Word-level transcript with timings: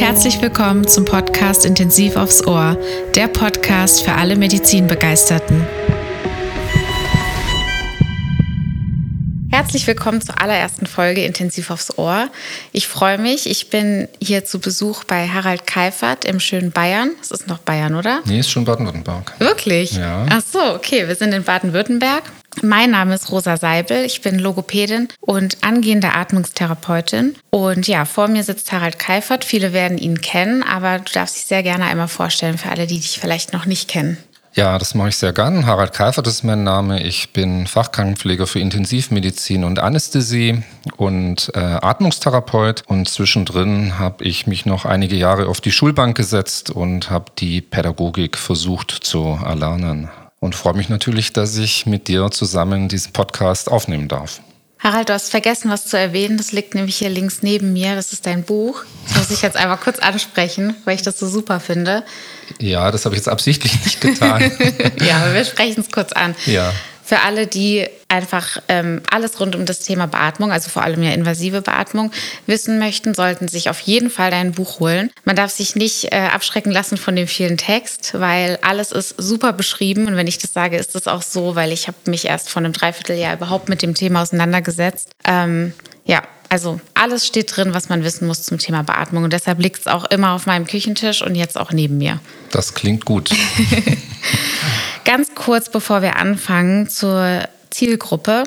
herzlich 0.00 0.40
willkommen 0.40 0.88
zum 0.88 1.04
Podcast 1.04 1.66
Intensiv 1.66 2.16
aufs 2.16 2.46
Ohr, 2.46 2.78
der 3.14 3.28
Podcast 3.28 4.02
für 4.02 4.12
alle 4.12 4.34
Medizinbegeisterten. 4.34 5.62
Herzlich 9.50 9.86
willkommen 9.86 10.22
zur 10.22 10.40
allerersten 10.40 10.86
Folge 10.86 11.22
Intensiv 11.26 11.70
aufs 11.70 11.98
Ohr. 11.98 12.30
Ich 12.72 12.88
freue 12.88 13.18
mich. 13.18 13.46
Ich 13.46 13.68
bin 13.68 14.08
hier 14.22 14.46
zu 14.46 14.58
Besuch 14.58 15.04
bei 15.04 15.28
Harald 15.28 15.66
Keifert 15.66 16.24
im 16.24 16.40
schönen 16.40 16.72
Bayern. 16.72 17.10
Es 17.20 17.30
ist 17.30 17.46
noch 17.46 17.58
Bayern, 17.58 17.94
oder? 17.94 18.20
Nee, 18.24 18.40
ist 18.40 18.50
schon 18.50 18.64
Baden-Württemberg. 18.64 19.34
Wirklich? 19.38 19.92
Ja. 19.92 20.24
Ach 20.30 20.40
so, 20.40 20.76
okay. 20.76 21.08
Wir 21.08 21.14
sind 21.14 21.34
in 21.34 21.44
Baden-Württemberg. 21.44 22.22
Mein 22.62 22.90
Name 22.90 23.14
ist 23.14 23.30
Rosa 23.30 23.56
Seibel, 23.56 24.04
ich 24.04 24.22
bin 24.22 24.38
Logopädin 24.38 25.08
und 25.20 25.58
angehende 25.62 26.14
Atmungstherapeutin. 26.14 27.36
Und 27.50 27.86
ja, 27.86 28.04
vor 28.04 28.28
mir 28.28 28.44
sitzt 28.44 28.72
Harald 28.72 28.98
Keifert. 28.98 29.44
Viele 29.44 29.72
werden 29.72 29.98
ihn 29.98 30.20
kennen, 30.20 30.62
aber 30.62 30.98
du 30.98 31.12
darfst 31.12 31.36
dich 31.36 31.44
sehr 31.44 31.62
gerne 31.62 31.84
einmal 31.84 32.08
vorstellen 32.08 32.58
für 32.58 32.70
alle, 32.70 32.86
die 32.86 33.00
dich 33.00 33.18
vielleicht 33.20 33.52
noch 33.52 33.66
nicht 33.66 33.88
kennen. 33.88 34.18
Ja, 34.52 34.78
das 34.78 34.94
mache 34.94 35.10
ich 35.10 35.16
sehr 35.16 35.32
gern. 35.32 35.64
Harald 35.64 35.92
Keifert 35.92 36.26
ist 36.26 36.42
mein 36.42 36.64
Name. 36.64 37.02
Ich 37.04 37.32
bin 37.32 37.68
Fachkrankenpfleger 37.68 38.48
für 38.48 38.58
Intensivmedizin 38.58 39.62
und 39.62 39.78
Anästhesie 39.78 40.64
und 40.96 41.52
äh, 41.54 41.60
Atmungstherapeut. 41.60 42.82
Und 42.88 43.08
zwischendrin 43.08 43.98
habe 44.00 44.24
ich 44.24 44.48
mich 44.48 44.66
noch 44.66 44.84
einige 44.84 45.14
Jahre 45.14 45.46
auf 45.46 45.60
die 45.60 45.70
Schulbank 45.70 46.16
gesetzt 46.16 46.70
und 46.70 47.10
habe 47.10 47.26
die 47.38 47.60
Pädagogik 47.60 48.36
versucht 48.36 48.90
zu 48.90 49.38
erlernen 49.44 50.10
und 50.40 50.54
freue 50.54 50.74
mich 50.74 50.88
natürlich, 50.88 51.32
dass 51.32 51.56
ich 51.56 51.86
mit 51.86 52.08
dir 52.08 52.30
zusammen 52.30 52.88
diesen 52.88 53.12
Podcast 53.12 53.70
aufnehmen 53.70 54.08
darf. 54.08 54.40
Harald, 54.78 55.10
du 55.10 55.12
hast 55.12 55.30
vergessen, 55.30 55.70
was 55.70 55.86
zu 55.86 55.98
erwähnen. 55.98 56.38
Das 56.38 56.52
liegt 56.52 56.74
nämlich 56.74 56.96
hier 56.96 57.10
links 57.10 57.42
neben 57.42 57.74
mir. 57.74 57.94
Das 57.94 58.14
ist 58.14 58.24
dein 58.24 58.44
Buch. 58.44 58.82
Das 59.06 59.18
muss 59.18 59.30
ich 59.30 59.42
jetzt 59.42 59.58
einmal 59.58 59.76
kurz 59.76 59.98
ansprechen, 59.98 60.74
weil 60.86 60.94
ich 60.94 61.02
das 61.02 61.18
so 61.18 61.28
super 61.28 61.60
finde. 61.60 62.02
Ja, 62.58 62.90
das 62.90 63.04
habe 63.04 63.14
ich 63.14 63.18
jetzt 63.18 63.28
absichtlich 63.28 63.72
nicht 63.84 64.00
getan. 64.00 64.50
ja, 65.00 65.18
aber 65.18 65.34
wir 65.34 65.44
sprechen 65.44 65.80
es 65.80 65.92
kurz 65.92 66.12
an. 66.12 66.34
Ja 66.46 66.72
für 67.10 67.22
alle, 67.22 67.48
die 67.48 67.88
einfach 68.06 68.62
ähm, 68.68 69.02
alles 69.10 69.40
rund 69.40 69.56
um 69.56 69.66
das 69.66 69.80
Thema 69.80 70.06
Beatmung, 70.06 70.52
also 70.52 70.70
vor 70.70 70.84
allem 70.84 71.02
ja 71.02 71.10
invasive 71.10 71.60
Beatmung, 71.60 72.12
wissen 72.46 72.78
möchten, 72.78 73.14
sollten 73.14 73.48
sich 73.48 73.68
auf 73.68 73.80
jeden 73.80 74.10
Fall 74.10 74.30
dein 74.30 74.52
Buch 74.52 74.78
holen. 74.78 75.10
Man 75.24 75.34
darf 75.34 75.50
sich 75.50 75.74
nicht 75.74 76.12
äh, 76.12 76.28
abschrecken 76.32 76.70
lassen 76.70 76.96
von 76.98 77.16
dem 77.16 77.26
vielen 77.26 77.56
Text, 77.56 78.12
weil 78.14 78.60
alles 78.62 78.92
ist 78.92 79.16
super 79.18 79.52
beschrieben. 79.52 80.06
Und 80.06 80.14
wenn 80.14 80.28
ich 80.28 80.38
das 80.38 80.52
sage, 80.52 80.76
ist 80.76 80.94
das 80.94 81.08
auch 81.08 81.22
so, 81.22 81.56
weil 81.56 81.72
ich 81.72 81.88
habe 81.88 81.96
mich 82.06 82.26
erst 82.26 82.48
vor 82.48 82.62
einem 82.62 82.72
Dreivierteljahr 82.72 83.34
überhaupt 83.34 83.68
mit 83.68 83.82
dem 83.82 83.94
Thema 83.94 84.22
auseinandergesetzt. 84.22 85.10
Ähm, 85.24 85.72
ja, 86.04 86.22
also 86.48 86.80
alles 86.94 87.26
steht 87.26 87.56
drin, 87.56 87.74
was 87.74 87.88
man 87.88 88.04
wissen 88.04 88.28
muss 88.28 88.44
zum 88.44 88.58
Thema 88.58 88.84
Beatmung. 88.84 89.24
Und 89.24 89.32
deshalb 89.32 89.58
liegt 89.58 89.80
es 89.80 89.86
auch 89.88 90.04
immer 90.04 90.30
auf 90.30 90.46
meinem 90.46 90.64
Küchentisch 90.64 91.22
und 91.22 91.34
jetzt 91.34 91.58
auch 91.58 91.72
neben 91.72 91.98
mir. 91.98 92.20
Das 92.52 92.74
klingt 92.74 93.04
gut. 93.04 93.30
Ganz 95.10 95.34
kurz, 95.34 95.68
bevor 95.68 96.02
wir 96.02 96.14
anfangen 96.14 96.88
zur 96.88 97.48
Zielgruppe. 97.70 98.44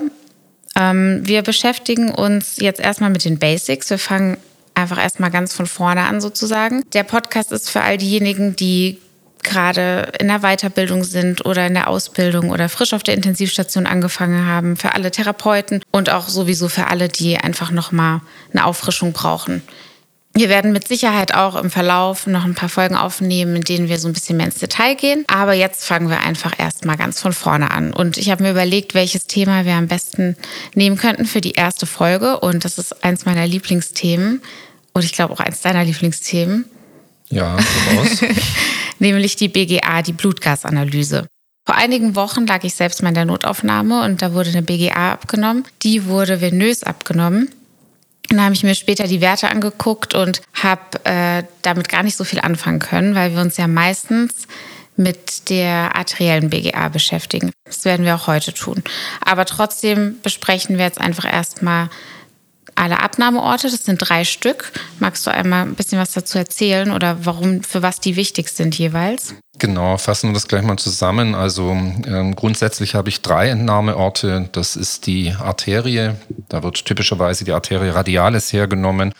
Ähm, 0.74 1.20
wir 1.22 1.42
beschäftigen 1.42 2.10
uns 2.10 2.56
jetzt 2.56 2.80
erstmal 2.80 3.10
mit 3.10 3.26
den 3.26 3.38
Basics. 3.38 3.90
Wir 3.90 3.98
fangen 3.98 4.38
einfach 4.72 4.96
erstmal 4.96 5.30
ganz 5.30 5.52
von 5.52 5.66
vorne 5.66 6.04
an 6.04 6.22
sozusagen. 6.22 6.82
Der 6.94 7.02
Podcast 7.02 7.52
ist 7.52 7.68
für 7.68 7.82
all 7.82 7.98
diejenigen, 7.98 8.56
die 8.56 8.98
gerade 9.42 10.10
in 10.18 10.28
der 10.28 10.38
Weiterbildung 10.38 11.04
sind 11.04 11.44
oder 11.44 11.66
in 11.66 11.74
der 11.74 11.88
Ausbildung 11.88 12.48
oder 12.48 12.70
frisch 12.70 12.94
auf 12.94 13.02
der 13.02 13.12
Intensivstation 13.12 13.86
angefangen 13.86 14.46
haben, 14.46 14.78
für 14.78 14.94
alle 14.94 15.10
Therapeuten 15.10 15.82
und 15.90 16.08
auch 16.08 16.28
sowieso 16.28 16.70
für 16.70 16.86
alle, 16.86 17.10
die 17.10 17.36
einfach 17.36 17.72
nochmal 17.72 18.22
eine 18.54 18.64
Auffrischung 18.64 19.12
brauchen. 19.12 19.60
Wir 20.36 20.48
werden 20.48 20.72
mit 20.72 20.88
Sicherheit 20.88 21.32
auch 21.32 21.54
im 21.54 21.70
Verlauf 21.70 22.26
noch 22.26 22.44
ein 22.44 22.56
paar 22.56 22.68
Folgen 22.68 22.96
aufnehmen, 22.96 23.54
in 23.54 23.62
denen 23.62 23.88
wir 23.88 23.98
so 23.98 24.08
ein 24.08 24.12
bisschen 24.12 24.36
mehr 24.36 24.46
ins 24.46 24.58
Detail 24.58 24.96
gehen. 24.96 25.24
Aber 25.28 25.52
jetzt 25.52 25.84
fangen 25.84 26.10
wir 26.10 26.20
einfach 26.20 26.58
erstmal 26.58 26.96
ganz 26.96 27.20
von 27.20 27.32
vorne 27.32 27.70
an. 27.70 27.92
Und 27.92 28.18
ich 28.18 28.30
habe 28.30 28.42
mir 28.42 28.50
überlegt, 28.50 28.94
welches 28.94 29.28
Thema 29.28 29.64
wir 29.64 29.74
am 29.74 29.86
besten 29.86 30.36
nehmen 30.74 30.96
könnten 30.96 31.24
für 31.24 31.40
die 31.40 31.52
erste 31.52 31.86
Folge. 31.86 32.40
Und 32.40 32.64
das 32.64 32.78
ist 32.78 33.04
eins 33.04 33.26
meiner 33.26 33.46
Lieblingsthemen. 33.46 34.42
Und 34.92 35.04
ich 35.04 35.12
glaube 35.12 35.32
auch 35.34 35.40
eins 35.40 35.60
deiner 35.60 35.84
Lieblingsthemen. 35.84 36.64
Ja, 37.30 37.56
aus. 37.56 38.20
Nämlich 38.98 39.36
die 39.36 39.48
BGA, 39.48 40.02
die 40.02 40.12
Blutgasanalyse. 40.12 41.28
Vor 41.64 41.76
einigen 41.76 42.16
Wochen 42.16 42.44
lag 42.46 42.64
ich 42.64 42.74
selbst 42.74 43.02
mal 43.02 43.10
in 43.10 43.14
der 43.14 43.24
Notaufnahme 43.24 44.04
und 44.04 44.20
da 44.20 44.34
wurde 44.34 44.50
eine 44.50 44.62
BGA 44.62 45.12
abgenommen. 45.12 45.64
Die 45.84 46.06
wurde 46.06 46.40
venös 46.40 46.82
abgenommen. 46.82 47.50
Dann 48.28 48.42
habe 48.42 48.54
ich 48.54 48.62
mir 48.62 48.74
später 48.74 49.06
die 49.06 49.20
Werte 49.20 49.48
angeguckt 49.48 50.14
und 50.14 50.42
habe 50.54 51.04
äh, 51.04 51.44
damit 51.62 51.88
gar 51.88 52.02
nicht 52.02 52.16
so 52.16 52.24
viel 52.24 52.40
anfangen 52.40 52.78
können, 52.78 53.14
weil 53.14 53.32
wir 53.34 53.40
uns 53.40 53.56
ja 53.56 53.68
meistens 53.68 54.46
mit 54.96 55.50
der 55.50 55.96
arteriellen 55.96 56.50
BGA 56.50 56.88
beschäftigen. 56.88 57.50
Das 57.64 57.84
werden 57.84 58.06
wir 58.06 58.14
auch 58.14 58.26
heute 58.26 58.54
tun. 58.54 58.82
Aber 59.24 59.44
trotzdem 59.44 60.20
besprechen 60.22 60.78
wir 60.78 60.84
jetzt 60.84 61.00
einfach 61.00 61.30
erstmal 61.30 61.90
alle 62.74 63.00
Abnahmeorte. 63.00 63.70
Das 63.70 63.84
sind 63.84 63.98
drei 63.98 64.24
Stück. 64.24 64.72
Magst 64.98 65.26
du 65.26 65.30
einmal 65.30 65.62
ein 65.62 65.74
bisschen 65.74 65.98
was 65.98 66.12
dazu 66.12 66.38
erzählen 66.38 66.90
oder 66.90 67.24
warum, 67.24 67.62
für 67.62 67.82
was 67.82 68.00
die 68.00 68.16
wichtig 68.16 68.48
sind 68.48 68.76
jeweils? 68.78 69.34
Genau, 69.58 69.96
fassen 69.98 70.30
wir 70.30 70.34
das 70.34 70.48
gleich 70.48 70.62
mal 70.62 70.76
zusammen. 70.76 71.34
Also 71.34 71.70
ähm, 71.70 72.34
grundsätzlich 72.34 72.94
habe 72.94 73.08
ich 73.08 73.22
drei 73.22 73.48
Entnahmeorte. 73.48 74.48
Das 74.52 74.76
ist 74.76 75.06
die 75.06 75.32
Arterie. 75.32 76.14
Da 76.48 76.62
wird 76.62 76.84
typischerweise 76.84 77.44
die 77.44 77.52
Arterie 77.52 77.94
radialis 77.94 78.52
hergenommen. 78.52 79.12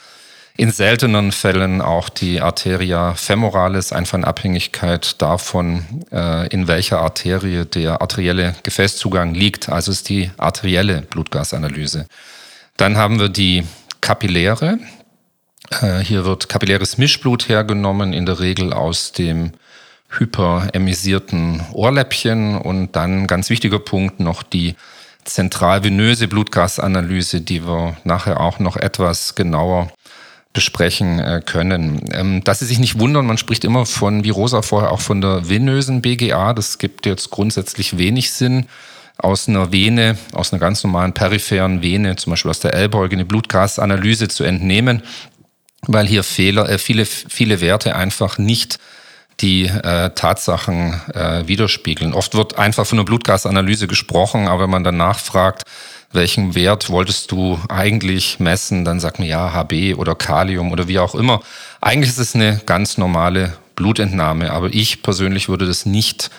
In 0.57 0.71
seltenen 0.71 1.33
Fällen 1.33 1.81
auch 1.81 2.09
die 2.09 2.41
Arteria 2.41 3.15
femoralis, 3.15 3.93
einfach 3.93 4.19
in 4.19 4.25
Abhängigkeit 4.25 5.21
davon, 5.21 6.05
äh, 6.13 6.47
in 6.49 6.69
welcher 6.69 7.01
Arterie 7.01 7.65
der 7.65 8.01
arterielle 8.01 8.55
Gefäßzugang 8.63 9.35
liegt. 9.35 9.69
Also 9.69 9.91
ist 9.91 10.09
die 10.09 10.31
arterielle 10.37 11.03
Blutgasanalyse. 11.03 12.07
Dann 12.77 12.97
haben 12.97 13.21
wir 13.21 13.29
die 13.29 13.65
Kapilläre. 14.01 14.79
Äh, 15.71 16.01
hier 16.01 16.25
wird 16.25 16.49
kapilläres 16.49 16.99
Mischblut 16.99 17.49
hergenommen, 17.49 18.13
in 18.13 18.27
der 18.27 18.41
Regel 18.41 18.73
aus 18.73 19.13
dem 19.13 19.53
hyperemisierten 20.11 21.63
Ohrläppchen. 21.73 22.59
Und 22.59 22.97
dann 22.97 23.27
ganz 23.27 23.49
wichtiger 23.51 23.79
Punkt 23.79 24.21
noch 24.21 24.43
die 24.43 24.75
zentralvenöse 25.25 26.29
Blutgasanalyse, 26.29 27.41
die 27.41 27.67
wir 27.67 27.97
nachher 28.05 28.41
auch 28.41 28.59
noch 28.59 28.77
etwas 28.77 29.35
genauer 29.35 29.91
besprechen 30.53 31.19
äh, 31.19 31.43
können. 31.45 32.09
Ähm, 32.13 32.45
dass 32.45 32.61
Sie 32.61 32.67
sich 32.67 32.79
nicht 32.79 32.99
wundern, 32.99 33.27
man 33.27 33.39
spricht 33.39 33.65
immer 33.65 33.87
von, 33.87 34.25
wie 34.25 34.31
Rosa 34.31 34.63
vorher, 34.63 34.93
auch 34.93 35.01
von 35.01 35.21
der 35.21 35.49
venösen 35.49 36.01
BGA. 36.01 36.53
Das 36.55 36.79
gibt 36.79 37.07
jetzt 37.07 37.31
grundsätzlich 37.31 37.99
wenig 37.99 38.33
Sinn 38.33 38.67
aus 39.19 39.49
einer 39.49 39.73
Vene, 39.73 40.19
aus 40.33 40.53
einer 40.53 40.61
ganz 40.61 40.83
normalen 40.83 41.13
peripheren 41.13 41.83
Vene, 41.83 42.17
zum 42.17 42.33
Beispiel 42.33 42.51
aus 42.51 42.61
der 42.61 42.75
Ellbeuge, 42.75 43.15
eine 43.15 43.25
Blutgasanalyse 43.25 44.29
zu 44.29 44.45
entnehmen, 44.45 45.03
weil 45.87 46.07
hier 46.07 46.23
Fehler, 46.23 46.69
äh, 46.69 46.79
viele, 46.79 47.07
viele 47.07 47.61
Werte 47.61 47.95
einfach 47.97 48.39
nicht 48.39 48.79
die 49.41 49.65
äh, 49.67 50.11
Tatsachen 50.11 51.01
äh, 51.13 51.47
widerspiegeln. 51.47 52.15
Oft 52.15 52.35
wird 52.35 52.59
einfach 52.59 52.87
von 52.87 52.99
einer 52.99 53.05
Blutgasanalyse 53.05 53.87
gesprochen, 53.87 54.47
aber 54.49 54.65
wenn 54.65 54.71
man 54.71 54.85
dann 54.85 54.97
nachfragt, 54.97 55.65
welchen 56.13 56.55
Wert 56.55 56.91
wolltest 56.91 57.33
du 57.33 57.59
eigentlich 57.69 58.39
messen, 58.39 58.85
dann 58.85 59.01
sagt 59.01 59.19
man 59.19 59.27
ja 59.27 59.53
HB 59.53 59.95
oder 59.97 60.15
Kalium 60.15 60.71
oder 60.71 60.87
wie 60.87 61.01
auch 61.01 61.15
immer. 61.17 61.43
Eigentlich 61.81 62.11
ist 62.11 62.19
es 62.19 62.35
eine 62.35 62.61
ganz 62.65 62.99
normale 62.99 63.57
Blutentnahme, 63.75 64.53
aber 64.53 64.73
ich 64.73 65.03
persönlich 65.03 65.49
würde 65.49 65.67
das 65.67 65.87
nicht 65.87 66.31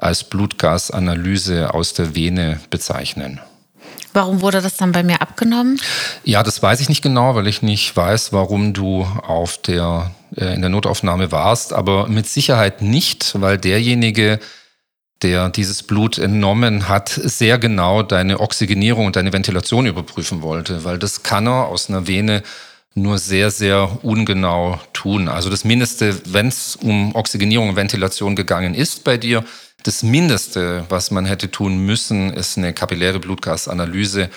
als 0.00 0.24
Blutgasanalyse 0.24 1.72
aus 1.74 1.92
der 1.94 2.14
Vene 2.14 2.60
bezeichnen. 2.70 3.40
Warum 4.12 4.40
wurde 4.40 4.60
das 4.60 4.76
dann 4.76 4.92
bei 4.92 5.02
mir 5.02 5.22
abgenommen? 5.22 5.80
Ja, 6.24 6.42
das 6.42 6.62
weiß 6.62 6.80
ich 6.80 6.88
nicht 6.88 7.02
genau, 7.02 7.34
weil 7.36 7.46
ich 7.46 7.62
nicht 7.62 7.96
weiß, 7.96 8.32
warum 8.32 8.72
du 8.72 9.02
auf 9.02 9.58
der, 9.58 10.10
äh, 10.36 10.54
in 10.54 10.62
der 10.62 10.70
Notaufnahme 10.70 11.30
warst, 11.30 11.72
aber 11.72 12.08
mit 12.08 12.28
Sicherheit 12.28 12.82
nicht, 12.82 13.40
weil 13.40 13.56
derjenige, 13.58 14.40
der 15.22 15.50
dieses 15.50 15.82
Blut 15.84 16.18
entnommen 16.18 16.88
hat, 16.88 17.08
sehr 17.10 17.58
genau 17.58 18.02
deine 18.02 18.40
Oxygenierung 18.40 19.06
und 19.06 19.16
deine 19.16 19.32
Ventilation 19.32 19.86
überprüfen 19.86 20.42
wollte, 20.42 20.84
weil 20.84 20.98
das 20.98 21.22
kann 21.22 21.46
er 21.46 21.66
aus 21.66 21.88
einer 21.88 22.08
Vene 22.08 22.42
nur 22.94 23.18
sehr, 23.18 23.50
sehr 23.50 23.98
ungenau 24.02 24.80
tun. 24.92 25.28
Also 25.28 25.50
das 25.50 25.64
Mindeste, 25.64 26.20
wenn 26.32 26.48
es 26.48 26.74
um 26.74 27.14
Oxygenierung 27.14 27.68
und 27.70 27.76
Ventilation 27.76 28.34
gegangen 28.34 28.74
ist 28.74 29.04
bei 29.04 29.16
dir, 29.16 29.44
das 29.82 30.02
Mindeste, 30.02 30.84
was 30.88 31.10
man 31.10 31.24
hätte 31.24 31.50
tun 31.50 31.78
müssen, 31.78 32.32
ist 32.32 32.58
eine 32.58 32.72
kapilläre 32.72 33.18
Blutgasanalyse 33.18 34.30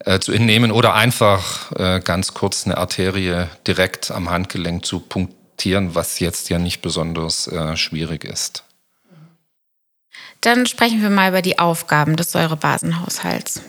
äh, 0.00 0.18
zu 0.18 0.32
entnehmen 0.32 0.72
oder 0.72 0.94
einfach 0.94 1.72
äh, 1.72 2.00
ganz 2.00 2.34
kurz 2.34 2.66
eine 2.66 2.78
Arterie 2.78 3.46
direkt 3.66 4.10
am 4.10 4.30
Handgelenk 4.30 4.84
zu 4.84 5.00
punktieren, 5.00 5.94
was 5.94 6.20
jetzt 6.20 6.48
ja 6.48 6.58
nicht 6.58 6.82
besonders 6.82 7.46
äh, 7.48 7.76
schwierig 7.76 8.24
ist. 8.24 8.64
Dann 10.40 10.64
sprechen 10.66 11.02
wir 11.02 11.10
mal 11.10 11.28
über 11.28 11.42
die 11.42 11.58
Aufgaben 11.58 12.16
des 12.16 12.32
Säurebasenhaushalts. 12.32 13.60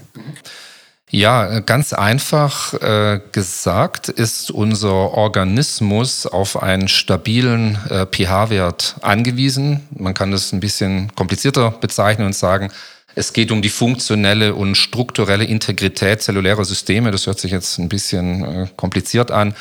Ja, 1.14 1.60
ganz 1.60 1.92
einfach 1.92 2.74
äh, 2.76 3.20
gesagt 3.34 4.08
ist 4.08 4.50
unser 4.50 4.94
Organismus 4.94 6.26
auf 6.26 6.64
einen 6.64 6.88
stabilen 6.88 7.78
äh, 7.90 8.06
pH-Wert 8.06 8.96
angewiesen. 9.02 9.86
Man 9.94 10.14
kann 10.14 10.32
das 10.32 10.54
ein 10.54 10.62
bisschen 10.62 11.14
komplizierter 11.14 11.72
bezeichnen 11.72 12.28
und 12.28 12.34
sagen, 12.34 12.72
es 13.14 13.34
geht 13.34 13.52
um 13.52 13.62
die 13.62 13.68
funktionelle 13.68 14.56
und 14.56 14.76
strukturelle 14.76 15.44
Integrität 15.44 16.22
zellulärer 16.22 16.64
Systeme. 16.64 17.12
Das 17.12 17.28
hört 17.28 17.42
sich 17.42 17.52
jetzt 17.52 17.78
ein 17.78 17.90
bisschen 17.90 18.46
äh, 18.46 18.68
kompliziert 18.78 19.32
an. 19.32 19.54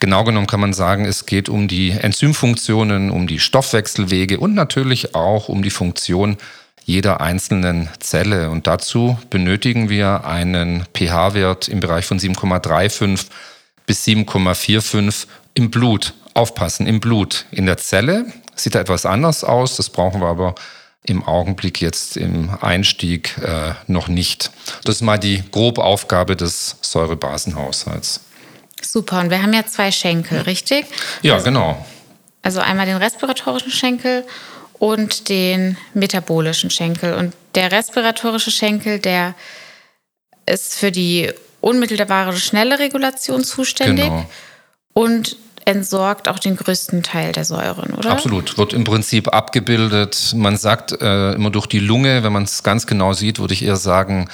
Genau 0.00 0.24
genommen 0.24 0.48
kann 0.48 0.60
man 0.60 0.72
sagen, 0.72 1.04
es 1.04 1.24
geht 1.24 1.48
um 1.48 1.68
die 1.68 1.92
Enzymfunktionen, 1.92 3.12
um 3.12 3.28
die 3.28 3.38
Stoffwechselwege 3.38 4.40
und 4.40 4.54
natürlich 4.54 5.14
auch 5.14 5.48
um 5.48 5.62
die 5.62 5.70
Funktion 5.70 6.36
jeder 6.86 7.20
einzelnen 7.20 7.88
Zelle. 7.98 8.48
Und 8.50 8.68
dazu 8.68 9.18
benötigen 9.28 9.90
wir 9.90 10.24
einen 10.24 10.86
pH-Wert 10.94 11.66
im 11.68 11.80
Bereich 11.80 12.06
von 12.06 12.18
7,35 12.18 13.26
bis 13.86 14.04
7,45 14.06 15.26
im 15.54 15.70
Blut. 15.70 16.14
Aufpassen, 16.34 16.86
im 16.86 17.00
Blut. 17.00 17.46
In 17.50 17.66
der 17.66 17.78
Zelle 17.78 18.26
sieht 18.54 18.74
er 18.74 18.82
etwas 18.82 19.04
anders 19.04 19.42
aus. 19.42 19.76
Das 19.76 19.90
brauchen 19.90 20.20
wir 20.20 20.28
aber 20.28 20.54
im 21.02 21.24
Augenblick 21.24 21.80
jetzt 21.80 22.16
im 22.16 22.50
Einstieg 22.60 23.36
äh, 23.38 23.72
noch 23.86 24.06
nicht. 24.06 24.50
Das 24.84 24.96
ist 24.96 25.02
mal 25.02 25.18
die 25.18 25.42
grobe 25.50 25.82
Aufgabe 25.82 26.36
des 26.36 26.76
Säurebasenhaushalts. 26.82 28.20
Super, 28.80 29.20
und 29.20 29.30
wir 29.30 29.42
haben 29.42 29.52
ja 29.52 29.66
zwei 29.66 29.90
Schenkel, 29.90 30.40
richtig? 30.42 30.86
Ja, 31.22 31.34
also, 31.34 31.46
genau. 31.46 31.84
Also 32.42 32.60
einmal 32.60 32.86
den 32.86 32.96
respiratorischen 32.98 33.72
Schenkel 33.72 34.24
und 34.78 35.28
den 35.28 35.76
metabolischen 35.94 36.70
Schenkel. 36.70 37.14
Und 37.14 37.34
der 37.54 37.72
respiratorische 37.72 38.50
Schenkel, 38.50 38.98
der 38.98 39.34
ist 40.46 40.74
für 40.74 40.92
die 40.92 41.30
unmittelbare 41.60 42.36
schnelle 42.36 42.78
Regulation 42.78 43.42
zuständig. 43.44 44.04
Genau. 44.04 44.30
Und 44.92 45.36
entsorgt 45.64 46.28
auch 46.28 46.38
den 46.38 46.56
größten 46.56 47.02
Teil 47.02 47.32
der 47.32 47.44
Säuren, 47.44 47.92
oder? 47.94 48.12
Absolut, 48.12 48.56
wird 48.56 48.72
im 48.72 48.84
Prinzip 48.84 49.34
abgebildet. 49.34 50.32
Man 50.34 50.56
sagt 50.56 50.92
äh, 50.92 51.32
immer 51.32 51.50
durch 51.50 51.66
die 51.66 51.80
Lunge, 51.80 52.22
wenn 52.22 52.32
man 52.32 52.44
es 52.44 52.62
ganz 52.62 52.86
genau 52.86 53.12
sieht, 53.12 53.40
würde 53.40 53.52
ich 53.52 53.64
eher 53.64 53.76
sagen, 53.76 54.28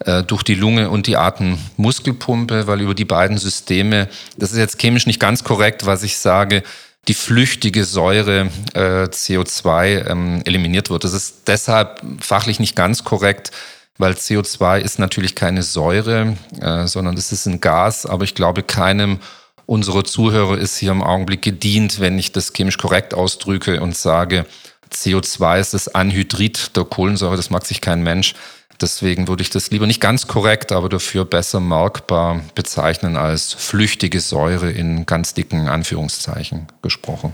äh, 0.00 0.22
durch 0.22 0.42
die 0.42 0.54
Lunge 0.54 0.90
und 0.90 1.06
die 1.06 1.16
Atemmuskelpumpe, 1.16 2.66
weil 2.66 2.82
über 2.82 2.94
die 2.94 3.06
beiden 3.06 3.38
Systeme, 3.38 4.08
das 4.36 4.52
ist 4.52 4.58
jetzt 4.58 4.78
chemisch 4.78 5.06
nicht 5.06 5.20
ganz 5.20 5.42
korrekt, 5.42 5.86
was 5.86 6.02
ich 6.02 6.18
sage, 6.18 6.62
die 7.08 7.14
flüchtige 7.14 7.84
Säure 7.84 8.50
äh, 8.74 9.04
CO2 9.04 10.08
ähm, 10.08 10.42
eliminiert 10.44 10.90
wird. 10.90 11.04
Das 11.04 11.12
ist 11.12 11.46
deshalb 11.46 12.02
fachlich 12.20 12.60
nicht 12.60 12.76
ganz 12.76 13.04
korrekt, 13.04 13.50
weil 13.98 14.12
CO2 14.12 14.78
ist 14.78 14.98
natürlich 14.98 15.34
keine 15.34 15.62
Säure, 15.62 16.36
äh, 16.60 16.86
sondern 16.86 17.16
es 17.16 17.32
ist 17.32 17.46
ein 17.46 17.60
Gas, 17.60 18.06
aber 18.06 18.24
ich 18.24 18.34
glaube 18.34 18.62
keinem 18.62 19.20
unsere 19.66 20.02
Zuhörer 20.02 20.58
ist 20.58 20.76
hier 20.76 20.90
im 20.90 21.02
Augenblick 21.02 21.42
gedient, 21.42 22.00
wenn 22.00 22.18
ich 22.18 22.32
das 22.32 22.52
chemisch 22.52 22.78
korrekt 22.78 23.14
ausdrücke 23.14 23.80
und 23.80 23.96
sage, 23.96 24.46
CO2 24.92 25.60
ist 25.60 25.74
das 25.74 25.88
Anhydrid 25.88 26.76
der 26.76 26.84
Kohlensäure, 26.84 27.36
das 27.36 27.50
mag 27.50 27.64
sich 27.64 27.80
kein 27.80 28.02
Mensch. 28.02 28.34
Deswegen 28.80 29.28
würde 29.28 29.42
ich 29.42 29.50
das 29.50 29.70
lieber 29.70 29.86
nicht 29.86 30.00
ganz 30.00 30.26
korrekt, 30.26 30.72
aber 30.72 30.88
dafür 30.88 31.24
besser 31.24 31.60
merkbar 31.60 32.40
bezeichnen 32.54 33.16
als 33.16 33.52
flüchtige 33.52 34.20
Säure 34.20 34.70
in 34.70 35.06
ganz 35.06 35.34
dicken 35.34 35.68
Anführungszeichen 35.68 36.66
gesprochen. 36.82 37.32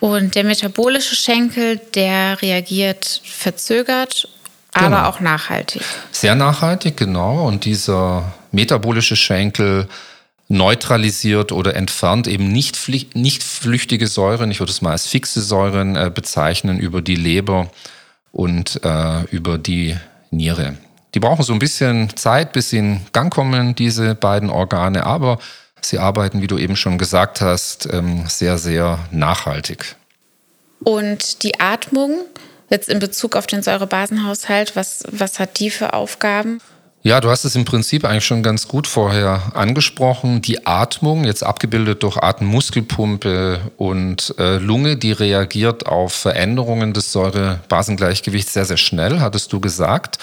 Und 0.00 0.34
der 0.34 0.42
metabolische 0.42 1.14
Schenkel, 1.14 1.80
der 1.94 2.42
reagiert 2.42 3.22
verzögert, 3.24 4.28
aber 4.72 4.96
genau. 4.96 5.08
auch 5.08 5.20
nachhaltig. 5.20 5.82
Sehr 6.10 6.34
nachhaltig, 6.34 6.96
genau. 6.96 7.46
Und 7.46 7.64
dieser 7.64 8.32
metabolische 8.50 9.14
Schenkel 9.14 9.86
neutralisiert 10.48 11.52
oder 11.52 11.76
entfernt 11.76 12.26
eben 12.26 12.48
nicht, 12.48 12.76
nicht 13.14 13.42
flüchtige 13.42 14.06
Säuren, 14.06 14.50
ich 14.50 14.60
würde 14.60 14.72
es 14.72 14.82
mal 14.82 14.90
als 14.90 15.06
fixe 15.06 15.40
Säuren 15.40 15.96
äh, 15.96 16.10
bezeichnen, 16.14 16.78
über 16.78 17.00
die 17.00 17.16
Leber 17.16 17.70
und 18.32 18.80
äh, 18.84 19.22
über 19.30 19.56
die 19.56 19.96
Niere. 20.32 20.76
Die 21.14 21.20
brauchen 21.20 21.44
so 21.44 21.52
ein 21.52 21.58
bisschen 21.58 22.16
Zeit, 22.16 22.52
bis 22.52 22.70
sie 22.70 22.78
in 22.78 23.00
Gang 23.12 23.32
kommen, 23.32 23.74
diese 23.74 24.14
beiden 24.14 24.50
Organe, 24.50 25.04
aber 25.04 25.38
sie 25.80 25.98
arbeiten, 25.98 26.40
wie 26.40 26.46
du 26.46 26.58
eben 26.58 26.74
schon 26.74 26.98
gesagt 26.98 27.40
hast, 27.40 27.88
ähm, 27.92 28.24
sehr, 28.26 28.58
sehr 28.58 28.98
nachhaltig. 29.10 29.96
Und 30.82 31.42
die 31.42 31.60
Atmung, 31.60 32.22
jetzt 32.70 32.88
in 32.88 32.98
Bezug 32.98 33.36
auf 33.36 33.46
den 33.46 33.62
Säurebasenhaushalt, 33.62 34.74
was, 34.74 35.04
was 35.10 35.38
hat 35.38 35.58
die 35.58 35.70
für 35.70 35.92
Aufgaben? 35.92 36.60
Ja, 37.04 37.20
du 37.20 37.30
hast 37.30 37.44
es 37.44 37.56
im 37.56 37.64
Prinzip 37.64 38.04
eigentlich 38.04 38.24
schon 38.24 38.44
ganz 38.44 38.68
gut 38.68 38.86
vorher 38.86 39.50
angesprochen. 39.54 40.40
Die 40.40 40.68
Atmung, 40.68 41.24
jetzt 41.24 41.42
abgebildet 41.42 42.04
durch 42.04 42.16
Atemmuskelpumpe 42.16 43.72
und 43.76 44.32
äh, 44.38 44.58
Lunge, 44.58 44.96
die 44.96 45.10
reagiert 45.10 45.86
auf 45.86 46.12
Veränderungen 46.12 46.92
des 46.92 47.10
Säure-Basengleichgewichts 47.10 48.52
sehr, 48.52 48.66
sehr 48.66 48.76
schnell, 48.76 49.18
hattest 49.18 49.52
du 49.52 49.58
gesagt. 49.58 50.18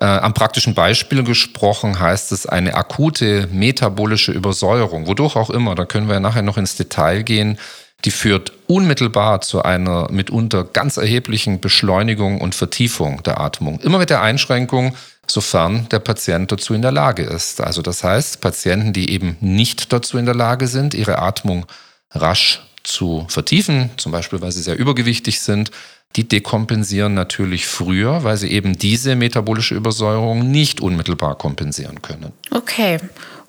Äh, 0.00 0.04
am 0.04 0.34
praktischen 0.34 0.74
Beispiel 0.74 1.24
gesprochen 1.24 1.98
heißt 1.98 2.30
es 2.32 2.44
eine 2.44 2.74
akute 2.74 3.48
metabolische 3.50 4.32
Übersäuerung, 4.32 5.06
wodurch 5.06 5.34
auch 5.36 5.48
immer, 5.48 5.74
da 5.74 5.86
können 5.86 6.08
wir 6.08 6.14
ja 6.14 6.20
nachher 6.20 6.42
noch 6.42 6.58
ins 6.58 6.76
Detail 6.76 7.22
gehen, 7.22 7.58
die 8.04 8.10
führt 8.10 8.52
unmittelbar 8.66 9.40
zu 9.42 9.62
einer 9.62 10.10
mitunter 10.10 10.64
ganz 10.64 10.96
erheblichen 10.96 11.60
Beschleunigung 11.60 12.40
und 12.40 12.54
Vertiefung 12.54 13.22
der 13.22 13.40
Atmung. 13.40 13.80
Immer 13.80 13.98
mit 13.98 14.10
der 14.10 14.22
Einschränkung, 14.22 14.96
sofern 15.26 15.88
der 15.90 16.00
Patient 16.00 16.50
dazu 16.50 16.74
in 16.74 16.82
der 16.82 16.92
Lage 16.92 17.22
ist. 17.22 17.60
Also 17.60 17.80
das 17.82 18.02
heißt, 18.02 18.40
Patienten, 18.40 18.92
die 18.92 19.10
eben 19.10 19.36
nicht 19.40 19.92
dazu 19.92 20.18
in 20.18 20.26
der 20.26 20.34
Lage 20.34 20.66
sind, 20.66 20.94
ihre 20.94 21.18
Atmung 21.18 21.66
rasch 22.10 22.62
zu 22.82 23.24
vertiefen, 23.28 23.90
zum 23.96 24.10
Beispiel 24.10 24.40
weil 24.40 24.52
sie 24.52 24.62
sehr 24.62 24.78
übergewichtig 24.78 25.40
sind, 25.40 25.70
die 26.16 26.28
dekompensieren 26.28 27.14
natürlich 27.14 27.66
früher, 27.66 28.24
weil 28.24 28.36
sie 28.36 28.50
eben 28.50 28.76
diese 28.76 29.16
metabolische 29.16 29.74
Übersäuerung 29.74 30.50
nicht 30.50 30.80
unmittelbar 30.80 31.36
kompensieren 31.36 32.02
können. 32.02 32.32
Okay. 32.50 32.98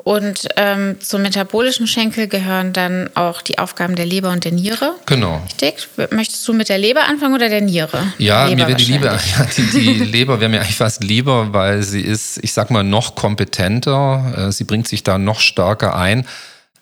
Und 0.03 0.49
ähm, 0.57 0.97
zum 0.99 1.21
metabolischen 1.21 1.87
Schenkel 1.87 2.27
gehören 2.27 2.73
dann 2.73 3.09
auch 3.15 3.41
die 3.41 3.57
Aufgaben 3.57 3.95
der 3.95 4.05
Leber 4.05 4.31
und 4.31 4.43
der 4.43 4.51
Niere. 4.51 4.95
Genau. 5.05 5.41
Richtig? 5.45 5.87
Möchtest 6.11 6.45
du 6.45 6.53
mit 6.53 6.67
der 6.67 6.77
Leber 6.77 7.05
anfangen 7.07 7.33
oder 7.33 7.47
der 7.47 7.61
Niere? 7.61 8.13
Ja, 8.17 8.45
Leber 8.47 8.63
mir 8.63 8.67
wäre 8.67 8.77
die 8.77 8.91
Leber, 8.91 9.13
ja, 9.13 9.47
die, 9.55 9.65
die 9.71 9.93
Leber 10.03 10.41
wäre 10.41 10.49
mir 10.49 10.59
eigentlich 10.59 10.75
fast 10.75 11.03
lieber, 11.03 11.53
weil 11.53 11.83
sie 11.83 12.01
ist, 12.01 12.37
ich 12.43 12.51
sag 12.51 12.69
mal, 12.69 12.83
noch 12.83 13.15
kompetenter. 13.15 14.49
Äh, 14.49 14.51
sie 14.51 14.65
bringt 14.65 14.89
sich 14.89 15.03
da 15.03 15.17
noch 15.17 15.39
stärker 15.39 15.95
ein. 15.95 16.25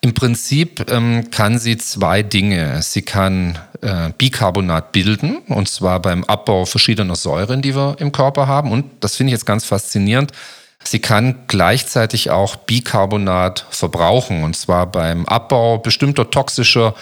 Im 0.04 0.16
Prinzip 0.16 0.90
ähm, 0.90 1.30
kann 1.30 1.60
sie 1.60 1.78
zwei 1.78 2.24
Dinge. 2.24 2.82
Sie 2.82 3.04
kann 3.04 3.60
äh, 3.82 4.10
Bicarbonat 4.18 4.94
bilden, 4.94 5.38
und 5.48 5.70
zwar 5.70 6.02
beim 6.02 6.24
Abbau 6.24 6.66
verschiedener 6.66 7.16
Säuren, 7.16 7.62
die 7.62 7.76
wir 7.76 7.98
im 8.00 8.12
Körper 8.12 8.48
haben. 8.48 8.72
Und 8.72 8.86
das 9.02 9.16
finde 9.16 9.30
ich 9.30 9.34
jetzt 9.34 9.46
ganz 9.46 9.64
faszinierend 9.64 10.32
Sie 10.84 11.00
kann 11.00 11.44
gleichzeitig 11.48 12.32
auch 12.32 12.56
Bicarbonat 12.56 13.66
verbrauchen, 13.70 14.44
und 14.44 14.56
zwar 14.56 14.88
beim 14.88 15.26
Abbau 15.26 15.78
bestimmter 15.78 16.30
toxischer 16.30 16.96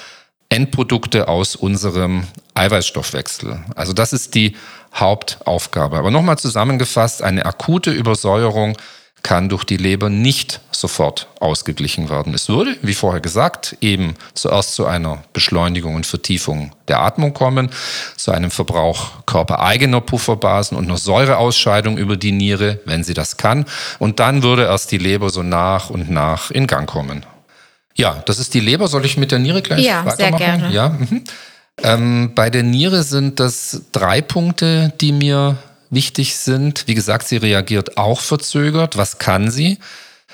Endprodukte 0.50 1.28
aus 1.28 1.56
unserem 1.56 2.26
Eiweißstoffwechsel. 2.56 3.60
Also 3.76 3.94
das 3.94 4.14
ist 4.14 4.36
die 4.36 4.56
Hauptaufgabe. 4.96 5.98
Aber 5.98 6.12
nochmal 6.12 6.38
zusammengefasst, 6.38 7.22
eine 7.22 7.46
akute 7.46 7.92
Übersäuerung 7.92 8.76
kann 9.24 9.50
durch 9.50 9.64
die 9.64 9.78
Leber 9.78 10.10
nicht 10.10 10.62
sofort 10.72 11.28
ausgeglichen 11.40 12.10
werden. 12.10 12.34
Es 12.34 12.50
würde, 12.50 12.78
wie 12.82 12.94
vorher 12.94 13.22
gesagt, 13.22 13.78
eben 13.82 14.16
zuerst 14.34 14.74
zu 14.76 14.86
einer 14.86 15.24
Beschleunigung 15.34 15.96
und 15.96 16.06
Vertiefung 16.06 16.72
der 16.88 17.02
Atmung 17.02 17.34
kommen, 17.34 17.70
zu 18.16 18.32
einem 18.32 18.52
Verbrauch 18.52 19.26
körpereigener 19.26 20.02
Pufferbasen 20.02 20.78
und 20.78 20.86
einer 20.86 20.98
Säureausscheidung 20.98 21.98
über 21.98 22.18
die 22.18 22.32
Niere, 22.32 22.80
wenn 22.86 23.04
sie 23.04 23.14
das 23.14 23.38
kann. 23.38 23.66
Und 24.00 24.20
dann 24.20 24.44
würde 24.44 24.64
erst 24.64 24.92
die 24.92 24.98
Leber 24.98 25.30
so 25.30 25.44
nach 25.44 25.90
und 25.90 26.10
nach 26.10 26.52
in 26.52 26.68
Gang 26.68 26.90
kommen. 26.90 27.26
Ja, 27.96 28.24
das 28.26 28.40
ist 28.40 28.54
die 28.54 28.62
Leber. 28.62 28.88
Soll 28.88 29.06
ich 29.06 29.18
mit 29.18 29.32
der 29.32 29.40
Niere 29.40 29.62
gleich 29.62 29.84
ja, 29.84 30.06
weitermachen? 30.06 30.38
Sehr 30.40 30.58
gerne. 30.58 30.74
Ja, 30.74 30.90
mhm. 30.90 31.24
ähm, 31.84 32.32
bei 32.34 32.50
der 32.50 32.64
Niere 32.64 33.04
sind 33.04 33.42
das 33.42 33.82
drei 33.92 34.22
Punkte, 34.22 34.94
die 35.02 35.12
mir 35.12 35.58
wichtig 35.90 36.36
sind. 36.36 36.88
Wie 36.88 36.96
gesagt, 36.96 37.28
sie 37.28 37.38
reagiert 37.38 37.98
auch 37.98 38.22
verzögert. 38.22 38.98
Was 38.98 39.18
kann 39.18 39.52
sie? 39.52 39.80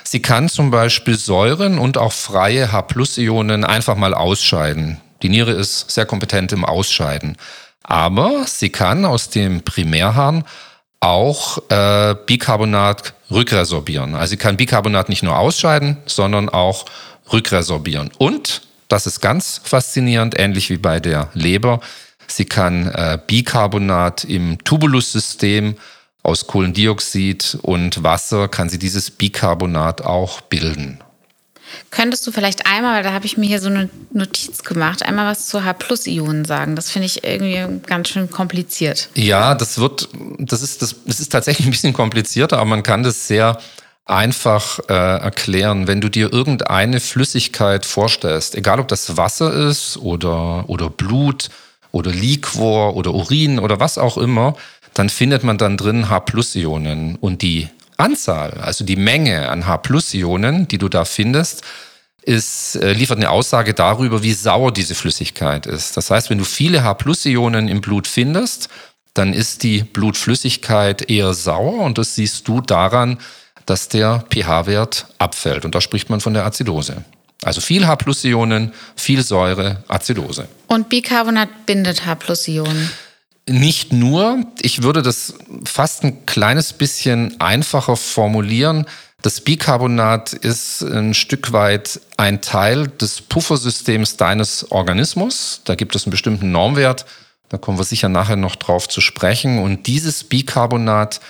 Sie 0.03 0.21
kann 0.21 0.49
zum 0.49 0.71
Beispiel 0.71 1.17
Säuren 1.17 1.79
und 1.79 1.97
auch 1.97 2.11
freie 2.11 2.71
H-Ionen 2.71 3.63
einfach 3.63 3.95
mal 3.95 4.13
ausscheiden. 4.13 5.01
Die 5.21 5.29
Niere 5.29 5.51
ist 5.51 5.89
sehr 5.89 6.05
kompetent 6.05 6.51
im 6.51 6.65
Ausscheiden. 6.65 7.37
Aber 7.81 8.45
sie 8.47 8.69
kann 8.69 9.05
aus 9.05 9.29
dem 9.29 9.61
Primärharn 9.61 10.43
auch 10.99 11.57
äh, 11.69 12.15
Bicarbonat 12.25 13.13
rückresorbieren. 13.31 14.15
Also 14.15 14.31
sie 14.31 14.37
kann 14.37 14.57
Bicarbonat 14.57 15.09
nicht 15.09 15.23
nur 15.23 15.37
ausscheiden, 15.37 15.97
sondern 16.05 16.49
auch 16.49 16.85
rückresorbieren. 17.31 18.11
Und, 18.17 18.61
das 18.87 19.07
ist 19.07 19.19
ganz 19.19 19.61
faszinierend, 19.63 20.37
ähnlich 20.37 20.69
wie 20.69 20.77
bei 20.77 20.99
der 20.99 21.29
Leber, 21.33 21.79
Sie 22.27 22.45
kann 22.45 22.87
äh, 22.87 23.17
Bicarbonat 23.25 24.23
im 24.23 24.57
Tubulussystem 24.63 25.75
aus 26.23 26.47
Kohlendioxid 26.47 27.59
und 27.61 28.03
Wasser 28.03 28.47
kann 28.47 28.69
sie 28.69 28.79
dieses 28.79 29.11
Bicarbonat 29.11 30.01
auch 30.01 30.41
bilden. 30.41 30.99
Könntest 31.91 32.25
du 32.25 32.31
vielleicht 32.31 32.65
einmal, 32.65 32.95
weil 32.95 33.03
da 33.03 33.13
habe 33.13 33.25
ich 33.25 33.37
mir 33.37 33.47
hier 33.47 33.59
so 33.59 33.69
eine 33.69 33.89
Notiz 34.11 34.63
gemacht, 34.63 35.03
einmal 35.03 35.27
was 35.27 35.47
zu 35.47 35.63
H-Plus-Ionen 35.63 36.45
sagen? 36.45 36.75
Das 36.75 36.89
finde 36.89 37.07
ich 37.07 37.23
irgendwie 37.23 37.81
ganz 37.85 38.09
schön 38.09 38.29
kompliziert. 38.29 39.09
Ja, 39.15 39.55
das 39.55 39.79
wird, 39.79 40.09
das 40.39 40.61
ist, 40.61 40.81
das, 40.81 40.95
das 41.05 41.19
ist 41.19 41.31
tatsächlich 41.31 41.67
ein 41.67 41.71
bisschen 41.71 41.93
komplizierter, 41.93 42.57
aber 42.57 42.65
man 42.65 42.83
kann 42.83 43.03
das 43.03 43.27
sehr 43.27 43.59
einfach 44.05 44.79
äh, 44.87 44.93
erklären. 44.93 45.87
Wenn 45.87 46.01
du 46.01 46.09
dir 46.09 46.31
irgendeine 46.31 46.99
Flüssigkeit 46.99 47.85
vorstellst, 47.85 48.55
egal 48.55 48.79
ob 48.79 48.87
das 48.87 49.17
Wasser 49.17 49.51
ist 49.53 49.97
oder, 49.97 50.69
oder 50.69 50.89
Blut 50.89 51.49
oder 51.95 52.11
Liquor 52.11 52.95
oder 52.97 53.13
Urin 53.13 53.57
oder 53.57 53.79
was 53.79 53.97
auch 53.97 54.17
immer, 54.17 54.55
dann 54.93 55.09
findet 55.09 55.43
man 55.43 55.57
dann 55.57 55.77
drin 55.77 56.09
H-Plus-Ionen. 56.09 57.15
Und 57.15 57.41
die 57.41 57.69
Anzahl, 57.95 58.59
also 58.61 58.83
die 58.83 58.97
Menge 58.97 59.49
an 59.49 59.65
H-Plus-Ionen, 59.65 60.67
die 60.67 60.77
du 60.77 60.89
da 60.89 61.05
findest, 61.05 61.63
ist, 62.21 62.75
äh, 62.75 62.91
liefert 62.91 63.17
eine 63.17 63.29
Aussage 63.29 63.73
darüber, 63.73 64.23
wie 64.23 64.33
sauer 64.33 64.73
diese 64.73 64.93
Flüssigkeit 64.93 65.65
ist. 65.67 65.95
Das 65.95 66.11
heißt, 66.11 66.29
wenn 66.29 66.37
du 66.37 66.43
viele 66.43 66.83
H-Plus-Ionen 66.83 67.69
im 67.69 67.79
Blut 67.79 68.07
findest, 68.07 68.67
dann 69.13 69.31
ist 69.31 69.63
die 69.63 69.83
Blutflüssigkeit 69.83 71.09
eher 71.09 71.33
sauer 71.33 71.85
und 71.85 71.97
das 71.97 72.15
siehst 72.15 72.45
du 72.49 72.59
daran, 72.59 73.19
dass 73.65 73.87
der 73.87 74.25
pH-Wert 74.29 75.05
abfällt. 75.17 75.63
Und 75.63 75.75
da 75.75 75.79
spricht 75.79 76.09
man 76.09 76.19
von 76.19 76.33
der 76.33 76.45
Azidose. 76.45 77.05
Also 77.45 77.61
viel 77.61 77.85
H-Plus-Ionen, 77.85 78.73
viel 78.95 79.21
Säure, 79.21 79.83
Azidose. 79.87 80.47
Und 80.67 80.89
Bicarbonat 80.89 81.67
bindet 81.67 82.07
H-Plus-Ionen. 82.07 82.89
Nicht 83.47 83.93
nur, 83.93 84.43
ich 84.63 84.81
würde 84.81 85.03
das 85.03 85.35
fast 85.63 86.03
ein 86.03 86.25
kleines 86.25 86.73
bisschen 86.73 87.39
einfacher 87.39 87.97
formulieren. 87.97 88.87
Das 89.21 89.41
Bicarbonat 89.41 90.33
ist 90.33 90.81
ein 90.81 91.13
Stück 91.13 91.51
weit 91.51 92.01
ein 92.17 92.41
Teil 92.41 92.87
des 92.87 93.21
Puffersystems 93.21 94.17
deines 94.17 94.71
Organismus. 94.71 95.61
Da 95.65 95.75
gibt 95.75 95.95
es 95.95 96.05
einen 96.05 96.11
bestimmten 96.11 96.51
Normwert. 96.51 97.05
Da 97.49 97.59
kommen 97.59 97.77
wir 97.77 97.85
sicher 97.85 98.09
nachher 98.09 98.37
noch 98.37 98.55
drauf 98.55 98.89
zu 98.89 99.01
sprechen. 99.01 99.59
Und 99.59 99.85
dieses 99.85 100.23
Bicarbonat, 100.23 101.21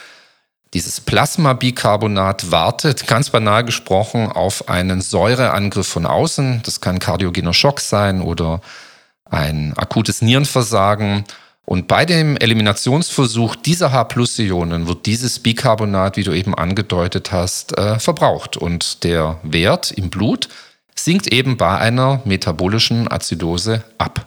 dieses 0.75 0.99
Plasmabicarbonat 0.99 2.51
wartet 2.51 3.07
ganz 3.07 3.29
banal 3.29 3.63
gesprochen 3.63 4.29
auf 4.29 4.67
einen 4.67 4.99
Säureangriff 4.99 5.87
von 5.87 6.05
außen. 6.05 6.63
Das 6.65 6.81
kann 6.81 6.99
kardiogener 6.99 7.53
Schock 7.53 7.79
sein 7.79 8.21
oder 8.21 8.59
ein 9.23 9.73
akutes 9.77 10.21
Nierenversagen. 10.21 11.23
Und 11.63 11.87
bei 11.87 12.05
dem 12.05 12.35
Eliminationsversuch 12.35 13.55
dieser 13.55 13.93
H-Plus-Ionen 13.93 14.85
wird 14.85 15.05
dieses 15.05 15.39
Bicarbonat, 15.39 16.17
wie 16.17 16.23
du 16.23 16.33
eben 16.33 16.53
angedeutet 16.53 17.31
hast, 17.31 17.77
äh, 17.77 17.97
verbraucht. 17.97 18.57
Und 18.57 19.05
der 19.05 19.39
Wert 19.43 19.91
im 19.91 20.09
Blut 20.09 20.49
sinkt 20.93 21.27
eben 21.27 21.55
bei 21.55 21.77
einer 21.77 22.21
metabolischen 22.25 23.09
Azidose 23.09 23.85
ab. 23.97 24.25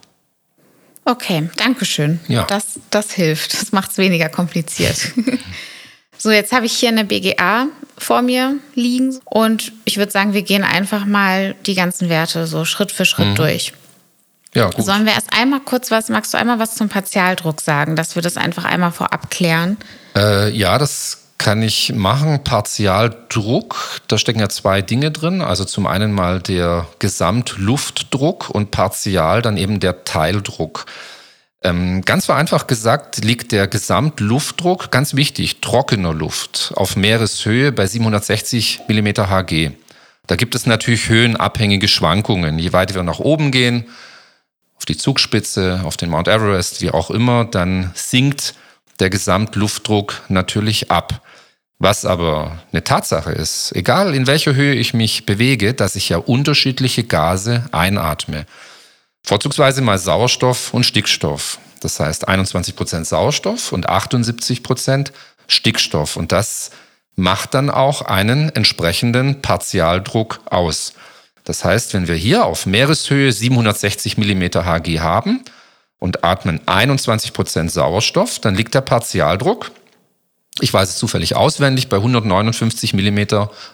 Okay, 1.05 1.51
danke 1.57 1.85
schön. 1.85 2.21
Ja. 2.27 2.45
Das, 2.45 2.81
das 2.89 3.13
hilft. 3.13 3.53
Das 3.53 3.73
macht 3.73 3.91
es 3.91 3.99
weniger 3.99 4.31
kompliziert. 4.31 5.13
so, 6.19 6.31
jetzt 6.31 6.53
habe 6.53 6.67
ich 6.67 6.73
hier 6.73 6.89
eine 6.89 7.05
BGA 7.05 7.69
vor 7.97 8.23
mir 8.23 8.57
liegen 8.75 9.19
und 9.25 9.73
ich 9.85 9.97
würde 9.97 10.13
sagen, 10.13 10.33
wir 10.33 10.43
gehen 10.43 10.65
einfach 10.65 11.05
mal 11.05 11.55
die 11.67 11.75
ganzen 11.75 12.09
Werte 12.09 12.47
so 12.47 12.65
Schritt 12.65 12.93
für 12.93 13.05
Schritt 13.05 13.29
mhm. 13.29 13.35
durch. 13.37 13.73
Ja, 14.55 14.71
gut. 14.71 14.85
Sollen 14.85 15.05
wir 15.05 15.13
erst 15.13 15.33
einmal 15.33 15.61
kurz 15.61 15.91
was, 15.91 16.09
magst 16.09 16.35
du 16.35 16.39
einmal 16.39 16.59
was 16.59 16.75
zum 16.75 16.89
Partialdruck 16.89 17.61
sagen, 17.61 17.97
dass 17.97 18.15
wir 18.15 18.23
das 18.23 18.37
einfach 18.37 18.65
einmal 18.65 18.93
vorab 18.93 19.31
klären? 19.31 19.77
Äh, 20.17 20.51
ja, 20.51 20.79
das 20.79 21.29
kann 21.39 21.63
ich 21.63 21.93
machen. 21.95 22.43
Partialdruck, 22.43 24.01
da 24.09 24.19
stecken 24.19 24.41
ja 24.41 24.49
zwei 24.49 24.83
Dinge 24.83 25.13
drin. 25.13 25.41
Also 25.41 25.65
zum 25.65 25.87
einen 25.87 26.13
mal 26.13 26.41
der 26.41 26.87
Gesamtluftdruck 26.99 28.51
und 28.51 28.73
partial 28.73 29.43
dann 29.43 29.57
eben 29.57 29.79
der 29.81 30.05
Teildruck. 30.05 30.87
Ähm, 31.63 32.03
ganz 32.03 32.27
vereinfacht 32.27 32.69
gesagt 32.69 33.25
liegt 33.25 33.51
der 33.51 33.67
Gesamtluftdruck, 33.67 34.91
ganz 34.93 35.15
wichtig, 35.15 35.61
trockener 35.61 36.15
Luft 36.15 36.73
auf 36.77 36.95
Meereshöhe 36.95 37.73
bei 37.73 37.87
760 37.87 38.83
mm 38.89 39.09
Hg. 39.29 39.73
Da 40.29 40.37
gibt 40.37 40.55
es 40.55 40.67
natürlich 40.67 41.09
höhenabhängige 41.09 41.89
Schwankungen. 41.89 42.59
Je 42.59 42.73
weiter 42.73 42.95
wir 42.95 43.03
nach 43.03 43.19
oben 43.19 43.51
gehen, 43.51 43.87
auf 44.77 44.85
die 44.85 44.97
Zugspitze, 44.97 45.81
auf 45.85 45.97
den 45.97 46.11
Mount 46.11 46.29
Everest, 46.29 46.81
wie 46.81 46.91
auch 46.91 47.11
immer, 47.11 47.45
dann 47.45 47.91
sinkt 47.95 48.55
der 49.01 49.11
Gesamtluftdruck 49.11 50.23
natürlich 50.29 50.91
ab. 50.91 51.23
Was 51.81 52.05
aber 52.05 52.59
eine 52.73 52.83
Tatsache 52.83 53.31
ist, 53.31 53.73
egal 53.75 54.15
in 54.15 54.27
welcher 54.27 54.55
Höhe 54.55 54.75
ich 54.75 54.95
mich 54.95 55.27
bewege, 55.27 55.75
dass 55.75 55.97
ich 55.97 56.09
ja 56.09 56.19
unterschiedliche 56.19 57.05
Gase 57.05 57.65
einatme. 57.71 58.47
Vorzugsweise 59.23 59.83
mal 59.83 59.99
Sauerstoff 59.99 60.73
und 60.73 60.85
Stickstoff. 60.85 61.59
Das 61.81 62.01
heißt 62.01 62.27
21 62.29 62.77
Prozent 62.77 63.07
Sauerstoff 63.07 63.73
und 63.73 63.89
78 63.89 64.63
Prozent 64.63 65.13
Stickstoff. 65.47 66.17
Und 66.17 66.33
das 66.33 66.71
macht 67.17 67.55
dann 67.55 67.71
auch 67.71 68.03
einen 68.03 68.49
entsprechenden 68.51 69.43
Partialdruck 69.43 70.41
aus. 70.47 70.93
Das 71.45 71.65
heißt, 71.65 71.95
wenn 71.95 72.09
wir 72.09 72.15
hier 72.15 72.45
auf 72.45 72.67
Meereshöhe 72.67 73.33
760 73.33 74.19
mm 74.19 74.43
Hg 74.65 75.01
haben 75.01 75.43
und 75.99 76.23
atmen 76.23 76.61
21 76.67 77.33
Prozent 77.33 77.73
Sauerstoff, 77.73 78.39
dann 78.39 78.55
liegt 78.55 78.75
der 78.75 78.83
Partialdruck, 78.83 79.71
ich 80.61 80.73
weiß 80.73 80.91
es 80.91 80.99
zufällig 80.99 81.37
auswendig, 81.37 81.89
bei 81.89 81.97
159 81.97 82.93
mm 82.93 83.19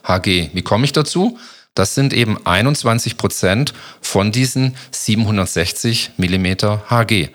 Hg. 0.06 0.50
Wie 0.52 0.62
komme 0.62 0.84
ich 0.84 0.92
dazu? 0.92 1.38
Das 1.74 1.94
sind 1.94 2.12
eben 2.12 2.38
21 2.46 3.16
Prozent 3.16 3.74
von 4.00 4.30
diesen 4.30 4.76
760 4.92 6.12
mm 6.16 6.46
Hg. 6.88 7.30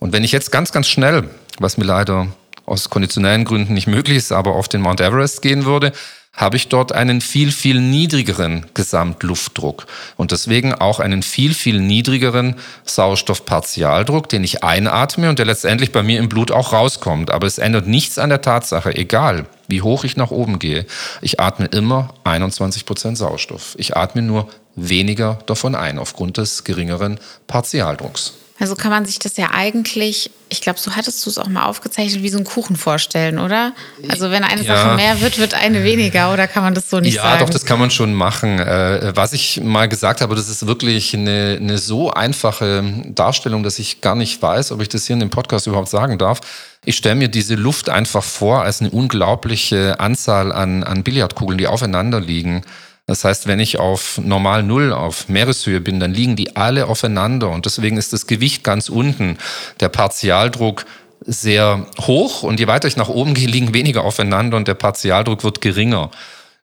Und 0.00 0.12
wenn 0.12 0.24
ich 0.24 0.32
jetzt 0.32 0.50
ganz, 0.50 0.72
ganz 0.72 0.88
schnell, 0.88 1.28
was 1.58 1.78
mir 1.78 1.84
leider 1.84 2.26
aus 2.66 2.90
konditionellen 2.90 3.44
Gründen 3.44 3.74
nicht 3.74 3.86
möglich 3.86 4.16
ist, 4.16 4.32
aber 4.32 4.56
auf 4.56 4.68
den 4.68 4.80
Mount 4.80 5.00
Everest 5.00 5.42
gehen 5.42 5.64
würde, 5.64 5.92
habe 6.32 6.56
ich 6.56 6.66
dort 6.66 6.90
einen 6.90 7.20
viel, 7.20 7.52
viel 7.52 7.80
niedrigeren 7.80 8.66
Gesamtluftdruck 8.74 9.86
und 10.16 10.32
deswegen 10.32 10.74
auch 10.74 10.98
einen 10.98 11.22
viel, 11.22 11.54
viel 11.54 11.80
niedrigeren 11.80 12.56
Sauerstoffpartialdruck, 12.84 14.28
den 14.28 14.42
ich 14.42 14.64
einatme 14.64 15.28
und 15.28 15.38
der 15.38 15.46
letztendlich 15.46 15.92
bei 15.92 16.02
mir 16.02 16.18
im 16.18 16.28
Blut 16.28 16.50
auch 16.50 16.72
rauskommt. 16.72 17.30
Aber 17.30 17.46
es 17.46 17.58
ändert 17.58 17.86
nichts 17.86 18.18
an 18.18 18.30
der 18.30 18.42
Tatsache, 18.42 18.96
egal 18.96 19.46
wie 19.68 19.82
hoch 19.82 20.04
ich 20.04 20.16
nach 20.16 20.30
oben 20.30 20.58
gehe, 20.58 20.86
ich 21.20 21.40
atme 21.40 21.66
immer 21.66 22.14
21 22.24 22.86
Prozent 22.86 23.18
Sauerstoff. 23.18 23.74
Ich 23.78 23.96
atme 23.96 24.22
nur 24.22 24.48
weniger 24.76 25.38
davon 25.46 25.74
ein 25.74 25.98
aufgrund 25.98 26.36
des 26.36 26.64
geringeren 26.64 27.18
Partialdrucks. 27.46 28.34
Also 28.60 28.76
kann 28.76 28.92
man 28.92 29.04
sich 29.04 29.18
das 29.18 29.36
ja 29.36 29.50
eigentlich, 29.52 30.30
ich 30.48 30.60
glaube, 30.60 30.78
so 30.78 30.94
hattest 30.94 31.26
du 31.26 31.30
es 31.30 31.38
auch 31.38 31.48
mal 31.48 31.64
aufgezeichnet, 31.64 32.22
wie 32.22 32.28
so 32.28 32.36
einen 32.36 32.46
Kuchen 32.46 32.76
vorstellen, 32.76 33.40
oder? 33.40 33.72
Also 34.08 34.30
wenn 34.30 34.44
eine 34.44 34.62
ja. 34.62 34.76
Sache 34.76 34.94
mehr 34.94 35.20
wird, 35.20 35.38
wird 35.38 35.54
eine 35.54 35.82
weniger, 35.82 36.32
oder 36.32 36.46
kann 36.46 36.62
man 36.62 36.72
das 36.72 36.88
so 36.88 37.00
nicht 37.00 37.16
ja, 37.16 37.22
sagen? 37.22 37.40
Ja, 37.40 37.46
doch, 37.46 37.50
das 37.50 37.66
kann 37.66 37.80
man 37.80 37.90
schon 37.90 38.14
machen. 38.14 38.60
Äh, 38.60 39.10
was 39.16 39.32
ich 39.32 39.60
mal 39.60 39.88
gesagt 39.88 40.20
habe, 40.20 40.36
das 40.36 40.48
ist 40.48 40.68
wirklich 40.68 41.14
eine, 41.14 41.58
eine 41.60 41.78
so 41.78 42.12
einfache 42.12 42.84
Darstellung, 43.06 43.64
dass 43.64 43.80
ich 43.80 44.00
gar 44.00 44.14
nicht 44.14 44.40
weiß, 44.40 44.70
ob 44.70 44.80
ich 44.80 44.88
das 44.88 45.04
hier 45.04 45.14
in 45.14 45.20
dem 45.20 45.30
Podcast 45.30 45.66
überhaupt 45.66 45.88
sagen 45.88 46.16
darf. 46.18 46.38
Ich 46.84 46.96
stelle 46.96 47.16
mir 47.16 47.28
diese 47.28 47.56
Luft 47.56 47.88
einfach 47.88 48.22
vor 48.22 48.62
als 48.62 48.80
eine 48.80 48.90
unglaubliche 48.90 49.98
Anzahl 49.98 50.52
an, 50.52 50.84
an 50.84 51.02
Billardkugeln, 51.02 51.58
die 51.58 51.66
aufeinander 51.66 52.20
liegen. 52.20 52.62
Das 53.06 53.24
heißt, 53.24 53.46
wenn 53.46 53.60
ich 53.60 53.78
auf 53.78 54.18
normal 54.18 54.62
Null, 54.62 54.92
auf 54.92 55.28
Meereshöhe 55.28 55.80
bin, 55.80 56.00
dann 56.00 56.14
liegen 56.14 56.36
die 56.36 56.56
alle 56.56 56.86
aufeinander 56.86 57.50
und 57.50 57.66
deswegen 57.66 57.98
ist 57.98 58.14
das 58.14 58.26
Gewicht 58.26 58.64
ganz 58.64 58.88
unten, 58.88 59.36
der 59.80 59.90
Partialdruck 59.90 60.86
sehr 61.20 61.86
hoch 62.00 62.42
und 62.42 62.60
je 62.60 62.66
weiter 62.66 62.88
ich 62.88 62.96
nach 62.96 63.08
oben 63.08 63.34
gehe, 63.34 63.48
liegen 63.48 63.74
weniger 63.74 64.04
aufeinander 64.04 64.56
und 64.56 64.68
der 64.68 64.74
Partialdruck 64.74 65.44
wird 65.44 65.60
geringer. 65.60 66.10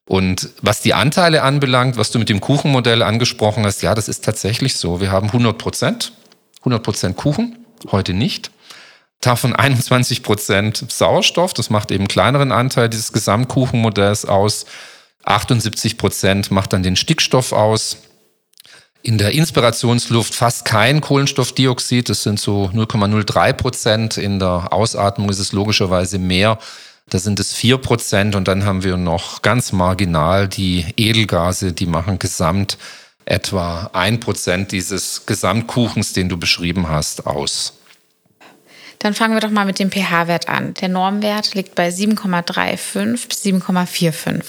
Und 0.06 0.50
was 0.62 0.82
die 0.82 0.94
Anteile 0.94 1.44
anbelangt, 1.44 1.98
was 1.98 2.12
du 2.12 2.20
mit 2.20 2.30
dem 2.30 2.42
Kuchenmodell 2.42 3.02
angesprochen 3.04 3.66
hast, 3.66 3.82
ja, 3.82 3.96
das 3.96 4.08
ist 4.08 4.26
tatsächlich 4.26 4.76
so. 4.76 5.00
Wir 5.00 5.12
haben 5.12 5.28
100 5.28 5.58
Prozent, 5.58 6.12
100 6.62 6.84
Prozent 6.84 7.18
Kuchen, 7.18 7.66
heute 7.92 8.14
nicht. 8.14 8.52
Davon 9.22 9.56
21 9.56 10.24
Prozent 10.24 10.84
Sauerstoff, 10.92 11.54
das 11.54 11.70
macht 11.70 11.92
eben 11.92 12.08
kleineren 12.08 12.52
Anteil 12.52 12.90
dieses 12.90 13.14
Gesamtkuchenmodells 13.14 14.26
aus. 14.26 14.66
78 15.24 15.98
Prozent 15.98 16.52
macht 16.52 16.74
dann 16.74 16.84
den 16.84 16.96
Stickstoff 16.96 17.52
aus. 17.52 17.98
In 19.04 19.18
der 19.18 19.32
Inspirationsluft 19.32 20.34
fast 20.36 20.66
kein 20.66 21.02
Kohlenstoffdioxid, 21.02 22.10
das 22.10 22.24
sind 22.24 22.40
so 22.40 22.70
0,03 22.74 23.54
Prozent. 23.54 24.18
In 24.18 24.40
der 24.40 24.72
Ausatmung 24.72 25.30
ist 25.30 25.40
es 25.40 25.54
logischerweise 25.54 26.20
mehr, 26.20 26.60
da 27.10 27.18
sind 27.18 27.40
es 27.40 27.54
4 27.54 27.78
Prozent. 27.78 28.36
Und 28.36 28.48
dann 28.48 28.64
haben 28.64 28.84
wir 28.84 28.98
noch 28.98 29.42
ganz 29.42 29.72
marginal 29.72 30.48
die 30.48 30.86
Edelgase, 30.98 31.74
die 31.74 31.88
machen 31.88 32.20
gesamt 32.20 32.78
etwa 33.26 33.90
ein 33.94 34.20
Prozent 34.20 34.72
dieses 34.72 35.26
Gesamtkuchens, 35.26 36.14
den 36.14 36.30
du 36.30 36.38
beschrieben 36.38 36.90
hast, 36.90 37.26
aus. 37.26 37.74
Dann 39.00 39.16
fangen 39.16 39.34
wir 39.34 39.42
doch 39.42 39.50
mal 39.50 39.66
mit 39.66 39.80
dem 39.80 39.92
pH-Wert 39.92 40.48
an. 40.48 40.76
Der 40.76 40.90
Normwert 40.90 41.56
liegt 41.56 41.74
bei 41.74 41.90
7,35 41.90 43.28
bis 43.28 43.44
7,45. 43.44 44.44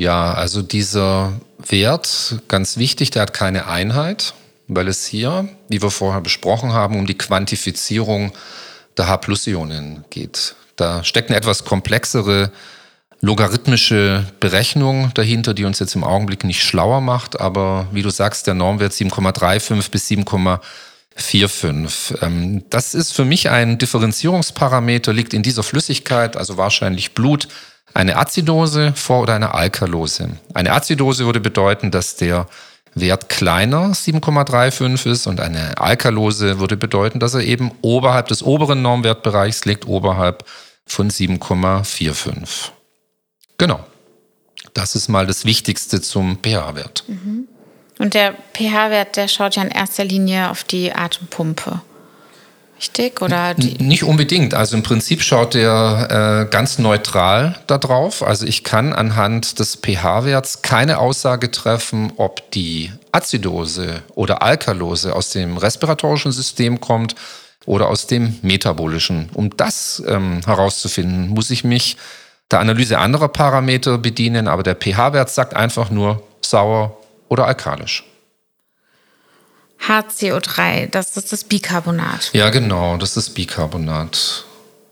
Ja, 0.00 0.32
also 0.32 0.62
dieser 0.62 1.34
Wert, 1.58 2.36
ganz 2.48 2.78
wichtig, 2.78 3.10
der 3.10 3.20
hat 3.20 3.34
keine 3.34 3.66
Einheit, 3.66 4.32
weil 4.66 4.88
es 4.88 5.04
hier, 5.04 5.46
wie 5.68 5.82
wir 5.82 5.90
vorher 5.90 6.22
besprochen 6.22 6.72
haben, 6.72 6.98
um 6.98 7.06
die 7.06 7.18
Quantifizierung 7.18 8.32
der 8.96 9.08
H-Plus-Ionen 9.08 10.06
geht. 10.08 10.54
Da 10.76 11.04
steckt 11.04 11.28
eine 11.28 11.36
etwas 11.36 11.66
komplexere 11.66 12.50
logarithmische 13.20 14.24
Berechnung 14.40 15.10
dahinter, 15.12 15.52
die 15.52 15.66
uns 15.66 15.80
jetzt 15.80 15.94
im 15.94 16.04
Augenblick 16.04 16.44
nicht 16.44 16.62
schlauer 16.62 17.02
macht, 17.02 17.38
aber 17.38 17.86
wie 17.92 18.00
du 18.00 18.08
sagst, 18.08 18.46
der 18.46 18.54
Normwert 18.54 18.92
7,35 18.92 19.90
bis 19.90 20.08
7,45. 20.08 22.22
Ähm, 22.22 22.64
das 22.70 22.94
ist 22.94 23.12
für 23.12 23.26
mich 23.26 23.50
ein 23.50 23.76
Differenzierungsparameter, 23.76 25.12
liegt 25.12 25.34
in 25.34 25.42
dieser 25.42 25.62
Flüssigkeit, 25.62 26.38
also 26.38 26.56
wahrscheinlich 26.56 27.12
Blut, 27.12 27.48
eine 27.94 28.16
Azidose 28.16 28.92
vor 28.94 29.22
oder 29.22 29.34
eine 29.34 29.54
Alkalose. 29.54 30.30
Eine 30.54 30.72
Azidose 30.72 31.26
würde 31.26 31.40
bedeuten, 31.40 31.90
dass 31.90 32.16
der 32.16 32.46
Wert 32.94 33.28
kleiner 33.28 33.92
7,35 33.92 35.10
ist 35.10 35.26
und 35.26 35.40
eine 35.40 35.78
Alkalose 35.78 36.58
würde 36.58 36.76
bedeuten, 36.76 37.20
dass 37.20 37.34
er 37.34 37.42
eben 37.42 37.70
oberhalb 37.82 38.28
des 38.28 38.42
oberen 38.42 38.82
Normwertbereichs 38.82 39.64
liegt, 39.64 39.86
oberhalb 39.86 40.44
von 40.86 41.10
7,45. 41.10 42.70
Genau. 43.58 43.80
Das 44.74 44.94
ist 44.94 45.08
mal 45.08 45.26
das 45.26 45.44
Wichtigste 45.44 46.00
zum 46.00 46.38
pH-Wert. 46.42 47.04
Mhm. 47.06 47.48
Und 47.98 48.14
der 48.14 48.34
pH-Wert, 48.54 49.16
der 49.16 49.28
schaut 49.28 49.56
ja 49.56 49.62
in 49.62 49.70
erster 49.70 50.04
Linie 50.04 50.50
auf 50.50 50.64
die 50.64 50.92
Atempumpe. 50.92 51.80
Richtig? 52.80 53.20
Oder 53.20 53.54
Nicht 53.54 54.04
unbedingt. 54.04 54.54
Also 54.54 54.74
im 54.74 54.82
Prinzip 54.82 55.22
schaut 55.22 55.52
der 55.52 56.46
äh, 56.48 56.50
ganz 56.50 56.78
neutral 56.78 57.56
da 57.66 57.76
drauf. 57.76 58.22
Also 58.22 58.46
ich 58.46 58.64
kann 58.64 58.94
anhand 58.94 59.58
des 59.58 59.76
pH-Werts 59.76 60.62
keine 60.62 60.98
Aussage 60.98 61.50
treffen, 61.50 62.10
ob 62.16 62.50
die 62.52 62.90
Azidose 63.12 64.02
oder 64.14 64.40
Alkalose 64.40 65.14
aus 65.14 65.28
dem 65.28 65.58
respiratorischen 65.58 66.32
System 66.32 66.80
kommt 66.80 67.16
oder 67.66 67.88
aus 67.88 68.06
dem 68.06 68.38
metabolischen. 68.40 69.28
Um 69.34 69.54
das 69.58 70.02
ähm, 70.06 70.40
herauszufinden, 70.46 71.28
muss 71.28 71.50
ich 71.50 71.64
mich 71.64 71.98
der 72.50 72.60
Analyse 72.60 72.98
anderer 72.98 73.28
Parameter 73.28 73.98
bedienen, 73.98 74.48
aber 74.48 74.62
der 74.62 74.74
pH-Wert 74.74 75.28
sagt 75.28 75.54
einfach 75.54 75.90
nur 75.90 76.22
sauer 76.40 76.96
oder 77.28 77.46
alkalisch. 77.46 78.09
HCO3, 79.86 80.86
das 80.86 81.16
ist 81.16 81.32
das 81.32 81.44
Bicarbonat. 81.44 82.30
Ja, 82.32 82.50
genau, 82.50 82.96
das 82.96 83.16
ist 83.16 83.30
Bicarbonat. 83.30 84.44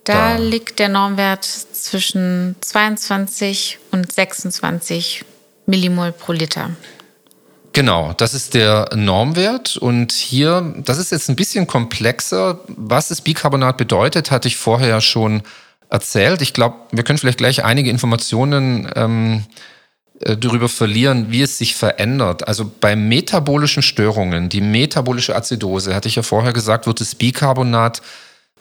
Da, 0.05 0.37
da 0.37 0.37
liegt 0.37 0.79
der 0.79 0.89
Normwert 0.89 1.45
zwischen 1.45 2.57
22 2.61 3.79
und 3.91 4.11
26 4.11 5.25
Millimol 5.67 6.13
pro 6.13 6.33
Liter. 6.33 6.71
Genau, 7.75 8.15
das 8.17 8.35
ist 8.35 8.55
der 8.55 8.89
Normwert. 8.95 9.77
Und 9.77 10.13
hier, 10.13 10.75
das 10.79 10.99
ist 10.99 11.13
jetzt 11.13 11.29
ein 11.29 11.37
bisschen 11.37 11.67
komplexer. 11.67 12.61
Was 12.67 13.09
das 13.09 13.21
Bicarbonat 13.21 13.77
bedeutet, 13.77 14.31
hatte 14.31 14.49
ich 14.49 14.57
vorher 14.57 15.01
schon 15.01 15.43
erzählt. 15.91 16.43
Ich 16.43 16.55
glaube, 16.55 16.77
wir 16.91 17.05
können 17.05 17.19
vielleicht 17.19 17.39
gleich 17.39 17.65
einige 17.65 17.91
Informationen 17.91 18.91
ähm, 18.97 19.45
äh, 19.45 19.69
darüber 20.21 20.69
verlieren, 20.69 21.31
wie 21.31 21.43
es 21.43 21.59
sich 21.59 21.75
verändert. 21.75 22.49
Also 22.49 22.71
bei 22.81 22.97
metabolischen 22.97 23.83
Störungen, 23.83 24.49
die 24.49 24.61
metabolische 24.61 25.37
Azidose, 25.37 25.95
hatte 25.95 26.09
ich 26.09 26.17
ja 26.17 26.23
vorher 26.23 26.53
gesagt, 26.53 26.87
wird 26.87 27.01
das 27.01 27.15
Bicarbonat 27.15 28.03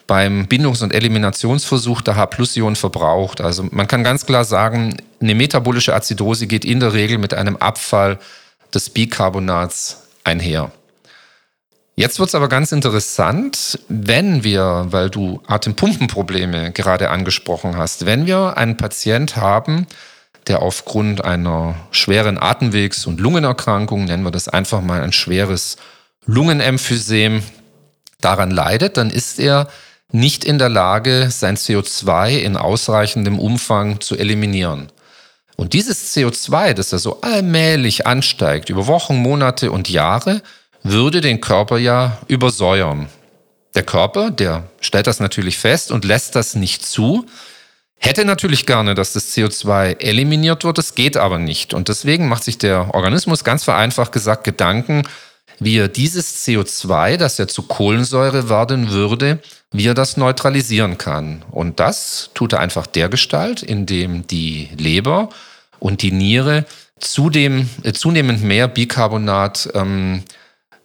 beim 0.06 0.46
Bindungs- 0.46 0.82
und 0.82 0.94
Eliminationsversuch 0.94 2.00
der 2.00 2.16
H-Plus-Ion 2.16 2.76
verbraucht. 2.76 3.40
Also 3.40 3.68
man 3.70 3.88
kann 3.88 4.04
ganz 4.04 4.24
klar 4.24 4.44
sagen, 4.44 4.96
eine 5.20 5.34
metabolische 5.34 5.94
Azidose 5.94 6.46
geht 6.46 6.64
in 6.64 6.80
der 6.80 6.94
Regel 6.94 7.18
mit 7.18 7.34
einem 7.34 7.56
Abfall 7.56 8.18
des 8.72 8.90
Bicarbonats 8.90 10.04
einher. 10.24 10.70
Jetzt 11.96 12.20
wird 12.20 12.28
es 12.28 12.36
aber 12.36 12.48
ganz 12.48 12.70
interessant, 12.70 13.80
wenn 13.88 14.44
wir, 14.44 14.86
weil 14.90 15.10
du 15.10 15.42
Atempumpenprobleme 15.48 16.70
gerade 16.70 17.10
angesprochen 17.10 17.76
hast, 17.76 18.06
wenn 18.06 18.26
wir 18.26 18.56
einen 18.56 18.76
Patient 18.76 19.36
haben, 19.36 19.86
der 20.48 20.62
aufgrund 20.62 21.24
einer 21.24 21.74
schweren 21.90 22.38
Atemwegs- 22.38 23.06
und 23.06 23.20
Lungenerkrankung, 23.20 24.04
nennen 24.04 24.24
wir 24.24 24.30
das 24.30 24.48
einfach 24.48 24.80
mal 24.80 25.02
ein 25.02 25.12
schweres 25.12 25.76
Lungenemphysem, 26.26 27.42
daran 28.20 28.50
leidet, 28.50 28.96
dann 28.96 29.10
ist 29.10 29.38
er 29.38 29.68
nicht 30.10 30.44
in 30.44 30.58
der 30.58 30.68
Lage, 30.68 31.28
sein 31.30 31.56
CO2 31.56 32.38
in 32.38 32.56
ausreichendem 32.56 33.38
Umfang 33.38 34.00
zu 34.00 34.16
eliminieren. 34.16 34.90
Und 35.56 35.72
dieses 35.72 36.14
CO2, 36.14 36.72
das 36.72 36.92
er 36.92 36.98
so 36.98 37.20
allmählich 37.20 38.06
ansteigt, 38.06 38.70
über 38.70 38.86
Wochen, 38.86 39.16
Monate 39.16 39.70
und 39.70 39.88
Jahre, 39.88 40.42
würde 40.82 41.20
den 41.20 41.40
Körper 41.40 41.78
ja 41.78 42.18
übersäuern. 42.28 43.08
Der 43.74 43.82
Körper, 43.82 44.30
der 44.30 44.64
stellt 44.80 45.06
das 45.06 45.20
natürlich 45.20 45.58
fest 45.58 45.90
und 45.90 46.04
lässt 46.04 46.34
das 46.34 46.54
nicht 46.54 46.86
zu, 46.86 47.26
Hätte 47.98 48.24
natürlich 48.24 48.64
gerne, 48.64 48.94
dass 48.94 49.12
das 49.12 49.34
CO2 49.34 50.00
eliminiert 50.00 50.64
wird, 50.64 50.78
das 50.78 50.94
geht 50.94 51.16
aber 51.16 51.38
nicht. 51.38 51.74
Und 51.74 51.88
deswegen 51.88 52.28
macht 52.28 52.44
sich 52.44 52.56
der 52.56 52.94
Organismus 52.94 53.42
ganz 53.42 53.64
vereinfacht 53.64 54.12
gesagt 54.12 54.44
Gedanken, 54.44 55.02
wie 55.58 55.78
er 55.78 55.88
dieses 55.88 56.46
CO2, 56.46 57.16
das 57.16 57.38
ja 57.38 57.48
zu 57.48 57.62
Kohlensäure 57.62 58.48
werden 58.48 58.90
würde, 58.90 59.40
wie 59.72 59.88
er 59.88 59.94
das 59.94 60.16
neutralisieren 60.16 60.96
kann. 60.96 61.44
Und 61.50 61.80
das 61.80 62.30
tut 62.34 62.52
er 62.52 62.60
einfach 62.60 62.86
dergestalt, 62.86 63.62
indem 63.62 64.26
die 64.26 64.68
Leber 64.78 65.30
und 65.80 66.02
die 66.02 66.12
Niere 66.12 66.64
zudem, 67.00 67.68
äh, 67.82 67.92
zunehmend 67.92 68.42
mehr 68.42 68.68
Bicarbonat 68.68 69.70
ähm, 69.74 70.22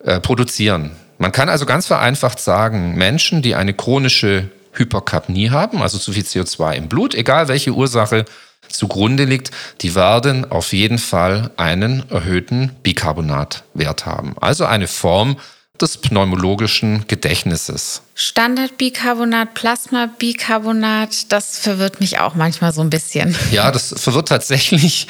äh, 0.04 0.20
produzieren. 0.20 0.92
Man 1.18 1.32
kann 1.32 1.50
also 1.50 1.66
ganz 1.66 1.88
vereinfacht 1.88 2.40
sagen, 2.40 2.96
Menschen, 2.96 3.42
die 3.42 3.56
eine 3.56 3.74
chronische 3.74 4.50
Hyperkapnie 4.74 5.50
haben, 5.50 5.82
also 5.82 5.98
zu 5.98 6.14
viel 6.14 6.24
CO2 6.24 6.74
im 6.76 6.90
Blut, 6.90 7.16
egal 7.16 7.48
welche 7.48 7.72
Ursache 7.72 8.26
zugrunde 8.70 9.26
liegt, 9.26 9.52
die 9.82 9.96
werden 9.96 10.50
auf 10.50 10.74
jeden 10.74 10.98
Fall 10.98 11.52
einen 11.58 12.10
erhöhten 12.10 12.72
Bicarbonatwert 12.82 14.06
haben. 14.06 14.36
Also 14.40 14.66
eine 14.66 14.88
Form 14.88 15.38
des 15.82 15.98
pneumologischen 15.98 17.06
Gedächtnisses. 17.08 18.04
Standardbicarbonat, 18.16 19.54
Plasmabicarbonat, 19.56 21.32
das 21.32 21.58
verwirrt 21.58 22.00
mich 22.00 22.20
auch 22.20 22.36
manchmal 22.36 22.72
so 22.72 22.82
ein 22.82 22.90
bisschen. 22.90 23.36
Ja, 23.52 23.72
das 23.72 23.94
verwirrt 23.98 24.28
tatsächlich, 24.28 25.08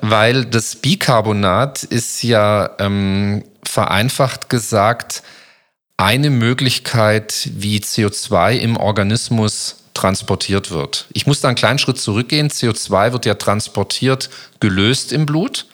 weil 0.00 0.44
das 0.44 0.76
Bicarbonat 0.76 1.82
ist 1.82 2.22
ja 2.22 2.70
ähm, 2.78 3.44
vereinfacht 3.64 4.48
gesagt 4.48 5.22
eine 5.96 6.30
Möglichkeit, 6.30 7.48
wie 7.52 7.78
CO2 7.78 8.58
im 8.58 8.76
Organismus 8.76 9.76
transportiert 9.94 10.70
wird. 10.70 11.06
Ich 11.12 11.26
muss 11.26 11.40
da 11.40 11.48
einen 11.48 11.56
kleinen 11.56 11.78
Schritt 11.78 11.98
zurückgehen. 11.98 12.50
CO2 12.50 13.12
wird 13.12 13.26
ja 13.26 13.34
transportiert, 13.34 14.28
gelöst 14.60 15.12
im 15.12 15.24
Blut, 15.24 15.66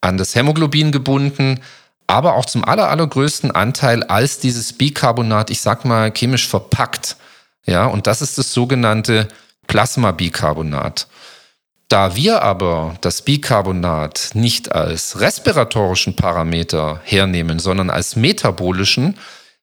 an 0.00 0.16
das 0.16 0.34
Hämoglobin 0.34 0.92
gebunden, 0.92 1.60
aber 2.06 2.34
auch 2.34 2.44
zum 2.44 2.64
aller, 2.64 2.88
allergrößten 2.88 3.50
Anteil 3.50 4.04
als 4.04 4.38
dieses 4.38 4.72
Bicarbonat, 4.72 5.50
ich 5.50 5.60
sag 5.60 5.84
mal, 5.84 6.12
chemisch 6.12 6.48
verpackt. 6.48 7.16
Ja, 7.64 7.86
und 7.86 8.06
das 8.06 8.22
ist 8.22 8.38
das 8.38 8.52
sogenannte 8.52 9.28
Plasmabicarbonat. 9.66 11.06
Da 11.92 12.16
wir 12.16 12.40
aber 12.40 12.94
das 13.02 13.20
Bicarbonat 13.20 14.30
nicht 14.32 14.72
als 14.72 15.20
respiratorischen 15.20 16.16
Parameter 16.16 17.02
hernehmen, 17.04 17.58
sondern 17.58 17.90
als 17.90 18.16
metabolischen, 18.16 19.18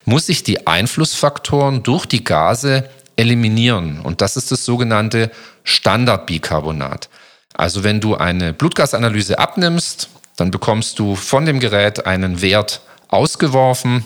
muss 0.05 0.29
ich 0.29 0.43
die 0.43 0.67
Einflussfaktoren 0.67 1.81
durch 1.81 2.05
die 2.05 2.23
Gase 2.23 2.87
eliminieren. 3.15 4.01
Und 4.01 4.21
das 4.21 4.37
ist 4.37 4.51
das 4.51 4.63
sogenannte 4.63 5.31
Standardbicarbonat. 5.63 7.09
Also 7.55 7.83
wenn 7.83 7.99
du 7.99 8.13
eine 8.13 8.53
Blutgasanalyse 8.53 9.39
abnimmst, 9.39 10.09
dann 10.35 10.51
bekommst 10.51 10.99
du 10.99 11.15
von 11.15 11.47
dem 11.47 11.59
Gerät 11.59 12.05
einen 12.05 12.43
Wert 12.43 12.81
ausgeworfen. 13.07 14.05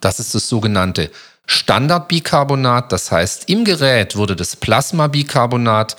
Das 0.00 0.18
ist 0.18 0.34
das 0.34 0.48
sogenannte 0.48 1.10
Standardbicarbonat. 1.44 2.90
Das 2.90 3.12
heißt, 3.12 3.50
im 3.50 3.66
Gerät 3.66 4.16
wurde 4.16 4.34
das 4.34 4.56
Plasmabicarbonat 4.56 5.98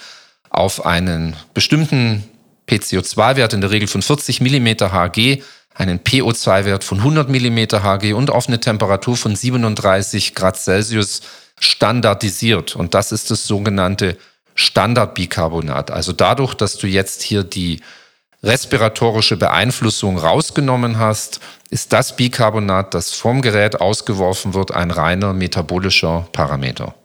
auf 0.52 0.86
einen 0.86 1.36
bestimmten 1.54 2.24
PCO2-Wert, 2.68 3.54
in 3.54 3.62
der 3.62 3.72
Regel 3.72 3.88
von 3.88 4.02
40 4.02 4.42
mm 4.42 4.68
Hg, 4.68 5.42
einen 5.74 6.00
PO2-Wert 6.00 6.84
von 6.84 7.00
100 7.00 7.30
mm 7.30 7.58
Hg 7.82 8.14
und 8.14 8.30
auf 8.30 8.48
eine 8.48 8.60
Temperatur 8.60 9.16
von 9.16 9.36
37 9.36 10.36
Grad 10.36 10.58
Celsius 10.58 11.22
standardisiert. 11.60 12.76
Und 12.76 12.94
das 12.94 13.12
ist 13.12 13.32
das 13.32 13.48
sogenannte 13.48 14.18
Standardbicarbonat. 14.56 15.92
Also 15.92 16.12
dadurch, 16.12 16.54
dass 16.54 16.78
du 16.78 16.88
jetzt 16.88 17.22
hier 17.22 17.44
die 17.44 17.80
respiratorische 18.44 19.38
Beeinflussung 19.38 20.18
rausgenommen 20.18 20.98
hast, 20.98 21.40
ist 21.70 21.94
das 21.94 22.16
Bicarbonat, 22.16 22.94
das 22.94 23.14
vom 23.14 23.42
Gerät 23.42 23.80
ausgeworfen 23.80 24.54
wird, 24.54 24.72
ein 24.74 24.92
reiner 24.92 25.34
metabolischer 25.34 26.28
Parameter 26.34 26.96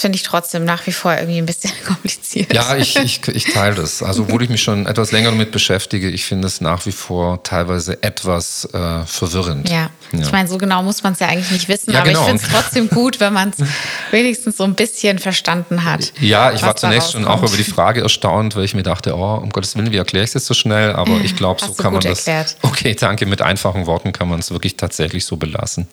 finde 0.00 0.16
ich 0.16 0.22
trotzdem 0.22 0.64
nach 0.64 0.86
wie 0.86 0.92
vor 0.92 1.14
irgendwie 1.14 1.38
ein 1.38 1.46
bisschen 1.46 1.72
kompliziert. 1.86 2.52
Ja, 2.52 2.76
ich, 2.76 2.96
ich, 2.96 3.26
ich 3.28 3.44
teile 3.52 3.74
das. 3.74 4.02
Also, 4.02 4.22
obwohl 4.22 4.42
ich 4.42 4.48
mich 4.48 4.62
schon 4.62 4.86
etwas 4.86 5.12
länger 5.12 5.30
damit 5.30 5.50
beschäftige, 5.50 6.08
ich 6.08 6.24
finde 6.24 6.46
es 6.46 6.60
nach 6.60 6.84
wie 6.86 6.92
vor 6.92 7.42
teilweise 7.42 8.02
etwas 8.02 8.68
äh, 8.72 9.04
verwirrend. 9.06 9.68
Ja. 9.68 9.90
ja. 10.12 10.20
ich 10.20 10.32
meine, 10.32 10.48
so 10.48 10.58
genau 10.58 10.82
muss 10.82 11.02
man 11.02 11.14
es 11.14 11.20
ja 11.20 11.28
eigentlich 11.28 11.50
nicht 11.50 11.68
wissen, 11.68 11.92
ja, 11.92 12.00
aber 12.00 12.08
genau. 12.08 12.20
ich 12.20 12.26
finde 12.26 12.42
es 12.42 12.50
trotzdem 12.50 12.88
gut, 12.88 13.20
wenn 13.20 13.32
man 13.32 13.50
es 13.50 13.64
wenigstens 14.10 14.56
so 14.56 14.64
ein 14.64 14.74
bisschen 14.74 15.18
verstanden 15.18 15.84
hat. 15.84 16.12
Ja, 16.20 16.52
ich 16.52 16.62
war 16.62 16.76
zunächst 16.76 17.12
schon 17.12 17.24
auch 17.24 17.42
über 17.42 17.56
die 17.56 17.64
Frage 17.64 18.02
erstaunt, 18.02 18.56
weil 18.56 18.64
ich 18.64 18.74
mir 18.74 18.82
dachte, 18.82 19.16
oh, 19.16 19.34
um 19.36 19.50
Gottes 19.50 19.76
Willen, 19.76 19.92
wie 19.92 19.96
erkläre 19.96 20.24
ich 20.24 20.30
es 20.30 20.34
jetzt 20.34 20.46
so 20.46 20.54
schnell? 20.54 20.92
Aber 20.92 21.20
ich 21.22 21.36
glaube, 21.36 21.64
so 21.64 21.72
kann 21.74 21.92
man 21.92 22.02
das. 22.02 22.26
Erklärt. 22.26 22.56
Okay, 22.62 22.94
danke. 22.94 23.26
Mit 23.26 23.42
einfachen 23.42 23.86
Worten 23.86 24.12
kann 24.12 24.28
man 24.28 24.40
es 24.40 24.50
wirklich 24.50 24.76
tatsächlich 24.76 25.24
so 25.24 25.36
belassen. 25.36 25.86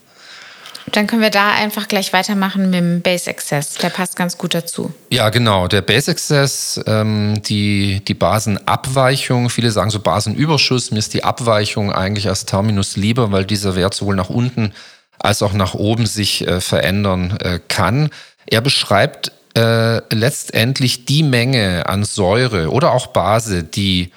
Dann 0.91 1.08
können 1.08 1.22
wir 1.22 1.30
da 1.30 1.52
einfach 1.52 1.88
gleich 1.88 2.13
weitermachen 2.13 2.69
mit 2.69 2.80
dem 2.80 3.02
Base 3.02 3.30
Access. 3.30 3.76
Der 3.76 3.89
passt 3.89 4.15
ganz 4.15 4.38
gut 4.38 4.54
dazu. 4.54 4.93
Ja, 5.10 5.30
genau. 5.30 5.67
Der 5.67 5.82
Base 5.82 6.12
Access, 6.12 6.80
ähm, 6.86 7.41
die, 7.43 8.02
die 8.06 8.13
Basenabweichung, 8.13 9.50
viele 9.50 9.72
sagen 9.72 9.89
so 9.89 10.00
Basenüberschuss. 10.00 10.91
Mir 10.91 11.00
ist 11.00 11.13
die 11.13 11.24
Abweichung 11.24 11.91
eigentlich 11.91 12.28
als 12.28 12.46
Terminus 12.46 12.98
lieber, 12.98 13.32
weil 13.32 13.46
dieser 13.46 13.76
Wert 13.76 13.93
sowohl 13.93 14.15
nach 14.15 14.30
unten 14.30 14.74
als 15.19 15.41
auch 15.41 15.54
nach 15.54 15.74
oben 15.74 16.06
sich 16.06 16.46
äh, 16.48 16.60
verändern 16.60 17.38
äh, 17.39 17.60
kann. 17.67 18.10
Er 18.46 18.62
beschreibt 18.62 19.32
äh, 19.56 20.02
letztendlich 20.13 21.06
die 21.06 21.24
Menge 21.24 21.88
an 21.88 22.04
Säure 22.04 22.72
oder 22.72 22.91
auch 22.91 23.08
Base, 23.08 23.63
die 23.63 24.12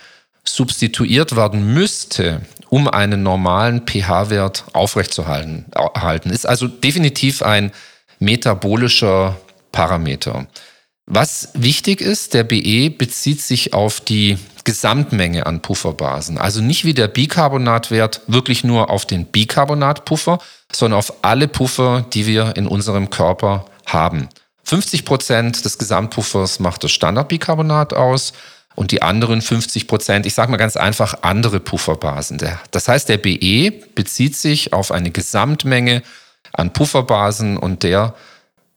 substituiert 0.44 1.36
werden 1.36 1.74
müsste, 1.74 2.40
um 2.68 2.88
einen 2.88 3.22
normalen 3.22 3.82
pH-Wert 3.86 4.64
aufrechtzuerhalten. 4.72 6.30
Ist 6.30 6.46
also 6.46 6.68
definitiv 6.68 7.42
ein 7.42 7.72
metabolischer 8.18 9.36
Parameter. 9.72 10.46
Was 11.06 11.50
wichtig 11.54 12.00
ist, 12.00 12.34
der 12.34 12.42
BE 12.42 12.90
bezieht 12.90 13.40
sich 13.40 13.72
auf 13.74 14.00
die 14.00 14.38
Gesamtmenge 14.64 15.46
an 15.46 15.62
Pufferbasen. 15.62 16.38
Also 16.38 16.60
nicht 16.60 16.84
wie 16.84 16.94
der 16.94 17.06
Bicarbonatwert 17.06 18.22
wirklich 18.26 18.64
nur 18.64 18.90
auf 18.90 19.06
den 19.06 19.26
Bicarbonatpuffer, 19.26 20.40
sondern 20.72 20.98
auf 20.98 21.12
alle 21.22 21.46
Puffer, 21.46 22.04
die 22.12 22.26
wir 22.26 22.56
in 22.56 22.66
unserem 22.66 23.10
Körper 23.10 23.66
haben. 23.86 24.28
50 24.64 25.04
Prozent 25.04 25.64
des 25.64 25.78
Gesamtpuffers 25.78 26.58
macht 26.58 26.82
das 26.82 26.90
Standardbicarbonat 26.90 27.94
aus 27.94 28.32
und 28.76 28.92
die 28.92 29.02
anderen 29.02 29.42
50 29.42 29.88
Prozent, 29.88 30.26
ich 30.26 30.34
sage 30.34 30.50
mal 30.50 30.58
ganz 30.58 30.76
einfach, 30.76 31.22
andere 31.22 31.58
Pufferbasen. 31.58 32.38
Das 32.70 32.86
heißt, 32.86 33.08
der 33.08 33.16
BE 33.16 33.72
bezieht 33.94 34.36
sich 34.36 34.72
auf 34.72 34.92
eine 34.92 35.10
Gesamtmenge 35.10 36.02
an 36.52 36.72
Pufferbasen 36.72 37.56
und 37.56 37.82
der, 37.82 38.14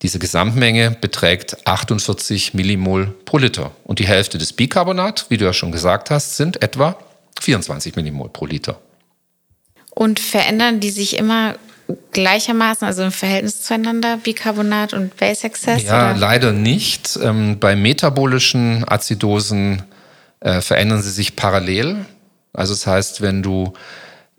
diese 0.01 0.17
Gesamtmenge 0.17 0.97
beträgt 0.99 1.67
48 1.67 2.53
Millimol 2.53 3.13
pro 3.25 3.38
Liter. 3.38 3.71
Und 3.83 3.99
die 3.99 4.07
Hälfte 4.07 4.38
des 4.38 4.53
Bicarbonat, 4.53 5.25
wie 5.29 5.38
du 5.38 5.45
ja 5.45 5.53
schon 5.53 5.71
gesagt 5.71 6.09
hast, 6.09 6.38
sind 6.38 6.63
etwa 6.63 6.97
24 7.41 7.95
Millimol 7.97 8.29
pro 8.29 8.45
Liter. 8.45 8.79
Und 9.89 10.21
verändern 10.21 10.79
die 10.79 10.91
sich 10.91 11.17
immer 11.17 11.55
gleichermaßen, 12.12 12.88
also 12.88 13.03
im 13.03 13.12
Verhältnis 13.12 13.62
zueinander, 13.62 14.17
Bicarbonat 14.17 14.93
und 14.93 15.17
Base 15.17 15.45
Access? 15.45 15.83
Ja, 15.83 16.12
oder? 16.12 16.19
leider 16.19 16.51
nicht. 16.51 17.19
Ähm, 17.21 17.59
bei 17.59 17.75
metabolischen 17.75 18.85
Azidosen 18.88 19.83
äh, 20.41 20.62
verändern 20.62 21.02
sie 21.02 21.12
sich 21.12 21.36
parallel. 21.36 22.06
Also 22.54 22.73
das 22.73 22.88
heißt, 22.88 23.21
wenn 23.21 23.43
du 23.43 23.73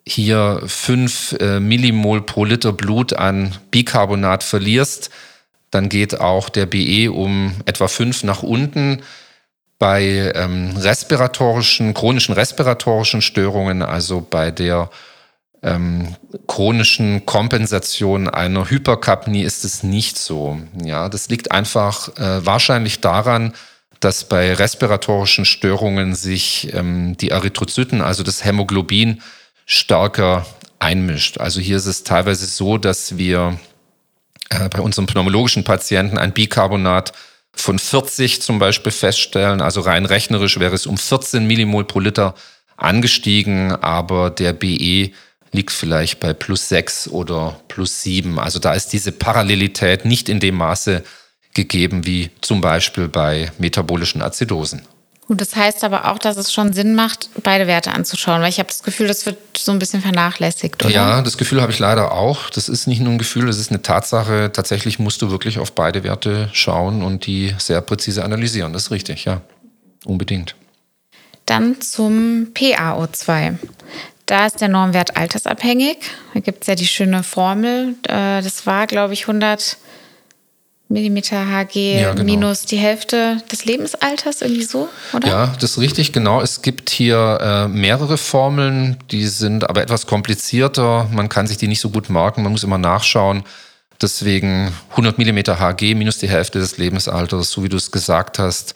hier 0.06 0.62
5 0.66 1.36
äh, 1.40 1.60
Millimol 1.60 2.22
pro 2.22 2.44
Liter 2.44 2.72
Blut 2.72 3.12
an 3.12 3.54
Bicarbonat 3.70 4.42
verlierst, 4.42 5.10
dann 5.70 5.88
geht 5.88 6.20
auch 6.20 6.48
der 6.48 6.66
BE 6.66 7.12
um 7.12 7.54
etwa 7.66 7.86
5 7.86 8.24
nach 8.24 8.42
unten. 8.42 9.02
Bei 9.78 10.32
ähm, 10.34 10.76
respiratorischen, 10.76 11.94
chronischen 11.94 12.34
respiratorischen 12.34 13.22
Störungen, 13.22 13.82
also 13.82 14.26
bei 14.28 14.50
der 14.50 14.90
ähm, 15.62 16.16
chronischen 16.46 17.24
Kompensation 17.24 18.28
einer 18.28 18.68
Hyperkapnie 18.68 19.42
ist 19.42 19.64
es 19.64 19.82
nicht 19.82 20.18
so. 20.18 20.60
Ja, 20.82 21.08
das 21.08 21.28
liegt 21.28 21.52
einfach 21.52 22.08
äh, 22.18 22.44
wahrscheinlich 22.44 23.00
daran, 23.00 23.54
dass 24.00 24.24
bei 24.24 24.54
respiratorischen 24.54 25.44
Störungen 25.44 26.14
sich 26.14 26.72
ähm, 26.72 27.16
die 27.18 27.30
Erythrozyten, 27.30 28.00
also 28.00 28.22
das 28.22 28.44
Hämoglobin, 28.44 29.22
stärker 29.66 30.46
einmischt. 30.78 31.38
Also 31.38 31.60
hier 31.60 31.76
ist 31.76 31.86
es 31.86 32.02
teilweise 32.02 32.46
so, 32.46 32.78
dass 32.78 33.18
wir 33.18 33.60
äh, 34.48 34.68
bei 34.70 34.80
unseren 34.80 35.06
pneumologischen 35.06 35.64
Patienten 35.64 36.18
ein 36.18 36.32
Bicarbonat 36.32 37.12
von 37.52 37.78
40 37.78 38.40
zum 38.40 38.58
Beispiel 38.58 38.92
feststellen. 38.92 39.60
Also 39.60 39.82
rein 39.82 40.06
rechnerisch 40.06 40.58
wäre 40.58 40.74
es 40.74 40.86
um 40.86 40.96
14 40.96 41.46
Millimol 41.46 41.84
pro 41.84 42.00
Liter 42.00 42.34
angestiegen, 42.76 43.72
aber 43.72 44.30
der 44.30 44.54
BE 44.54 45.10
liegt 45.52 45.70
vielleicht 45.72 46.20
bei 46.20 46.32
plus 46.32 46.68
6 46.68 47.08
oder 47.08 47.60
plus 47.68 48.02
7. 48.02 48.38
Also 48.38 48.58
da 48.58 48.72
ist 48.72 48.92
diese 48.92 49.12
Parallelität 49.12 50.04
nicht 50.04 50.28
in 50.28 50.40
dem 50.40 50.56
Maße 50.56 51.02
gegeben 51.54 52.06
wie 52.06 52.30
zum 52.40 52.60
Beispiel 52.60 53.08
bei 53.08 53.50
metabolischen 53.58 54.22
Azidosen. 54.22 54.82
Und 55.30 55.40
das 55.40 55.54
heißt 55.54 55.84
aber 55.84 56.10
auch, 56.10 56.18
dass 56.18 56.36
es 56.36 56.52
schon 56.52 56.72
Sinn 56.72 56.96
macht, 56.96 57.30
beide 57.44 57.68
Werte 57.68 57.92
anzuschauen, 57.92 58.42
weil 58.42 58.48
ich 58.48 58.58
habe 58.58 58.66
das 58.66 58.82
Gefühl, 58.82 59.06
das 59.06 59.26
wird 59.26 59.38
so 59.56 59.70
ein 59.70 59.78
bisschen 59.78 60.02
vernachlässigt, 60.02 60.84
oder? 60.84 60.92
Ja, 60.92 61.22
das 61.22 61.38
Gefühl 61.38 61.62
habe 61.62 61.70
ich 61.70 61.78
leider 61.78 62.10
auch. 62.10 62.50
Das 62.50 62.68
ist 62.68 62.88
nicht 62.88 63.00
nur 63.00 63.12
ein 63.12 63.18
Gefühl, 63.18 63.46
das 63.46 63.58
ist 63.58 63.70
eine 63.70 63.80
Tatsache. 63.80 64.50
Tatsächlich 64.52 64.98
musst 64.98 65.22
du 65.22 65.30
wirklich 65.30 65.60
auf 65.60 65.70
beide 65.70 66.02
Werte 66.02 66.50
schauen 66.52 67.04
und 67.04 67.26
die 67.26 67.54
sehr 67.58 67.80
präzise 67.80 68.24
analysieren. 68.24 68.72
Das 68.72 68.86
ist 68.86 68.90
richtig, 68.90 69.24
ja. 69.24 69.40
Unbedingt. 70.04 70.56
Dann 71.46 71.80
zum 71.80 72.48
PaO2. 72.52 73.54
Da 74.26 74.46
ist 74.46 74.60
der 74.60 74.68
Normwert 74.68 75.16
altersabhängig. 75.16 75.98
Da 76.34 76.40
gibt 76.40 76.62
es 76.62 76.66
ja 76.66 76.74
die 76.74 76.88
schöne 76.88 77.22
Formel. 77.22 77.94
Äh, 78.08 78.42
das 78.42 78.66
war, 78.66 78.88
glaube 78.88 79.14
ich, 79.14 79.28
100 79.28 79.76
Millimeter 80.90 81.46
Hg 81.46 82.00
ja, 82.00 82.12
genau. 82.12 82.24
minus 82.24 82.66
die 82.66 82.76
Hälfte 82.76 83.40
des 83.50 83.64
Lebensalters, 83.64 84.42
irgendwie 84.42 84.64
so, 84.64 84.88
oder? 85.12 85.28
Ja, 85.28 85.46
das 85.60 85.72
ist 85.72 85.78
richtig, 85.78 86.12
genau. 86.12 86.40
Es 86.40 86.62
gibt 86.62 86.90
hier 86.90 87.38
äh, 87.40 87.68
mehrere 87.68 88.18
Formeln, 88.18 88.96
die 89.10 89.26
sind 89.26 89.70
aber 89.70 89.82
etwas 89.82 90.06
komplizierter. 90.06 91.08
Man 91.12 91.28
kann 91.28 91.46
sich 91.46 91.58
die 91.58 91.68
nicht 91.68 91.80
so 91.80 91.90
gut 91.90 92.10
merken, 92.10 92.42
man 92.42 92.50
muss 92.50 92.64
immer 92.64 92.78
nachschauen. 92.78 93.44
Deswegen 94.02 94.72
100 94.90 95.16
Millimeter 95.16 95.60
Hg 95.60 95.94
minus 95.94 96.18
die 96.18 96.28
Hälfte 96.28 96.58
des 96.58 96.76
Lebensalters, 96.76 97.52
so 97.52 97.62
wie 97.62 97.68
du 97.68 97.76
es 97.76 97.92
gesagt 97.92 98.40
hast, 98.40 98.74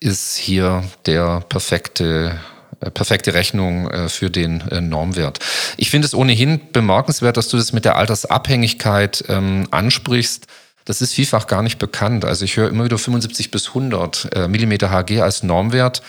ist 0.00 0.36
hier 0.36 0.82
der 1.06 1.44
perfekte 1.48 2.40
äh, 2.80 2.90
perfekte 2.90 3.34
Rechnung 3.34 3.88
äh, 3.88 4.08
für 4.08 4.30
den 4.30 4.62
äh, 4.70 4.80
Normwert. 4.80 5.38
Ich 5.76 5.90
finde 5.90 6.06
es 6.06 6.14
ohnehin 6.14 6.60
bemerkenswert, 6.72 7.36
dass 7.36 7.48
du 7.48 7.56
das 7.56 7.72
mit 7.72 7.84
der 7.84 7.96
Altersabhängigkeit 7.96 9.24
ähm, 9.28 9.68
ansprichst. 9.70 10.48
Das 10.84 11.00
ist 11.00 11.14
vielfach 11.14 11.46
gar 11.46 11.62
nicht 11.62 11.78
bekannt. 11.78 12.24
Also 12.24 12.44
ich 12.44 12.56
höre 12.56 12.68
immer 12.68 12.84
wieder 12.84 12.98
75 12.98 13.50
bis 13.50 13.68
100 13.68 14.28
äh, 14.34 14.48
Millimeter 14.48 14.90
Hg 14.90 15.20
als 15.20 15.42
Normwert. 15.42 16.02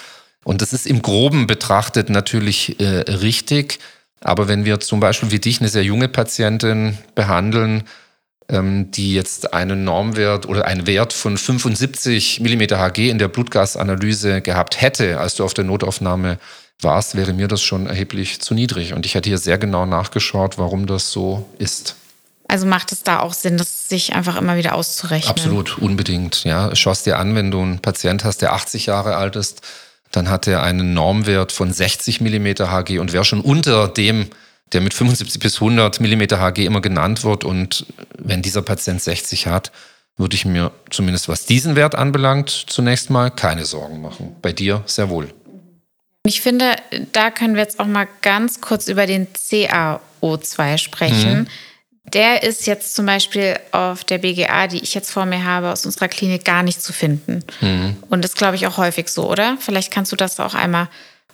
Und 0.44 0.62
das 0.62 0.74
ist 0.74 0.88
im 0.88 1.02
Groben 1.02 1.48
betrachtet 1.48 2.10
natürlich 2.10 2.80
äh, 2.80 3.00
richtig. 3.12 3.80
Aber 4.22 4.48
wenn 4.48 4.66
wir 4.66 4.80
zum 4.80 5.00
Beispiel 5.00 5.32
wie 5.32 5.40
dich 5.40 5.60
eine 5.60 5.70
sehr 5.70 5.84
junge 5.84 6.08
Patientin 6.08 6.98
behandeln, 7.16 7.84
ähm, 8.50 8.92
die 8.92 9.14
jetzt 9.14 9.54
einen 9.54 9.84
Normwert 9.84 10.48
oder 10.48 10.66
einen 10.66 10.88
Wert 10.88 11.14
von 11.14 11.38
75 11.38 12.40
Millimeter 12.40 12.78
Hg 12.78 13.10
in 13.10 13.20
der 13.20 13.28
Blutgasanalyse 13.28 14.42
gehabt 14.42 14.82
hätte, 14.82 15.20
als 15.20 15.36
du 15.36 15.44
auf 15.44 15.54
der 15.54 15.66
Notaufnahme 15.66 16.40
warst, 16.82 17.16
wäre 17.16 17.34
mir 17.34 17.48
das 17.48 17.62
schon 17.62 17.88
erheblich 17.88 18.42
zu 18.42 18.54
niedrig. 18.54 18.94
Und 18.94 19.06
ich 19.06 19.16
hätte 19.16 19.30
hier 19.30 19.38
sehr 19.38 19.58
genau 19.58 19.86
nachgeschaut, 19.86 20.58
warum 20.58 20.88
das 20.88 21.12
so 21.12 21.48
ist. 21.58 21.96
Also 22.48 22.66
macht 22.66 22.92
es 22.92 23.04
da 23.04 23.20
auch 23.20 23.34
Sinn, 23.34 23.58
das 23.58 23.90
sich 23.90 24.14
einfach 24.14 24.38
immer 24.38 24.58
wieder 24.58 24.76
auszurechnen? 24.76 25.30
Absolut, 25.30 25.78
unbedingt. 25.78 26.44
Ja, 26.44 26.76
schau 26.76 26.92
es 26.92 27.04
dir 27.04 27.18
an, 27.18 27.36
wenn 27.36 27.52
du 27.52 27.62
einen 27.62 27.80
Patient 27.80 28.24
hast, 28.24 28.42
der 28.42 28.54
80 28.54 28.88
Jahre 28.88 29.16
alt 29.16 29.36
ist, 29.36 29.62
dann 30.12 30.30
hat 30.30 30.48
er 30.48 30.62
einen 30.62 30.94
Normwert 30.94 31.52
von 31.52 31.74
60 31.74 32.22
mm 32.22 32.46
Hg 32.60 33.00
und 33.00 33.14
wäre 33.14 33.26
schon 33.26 33.42
unter 33.42 33.88
dem, 33.88 34.30
der 34.72 34.82
mit 34.82 34.94
75 34.94 35.42
bis 35.42 35.56
100 35.56 36.00
mm 36.00 36.22
Hg 36.22 36.66
immer 36.66 36.82
genannt 36.82 37.24
wird. 37.24 37.44
Und 37.44 37.86
wenn 38.18 38.42
dieser 38.42 38.62
Patient 38.62 39.02
60 39.02 39.48
hat, 39.48 39.72
würde 40.18 40.36
ich 40.36 40.46
mir 40.46 40.72
zumindest 40.90 41.28
was 41.30 41.46
diesen 41.46 41.76
Wert 41.76 41.96
anbelangt, 41.96 42.66
zunächst 42.68 43.10
mal 43.10 43.32
keine 43.32 43.66
Sorgen 43.66 44.02
machen. 44.02 44.36
Bei 44.42 44.52
dir 44.52 44.84
sehr 44.86 45.10
wohl. 45.10 45.34
Ich 46.26 46.42
finde, 46.42 46.76
da 47.12 47.32
können 47.32 47.56
wir 47.56 47.64
jetzt 47.64 47.80
auch 47.80 47.88
mal 47.88 48.08
ganz 48.22 48.62
kurz 48.62 48.88
über 48.88 49.06
den 49.08 49.28
CaO2 49.28 50.78
sprechen. 50.78 51.40
Mhm. 51.40 51.48
Der 52.06 52.44
ist 52.44 52.68
jetzt 52.68 52.96
zum 52.96 53.06
Beispiel 53.06 53.58
auf 53.72 54.04
der 54.04 54.18
BGA, 54.18 54.68
die 54.68 54.80
ich 54.80 54.94
jetzt 54.94 55.10
vor 55.10 55.26
mir 55.26 55.46
habe, 55.46 55.72
aus 55.72 55.86
unserer 55.86 56.10
Klinik 56.10 56.44
gar 56.44 56.62
nicht 56.62 56.82
zu 56.82 56.92
finden. 56.92 57.44
Mhm. 57.62 57.96
Und 58.10 58.24
das 58.24 58.36
glaube 58.36 58.56
ich 58.56 58.68
auch 58.68 58.78
häufig 58.78 59.08
so, 59.08 59.30
oder? 59.30 59.58
Vielleicht 59.60 59.92
kannst 59.92 60.12
du 60.12 60.16
das 60.16 60.40
auch 60.40 60.54
einmal 60.54 60.90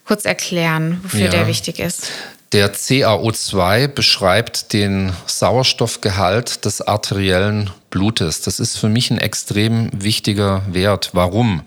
kurz 0.06 0.26
erklären, 0.26 1.00
wofür 1.04 1.26
ja. 1.26 1.30
der 1.30 1.48
wichtig 1.48 1.80
ist? 1.80 2.12
Der 2.52 2.74
CaO2 2.74 3.88
beschreibt 3.88 4.74
den 4.74 5.14
Sauerstoffgehalt 5.28 6.66
des 6.66 6.82
arteriellen 6.82 7.70
Blutes. 7.92 8.42
Das 8.42 8.60
ist 8.60 8.78
für 8.78 8.90
mich 8.90 9.12
ein 9.12 9.20
extrem 9.20 9.90
wichtiger 9.94 10.64
Wert. 10.68 11.12
Warum? 11.14 11.62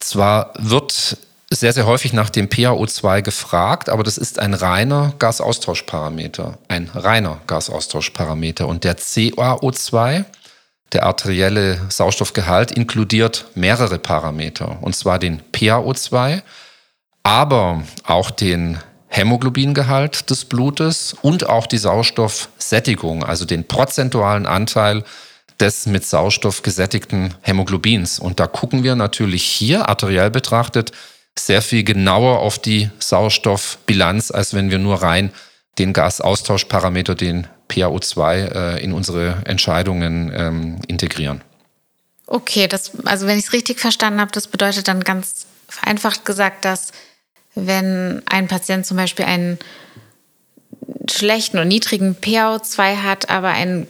Zwar 0.00 0.54
wird 0.58 1.18
sehr, 1.60 1.72
sehr 1.72 1.86
häufig 1.86 2.12
nach 2.12 2.30
dem 2.30 2.48
PaO2 2.48 3.22
gefragt, 3.22 3.88
aber 3.88 4.02
das 4.02 4.18
ist 4.18 4.38
ein 4.38 4.54
reiner 4.54 5.14
Gasaustauschparameter. 5.18 6.58
Ein 6.68 6.90
reiner 6.94 7.40
Gasaustauschparameter. 7.46 8.66
Und 8.68 8.84
der 8.84 8.96
CaO2, 8.96 10.24
der 10.92 11.06
arterielle 11.06 11.80
Sauerstoffgehalt, 11.88 12.72
inkludiert 12.72 13.46
mehrere 13.54 13.98
Parameter. 13.98 14.78
Und 14.80 14.94
zwar 14.96 15.18
den 15.18 15.42
PaO2, 15.52 16.42
aber 17.22 17.82
auch 18.04 18.30
den 18.30 18.78
Hämoglobingehalt 19.08 20.30
des 20.30 20.46
Blutes 20.46 21.14
und 21.20 21.48
auch 21.48 21.66
die 21.66 21.78
Sauerstoffsättigung, 21.78 23.24
also 23.24 23.44
den 23.44 23.68
prozentualen 23.68 24.46
Anteil 24.46 25.04
des 25.60 25.86
mit 25.86 26.04
Sauerstoff 26.04 26.62
gesättigten 26.62 27.34
Hämoglobins. 27.42 28.18
Und 28.18 28.40
da 28.40 28.46
gucken 28.46 28.82
wir 28.82 28.96
natürlich 28.96 29.44
hier 29.44 29.88
arteriell 29.88 30.30
betrachtet 30.30 30.92
sehr 31.38 31.62
viel 31.62 31.84
genauer 31.84 32.40
auf 32.40 32.58
die 32.58 32.90
Sauerstoffbilanz, 32.98 34.30
als 34.30 34.54
wenn 34.54 34.70
wir 34.70 34.78
nur 34.78 35.02
rein 35.02 35.32
den 35.78 35.92
Gasaustauschparameter, 35.92 37.14
den 37.14 37.46
PaO2, 37.68 38.34
äh, 38.34 38.84
in 38.84 38.92
unsere 38.92 39.42
Entscheidungen 39.46 40.30
ähm, 40.34 40.78
integrieren. 40.86 41.40
Okay, 42.26 42.68
das, 42.68 42.92
also 43.04 43.26
wenn 43.26 43.38
ich 43.38 43.46
es 43.46 43.52
richtig 43.52 43.80
verstanden 43.80 44.20
habe, 44.20 44.32
das 44.32 44.46
bedeutet 44.46 44.88
dann 44.88 45.02
ganz 45.04 45.46
vereinfacht 45.68 46.24
gesagt, 46.24 46.64
dass 46.64 46.92
wenn 47.54 48.22
ein 48.26 48.48
Patient 48.48 48.86
zum 48.86 48.96
Beispiel 48.96 49.24
einen 49.24 49.58
schlechten 51.10 51.58
und 51.58 51.68
niedrigen 51.68 52.16
PaO2 52.20 53.02
hat, 53.02 53.30
aber 53.30 53.48
einen 53.48 53.86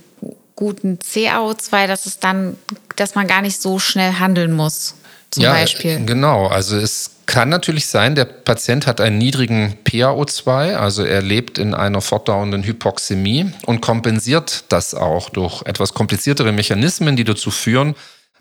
guten 0.57 0.99
CaO2, 0.99 1.87
dass 1.87 2.07
es 2.07 2.19
dann, 2.19 2.57
dass 2.97 3.15
man 3.15 3.27
gar 3.27 3.43
nicht 3.43 3.61
so 3.61 3.79
schnell 3.79 4.15
handeln 4.15 4.53
muss, 4.53 4.95
zum 5.33 5.45
ja, 5.45 5.53
Beispiel. 5.53 6.05
Genau, 6.05 6.47
also 6.47 6.77
es 6.77 7.11
kann 7.27 7.49
natürlich 7.49 7.87
sein, 7.87 8.15
der 8.15 8.27
Patient 8.27 8.87
hat 8.87 9.01
einen 9.01 9.17
niedrigen 9.17 9.79
PaO2, 9.85 10.75
also 10.75 11.03
er 11.03 11.23
lebt 11.23 11.57
in 11.59 11.73
einer 11.75 12.03
fortdauernden 12.03 12.63
Hypoxämie 12.63 13.51
und 13.65 13.81
kompensiert 13.81 14.65
das 14.69 14.95
auch 14.95 15.31
durch 15.31 15.63
etwas 15.63 15.95
kompliziertere 15.95 16.53
Mechanismen, 16.53 17.17
die 17.17 17.25
dazu 17.25 17.51
führen, 17.51 17.95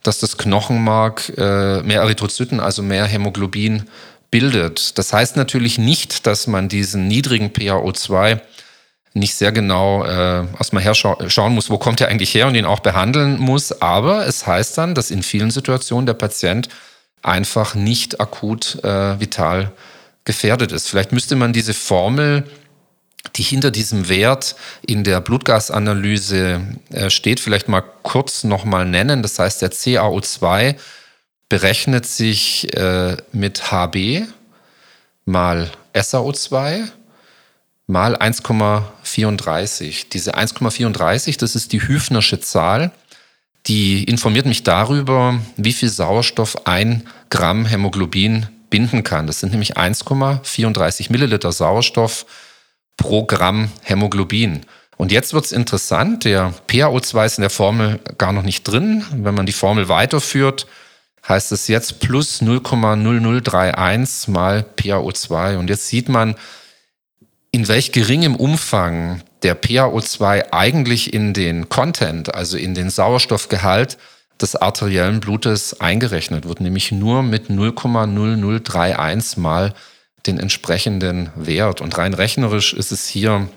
dass 0.03 0.19
das 0.19 0.37
Knochenmark 0.37 1.31
äh, 1.37 1.81
mehr 1.83 2.01
Erythrozyten, 2.01 2.59
also 2.59 2.83
mehr 2.83 3.05
Hämoglobin 3.05 3.83
bildet. 4.29 4.97
Das 4.97 5.13
heißt 5.13 5.37
natürlich 5.37 5.77
nicht, 5.77 6.27
dass 6.27 6.47
man 6.47 6.67
diesen 6.67 7.07
niedrigen 7.07 7.51
PaO2 7.51 8.39
nicht 9.13 9.35
sehr 9.35 9.51
genau 9.51 10.05
äh, 10.05 10.45
erstmal 10.57 10.83
herschauen 10.83 11.53
muss, 11.53 11.69
wo 11.69 11.77
kommt 11.77 11.99
er 11.99 12.07
eigentlich 12.07 12.33
her 12.33 12.47
und 12.47 12.55
ihn 12.55 12.65
auch 12.65 12.79
behandeln 12.79 13.39
muss. 13.39 13.81
Aber 13.81 14.25
es 14.25 14.47
heißt 14.47 14.77
dann, 14.77 14.95
dass 14.95 15.11
in 15.11 15.23
vielen 15.23 15.51
Situationen 15.51 16.05
der 16.05 16.13
Patient 16.13 16.69
einfach 17.21 17.75
nicht 17.75 18.19
akut 18.19 18.83
äh, 18.83 19.19
vital 19.19 19.71
gefährdet 20.23 20.71
ist. 20.71 20.87
Vielleicht 20.89 21.11
müsste 21.11 21.35
man 21.35 21.51
diese 21.51 21.73
Formel, 21.73 22.45
die 23.35 23.43
hinter 23.43 23.69
diesem 23.69 24.07
Wert 24.07 24.55
in 24.85 25.03
der 25.03 25.19
Blutgasanalyse 25.19 26.61
äh, 26.91 27.09
steht, 27.09 27.39
vielleicht 27.39 27.67
mal 27.67 27.83
kurz 28.03 28.43
nochmal 28.43 28.85
nennen. 28.85 29.21
Das 29.23 29.37
heißt, 29.37 29.61
der 29.61 29.71
CaO2 29.71 30.75
berechnet 31.49 32.05
sich 32.05 32.73
äh, 32.77 33.17
mit 33.33 33.71
HB 33.71 34.23
mal 35.25 35.69
SAO2 35.93 36.87
mal 37.87 38.15
1,34. 38.15 40.09
Diese 40.11 40.35
1,34, 40.35 41.37
das 41.39 41.55
ist 41.55 41.71
die 41.73 41.87
Hüfnersche 41.87 42.39
Zahl, 42.39 42.91
die 43.67 44.03
informiert 44.03 44.45
mich 44.45 44.63
darüber, 44.63 45.39
wie 45.55 45.73
viel 45.73 45.89
Sauerstoff 45.89 46.65
ein 46.65 47.07
Gramm 47.29 47.65
Hämoglobin 47.65 48.47
binden 48.69 49.03
kann. 49.03 49.27
Das 49.27 49.39
sind 49.39 49.51
nämlich 49.51 49.77
1,34 49.77 51.11
Milliliter 51.11 51.51
Sauerstoff 51.51 52.25
pro 52.97 53.25
Gramm 53.25 53.69
Hämoglobin. 53.83 54.61
Und 54.97 55.11
jetzt 55.11 55.33
wird 55.33 55.45
es 55.45 55.51
interessant, 55.51 56.25
der 56.25 56.53
PaO2 56.67 57.25
ist 57.25 57.37
in 57.37 57.41
der 57.41 57.49
Formel 57.49 57.99
gar 58.17 58.31
noch 58.31 58.43
nicht 58.43 58.63
drin. 58.63 59.03
Wenn 59.11 59.35
man 59.35 59.45
die 59.45 59.51
Formel 59.51 59.89
weiterführt, 59.89 60.67
heißt 61.27 61.51
es 61.51 61.67
jetzt 61.67 61.99
plus 61.99 62.41
0,0031 62.41 64.29
mal 64.29 64.65
PaO2. 64.77 65.57
Und 65.57 65.69
jetzt 65.69 65.87
sieht 65.87 66.09
man, 66.09 66.35
in 67.51 67.67
welch 67.67 67.91
geringem 67.91 68.35
Umfang 68.35 69.21
der 69.43 69.61
PaO2 69.61 70.51
eigentlich 70.51 71.13
in 71.13 71.33
den 71.33 71.67
Content, 71.67 72.33
also 72.33 72.57
in 72.57 72.73
den 72.73 72.89
Sauerstoffgehalt 72.89 73.97
des 74.41 74.55
arteriellen 74.55 75.19
Blutes 75.19 75.81
eingerechnet 75.81 76.47
wird, 76.47 76.61
nämlich 76.61 76.91
nur 76.91 77.23
mit 77.23 77.49
0,0031 77.49 79.39
mal 79.39 79.73
den 80.25 80.39
entsprechenden 80.39 81.29
Wert. 81.35 81.81
Und 81.81 81.97
rein 81.97 82.13
rechnerisch 82.13 82.73
ist 82.73 82.91
es 82.91 83.07
hier 83.07 83.49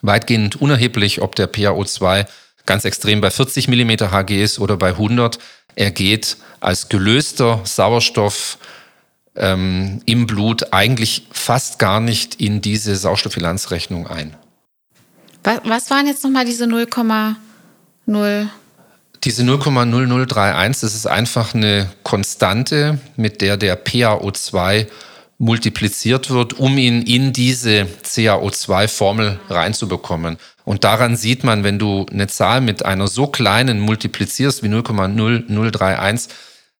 weitgehend 0.00 0.56
unerheblich, 0.60 1.20
ob 1.20 1.34
der 1.34 1.52
PaO2 1.52 2.26
ganz 2.66 2.84
extrem 2.84 3.20
bei 3.20 3.30
40 3.30 3.68
mm 3.68 3.90
Hg 4.10 4.42
ist 4.42 4.58
oder 4.58 4.76
bei 4.76 4.90
100. 4.90 5.38
Er 5.74 5.90
geht 5.90 6.36
als 6.60 6.88
gelöster 6.88 7.60
Sauerstoff 7.64 8.58
ähm, 9.38 10.00
im 10.04 10.26
Blut 10.26 10.72
eigentlich 10.72 11.26
fast 11.30 11.78
gar 11.78 12.00
nicht 12.00 12.36
in 12.36 12.60
diese 12.60 12.96
Sauerstoffbilanzrechnung 12.96 14.06
ein. 14.06 14.34
Was, 15.44 15.60
was 15.64 15.90
waren 15.90 16.06
jetzt 16.06 16.24
nochmal 16.24 16.44
diese 16.44 16.64
0,0? 16.64 18.48
Diese 19.24 19.42
0,0031, 19.42 20.80
das 20.80 20.94
ist 20.94 21.06
einfach 21.06 21.54
eine 21.54 21.88
Konstante, 22.02 22.98
mit 23.16 23.40
der 23.40 23.56
der 23.56 23.82
PaO2 23.82 24.86
multipliziert 25.38 26.30
wird, 26.30 26.58
um 26.58 26.78
ihn 26.78 27.02
in 27.02 27.32
diese 27.32 27.86
CaO2-Formel 28.04 29.38
reinzubekommen. 29.48 30.36
Und 30.64 30.84
daran 30.84 31.16
sieht 31.16 31.44
man, 31.44 31.64
wenn 31.64 31.78
du 31.78 32.06
eine 32.10 32.26
Zahl 32.26 32.60
mit 32.60 32.84
einer 32.84 33.06
so 33.06 33.28
kleinen 33.28 33.80
multiplizierst 33.80 34.62
wie 34.62 34.68
0,0031, 34.68 36.28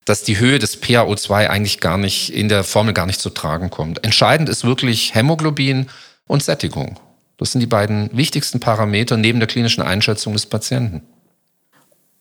dass 0.08 0.22
die 0.22 0.38
Höhe 0.38 0.58
des 0.58 0.82
PaO2 0.82 1.48
eigentlich 1.48 1.80
gar 1.80 1.98
nicht 1.98 2.32
in 2.32 2.48
der 2.48 2.64
Formel 2.64 2.94
gar 2.94 3.06
nicht 3.06 3.20
zu 3.20 3.30
tragen 3.30 3.68
kommt. 3.68 4.04
Entscheidend 4.04 4.48
ist 4.48 4.64
wirklich 4.64 5.14
Hämoglobin 5.14 5.88
und 6.26 6.42
Sättigung. 6.42 6.98
Das 7.36 7.52
sind 7.52 7.60
die 7.60 7.66
beiden 7.66 8.08
wichtigsten 8.12 8.58
Parameter 8.58 9.16
neben 9.16 9.38
der 9.38 9.48
klinischen 9.48 9.82
Einschätzung 9.82 10.32
des 10.32 10.46
Patienten. 10.46 11.02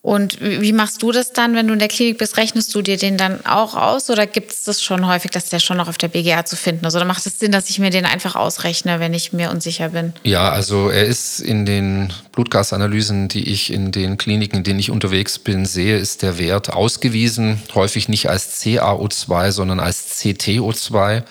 Und 0.08 0.40
wie 0.40 0.72
machst 0.72 1.04
du 1.04 1.12
das 1.12 1.34
dann, 1.34 1.54
wenn 1.54 1.68
du 1.68 1.74
in 1.74 1.80
der 1.80 1.90
Klinik 1.90 2.18
bist? 2.18 2.38
Rechnest 2.38 2.74
du 2.74 2.82
dir 2.82 2.96
den 2.96 3.18
dann 3.18 3.46
auch 3.46 3.76
aus 3.76 4.10
oder 4.10 4.26
gibt 4.26 4.54
es 4.54 4.64
das 4.64 4.82
schon 4.82 5.06
häufig, 5.06 5.32
dass 5.32 5.50
der 5.50 5.60
schon 5.60 5.76
noch 5.76 5.90
auf 5.90 5.98
der 5.98 6.08
BGA 6.08 6.46
zu 6.46 6.56
finden 6.56 6.86
ist? 6.86 6.96
Oder 6.96 7.04
macht 7.04 7.26
es 7.26 7.40
Sinn, 7.40 7.52
dass 7.52 7.70
ich 7.70 7.78
mir 7.78 7.90
den 7.90 8.06
einfach 8.06 8.38
ausrechne, 8.38 9.02
wenn 9.02 9.14
ich 9.14 9.34
mir 9.34 9.52
unsicher 9.52 9.90
bin? 9.90 10.14
Ja, 10.24 10.48
also 10.48 10.90
er 10.90 11.04
ist 11.04 11.42
in 11.42 11.66
den 11.66 12.14
Blutgasanalysen, 12.32 13.28
die 13.28 13.52
ich 13.52 13.74
in 13.74 13.92
den 13.92 14.18
Kliniken, 14.18 14.60
in 14.60 14.64
denen 14.64 14.80
ich 14.80 14.92
unterwegs 14.92 15.40
bin, 15.40 15.66
sehe, 15.66 15.98
ist 15.98 16.22
der 16.22 16.40
Wert 16.40 16.72
ausgewiesen. 16.72 17.62
Häufig 17.76 18.08
nicht 18.08 18.30
als 18.30 18.64
CaO2, 18.64 19.52
sondern 19.52 19.82
als 19.82 20.22
CTO2. 20.22 21.24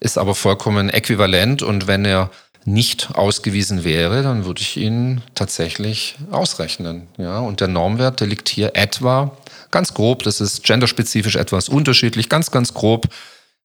Ist 0.00 0.18
aber 0.18 0.34
vollkommen 0.34 0.88
äquivalent 0.88 1.62
und 1.62 1.86
wenn 1.86 2.04
er 2.04 2.32
nicht 2.72 3.10
ausgewiesen 3.14 3.84
wäre, 3.84 4.22
dann 4.22 4.44
würde 4.44 4.60
ich 4.60 4.76
ihn 4.76 5.22
tatsächlich 5.34 6.16
ausrechnen. 6.30 7.08
Ja, 7.16 7.40
und 7.40 7.60
der 7.60 7.68
Normwert, 7.68 8.20
der 8.20 8.26
liegt 8.26 8.48
hier 8.48 8.72
etwa 8.74 9.36
ganz 9.70 9.94
grob, 9.94 10.22
das 10.22 10.40
ist 10.40 10.64
genderspezifisch 10.64 11.36
etwas 11.36 11.68
unterschiedlich, 11.68 12.28
ganz, 12.28 12.50
ganz 12.50 12.74
grob 12.74 13.08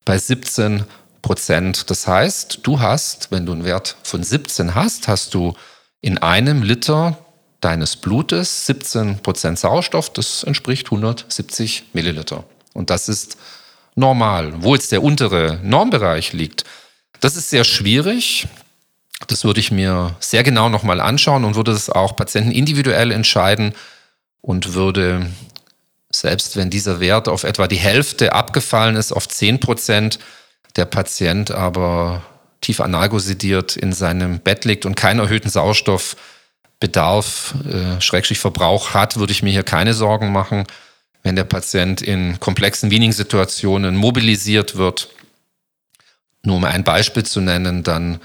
bei 0.05 0.17
17 0.17 0.83
Prozent. 1.21 1.89
Das 1.89 2.07
heißt, 2.07 2.59
du 2.63 2.79
hast, 2.79 3.31
wenn 3.31 3.45
du 3.45 3.53
einen 3.53 3.65
Wert 3.65 3.95
von 4.03 4.23
17 4.23 4.75
hast, 4.75 5.07
hast 5.07 5.33
du 5.33 5.53
in 6.01 6.17
einem 6.17 6.63
Liter 6.63 7.17
deines 7.61 7.95
Blutes 7.95 8.65
17 8.65 9.19
Prozent 9.19 9.57
Sauerstoff, 9.57 10.11
das 10.11 10.43
entspricht 10.43 10.87
170 10.87 11.85
Milliliter. 11.93 12.43
Und 12.73 12.89
das 12.89 13.07
ist 13.07 13.37
normal. 13.95 14.53
Wo 14.57 14.75
jetzt 14.75 14.91
der 14.91 15.01
untere 15.01 15.59
Normbereich 15.63 16.33
liegt, 16.33 16.65
das 17.21 17.37
ist 17.37 17.49
sehr 17.49 17.63
schwierig. 17.63 18.47
Das 19.27 19.43
würde 19.43 19.59
ich 19.59 19.71
mir 19.71 20.15
sehr 20.19 20.43
genau 20.43 20.69
nochmal 20.69 20.99
anschauen 20.99 21.43
und 21.43 21.55
würde 21.55 21.71
es 21.71 21.89
auch 21.89 22.15
Patienten 22.15 22.51
individuell 22.51 23.11
entscheiden 23.11 23.73
und 24.41 24.73
würde, 24.73 25.27
selbst 26.11 26.57
wenn 26.57 26.69
dieser 26.69 26.99
Wert 26.99 27.27
auf 27.27 27.43
etwa 27.43 27.67
die 27.67 27.77
Hälfte 27.77 28.33
abgefallen 28.33 28.95
ist, 28.95 29.11
auf 29.11 29.27
10 29.27 29.59
Prozent, 29.59 30.19
der 30.75 30.85
Patient 30.85 31.51
aber 31.51 32.23
tief 32.61 32.81
analgosidiert 32.81 33.75
in 33.75 33.93
seinem 33.93 34.39
Bett 34.39 34.65
liegt 34.65 34.85
und 34.85 34.95
keinen 34.95 35.19
erhöhten 35.19 35.49
Sauerstoffbedarf, 35.49 37.55
äh, 37.69 38.01
Schrägstrich 38.01 38.39
Verbrauch 38.39 38.93
hat, 38.93 39.17
würde 39.17 39.33
ich 39.33 39.43
mir 39.43 39.51
hier 39.51 39.63
keine 39.63 39.93
Sorgen 39.93 40.31
machen. 40.31 40.65
Wenn 41.21 41.35
der 41.35 41.43
Patient 41.45 42.01
in 42.01 42.39
komplexen 42.39 42.91
Weaning-Situationen 42.91 43.95
mobilisiert 43.95 44.77
wird, 44.77 45.09
Nur 46.45 46.57
um 46.57 46.65
ein 46.65 46.83
Beispiel 46.83 47.23
zu 47.23 47.39
nennen, 47.39 47.83
dann 47.83 48.19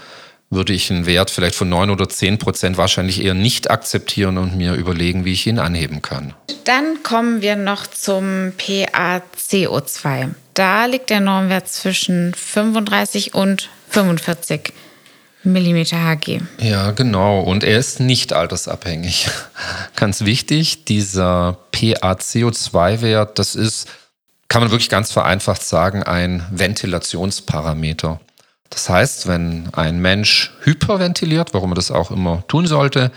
würde 0.49 0.73
ich 0.73 0.89
einen 0.89 1.05
Wert 1.05 1.29
vielleicht 1.29 1.55
von 1.55 1.69
9 1.69 1.89
oder 1.89 2.09
10 2.09 2.39
Prozent 2.39 2.77
wahrscheinlich 2.77 3.23
eher 3.23 3.35
nicht 3.35 3.69
akzeptieren 3.69 4.37
und 4.37 4.57
mir 4.57 4.73
überlegen, 4.73 5.25
wie 5.25 5.33
ich 5.33 5.45
ihn 5.45 5.59
anheben 5.59 6.01
kann. 6.01 6.33
Dann 6.63 7.03
kommen 7.03 7.41
wir 7.41 7.55
noch 7.55 7.85
zum 7.87 8.53
PaCO2. 8.57 10.29
Da 10.55 10.85
liegt 10.85 11.09
der 11.09 11.19
Normwert 11.19 11.67
zwischen 11.69 12.33
35 12.33 13.33
und 13.33 13.69
45 13.89 14.73
Millimeter 15.43 15.97
Hg. 15.97 16.41
Ja, 16.59 16.91
genau. 16.91 17.39
Und 17.41 17.63
er 17.63 17.79
ist 17.79 17.99
nicht 17.99 18.33
altersabhängig. 18.33 19.29
Ganz 19.95 20.25
wichtig, 20.25 20.85
dieser 20.85 21.57
PaCO2-Wert, 21.71 23.39
das 23.39 23.55
ist, 23.55 23.87
kann 24.49 24.61
man 24.61 24.71
wirklich 24.71 24.89
ganz 24.89 25.11
vereinfacht 25.11 25.63
sagen, 25.63 26.03
ein 26.03 26.45
Ventilationsparameter. 26.51 28.19
Das 28.69 28.89
heißt, 28.89 29.27
wenn 29.27 29.69
ein 29.73 29.99
Mensch 29.99 30.53
hyperventiliert, 30.61 31.53
warum 31.53 31.71
er 31.71 31.75
das 31.75 31.91
auch 31.91 32.11
immer 32.11 32.43
tun 32.47 32.67
sollte, 32.67 33.11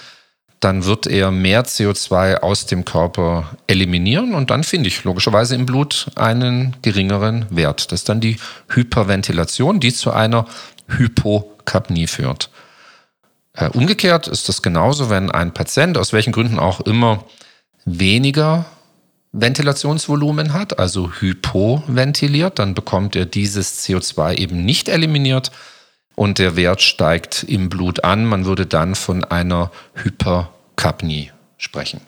dann 0.61 0.85
wird 0.85 1.09
er 1.09 1.33
mehr 1.33 1.65
CO2 1.65 2.37
aus 2.37 2.67
dem 2.67 2.85
Körper 2.85 3.57
eliminieren 3.67 4.35
und 4.35 4.51
dann 4.51 4.62
finde 4.62 4.88
ich 4.88 5.03
logischerweise 5.03 5.57
im 5.57 5.67
Blut 5.67 6.07
einen 6.15 6.77
geringeren 6.83 7.47
Wert. 7.51 7.91
Das 7.91 8.03
ist 8.03 8.09
dann 8.09 8.21
die 8.21 8.37
Hyperventilation, 8.69 9.81
die 9.81 9.93
zu 9.93 10.12
einer 10.12 10.47
Hypokapnie 10.87 12.07
führt. 12.07 12.49
Äh, 13.55 13.71
umgekehrt 13.71 14.29
ist 14.29 14.49
das 14.49 14.62
genauso, 14.62 15.11
wenn 15.11 15.33
ein 15.33 15.53
Patient 15.53 15.99
aus 15.99 16.12
welchen 16.12 16.33
Gründen 16.33 16.61
auch 16.61 16.81
immer 16.81 17.25
weniger 17.85 18.65
Ventilationsvolumen 19.33 20.53
hat, 20.53 20.79
also 20.79 21.11
hypoventiliert, 21.11 22.59
dann 22.59 22.75
bekommt 22.75 23.16
er 23.16 23.25
dieses 23.25 23.83
CO2 23.83 24.37
eben 24.37 24.64
nicht 24.64 24.88
eliminiert 24.88 25.51
und 26.14 26.38
der 26.38 26.57
Wert 26.57 26.83
steigt 26.83 27.42
im 27.45 27.71
Blut 27.71 28.05
an. 28.05 28.27
Man 28.27 28.45
würde 28.45 28.66
dann 28.66 28.95
von 28.95 29.25
einer 29.25 29.71
Hyperkapnie 29.95 31.31
sprechen. 31.57 32.03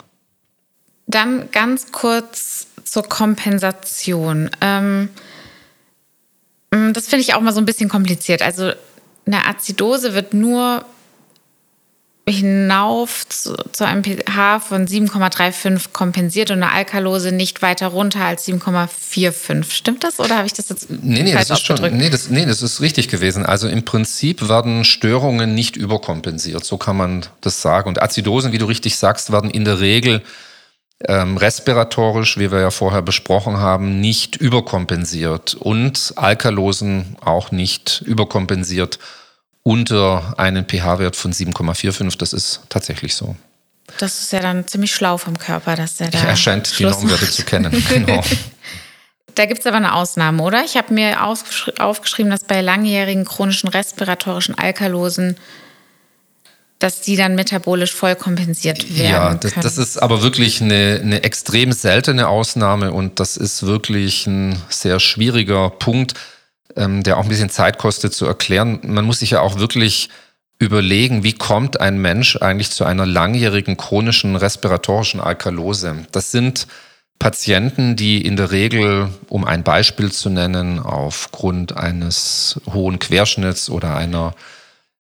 Dann 1.06 1.50
ganz 1.50 1.92
kurz 1.92 2.66
zur 2.84 3.04
Kompensation. 3.04 4.50
Ähm, 4.60 5.08
das 6.70 7.06
finde 7.06 7.22
ich 7.22 7.34
auch 7.34 7.40
mal 7.40 7.52
so 7.52 7.60
ein 7.60 7.66
bisschen 7.66 7.88
kompliziert. 7.88 8.42
Also 8.42 8.72
eine 9.26 9.46
Azidose 9.46 10.14
wird 10.14 10.34
nur 10.34 10.84
hinauf 12.26 13.28
zu, 13.28 13.54
zu, 13.72 13.84
einem 13.86 14.02
pH 14.02 14.60
von 14.60 14.86
7,35 14.86 15.92
kompensiert 15.92 16.50
und 16.50 16.62
eine 16.62 16.72
Alkalose 16.72 17.32
nicht 17.32 17.60
weiter 17.60 17.88
runter 17.88 18.24
als 18.24 18.48
7,45. 18.48 19.70
Stimmt 19.70 20.04
das 20.04 20.18
oder 20.18 20.36
habe 20.36 20.46
ich 20.46 20.54
das 20.54 20.70
jetzt 20.70 20.88
nee, 20.88 21.22
nee, 21.22 21.32
das 21.32 21.50
ist 21.50 21.66
schon, 21.66 21.96
nee 21.96 22.08
das, 22.08 22.30
nee, 22.30 22.46
das 22.46 22.62
ist 22.62 22.80
richtig 22.80 23.08
gewesen. 23.08 23.44
Also 23.44 23.68
im 23.68 23.84
Prinzip 23.84 24.48
werden 24.48 24.84
Störungen 24.84 25.54
nicht 25.54 25.76
überkompensiert, 25.76 26.64
so 26.64 26.78
kann 26.78 26.96
man 26.96 27.26
das 27.42 27.60
sagen. 27.60 27.88
Und 27.88 28.00
Azidosen, 28.00 28.52
wie 28.52 28.58
du 28.58 28.66
richtig 28.66 28.96
sagst, 28.96 29.30
werden 29.30 29.50
in 29.50 29.66
der 29.66 29.80
Regel 29.80 30.22
ähm, 31.06 31.36
respiratorisch, 31.36 32.38
wie 32.38 32.50
wir 32.50 32.60
ja 32.60 32.70
vorher 32.70 33.02
besprochen 33.02 33.58
haben, 33.58 34.00
nicht 34.00 34.36
überkompensiert 34.36 35.54
und 35.54 36.14
Alkalosen 36.16 37.16
auch 37.20 37.50
nicht 37.50 38.02
überkompensiert 38.06 38.98
unter 39.64 40.34
einen 40.38 40.66
pH-Wert 40.66 41.16
von 41.16 41.32
7,45. 41.32 42.16
Das 42.18 42.32
ist 42.32 42.60
tatsächlich 42.68 43.16
so. 43.16 43.34
Das 43.98 44.20
ist 44.20 44.32
ja 44.32 44.40
dann 44.40 44.66
ziemlich 44.68 44.94
schlau 44.94 45.18
vom 45.18 45.38
Körper, 45.38 45.74
dass 45.74 45.96
der 45.96 46.10
da. 46.10 46.18
Er 46.20 46.36
scheint 46.36 46.78
die 46.78 46.84
Normwerte 46.84 47.28
zu 47.28 47.42
kennen, 47.42 47.72
genau. 47.88 48.22
Da 49.34 49.46
gibt 49.46 49.60
es 49.60 49.66
aber 49.66 49.78
eine 49.78 49.94
Ausnahme, 49.94 50.42
oder? 50.42 50.64
Ich 50.64 50.76
habe 50.76 50.94
mir 50.94 51.24
aufgeschrieben, 51.24 52.30
dass 52.30 52.44
bei 52.44 52.60
langjährigen 52.60 53.24
chronischen 53.24 53.68
respiratorischen 53.68 54.56
Alkalosen, 54.56 55.36
dass 56.78 57.00
die 57.00 57.16
dann 57.16 57.34
metabolisch 57.34 57.92
voll 57.92 58.14
kompensiert 58.14 58.96
werden. 58.96 59.10
Ja, 59.10 59.34
das, 59.34 59.54
das 59.54 59.78
ist 59.78 59.98
aber 59.98 60.22
wirklich 60.22 60.60
eine, 60.60 61.00
eine 61.02 61.24
extrem 61.24 61.72
seltene 61.72 62.28
Ausnahme 62.28 62.92
und 62.92 63.18
das 63.18 63.36
ist 63.36 63.64
wirklich 63.64 64.26
ein 64.26 64.56
sehr 64.68 65.00
schwieriger 65.00 65.70
Punkt 65.70 66.14
ähm, 66.76 67.02
der 67.02 67.18
auch 67.18 67.24
ein 67.24 67.28
bisschen 67.28 67.50
Zeit 67.50 67.78
kostet 67.78 68.14
zu 68.14 68.26
erklären. 68.26 68.80
Man 68.84 69.04
muss 69.04 69.20
sich 69.20 69.30
ja 69.30 69.40
auch 69.40 69.58
wirklich 69.58 70.08
überlegen, 70.58 71.24
wie 71.24 71.32
kommt 71.32 71.80
ein 71.80 71.98
Mensch 71.98 72.36
eigentlich 72.36 72.70
zu 72.70 72.84
einer 72.84 73.06
langjährigen 73.06 73.76
chronischen 73.76 74.36
respiratorischen 74.36 75.20
Alkalose. 75.20 76.06
Das 76.12 76.30
sind 76.30 76.66
Patienten, 77.18 77.96
die 77.96 78.24
in 78.24 78.36
der 78.36 78.50
Regel, 78.50 79.08
um 79.28 79.44
ein 79.44 79.62
Beispiel 79.62 80.12
zu 80.12 80.30
nennen, 80.30 80.78
aufgrund 80.78 81.76
eines 81.76 82.60
hohen 82.72 82.98
Querschnitts 82.98 83.70
oder 83.70 83.96
einer, 83.96 84.34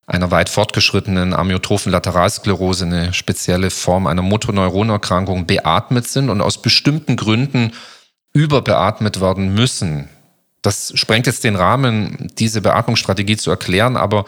einer 0.06 0.30
weit 0.30 0.48
fortgeschrittenen 0.48 1.34
amyotrophen 1.34 1.92
Lateralsklerose, 1.92 2.84
eine 2.84 3.12
spezielle 3.12 3.70
Form 3.70 4.06
einer 4.06 4.22
Motoneuronerkrankung, 4.22 5.46
beatmet 5.46 6.06
sind 6.06 6.30
und 6.30 6.40
aus 6.40 6.62
bestimmten 6.62 7.16
Gründen 7.16 7.72
überbeatmet 8.32 9.20
werden 9.20 9.54
müssen. 9.54 10.08
Das 10.64 10.92
sprengt 10.94 11.26
jetzt 11.26 11.44
den 11.44 11.56
Rahmen, 11.56 12.32
diese 12.38 12.62
Beatmungsstrategie 12.62 13.36
zu 13.36 13.50
erklären, 13.50 13.98
aber 13.98 14.24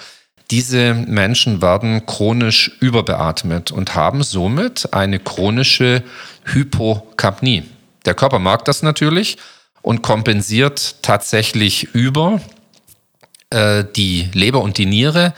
diese 0.51 0.93
Menschen 0.93 1.63
werden 1.63 2.05
chronisch 2.05 2.77
überbeatmet 2.81 3.73
und 3.73 3.95
haben 3.95 4.23
somit 4.23 4.93
eine 4.93 5.19
chronische 5.19 6.03
Hypokapnie. 6.45 7.65
Der 8.05 8.13
Körper 8.13 8.39
mag 8.39 8.67
das 8.67 8.83
natürlich 8.83 9.39
und 9.81 10.03
kompensiert 10.03 10.97
tatsächlich 11.01 11.95
über 11.95 12.43
äh, 13.49 13.85
die 13.97 14.29
Leber 14.35 14.61
und 14.61 14.77
die 14.77 14.85
Niere 14.85 15.33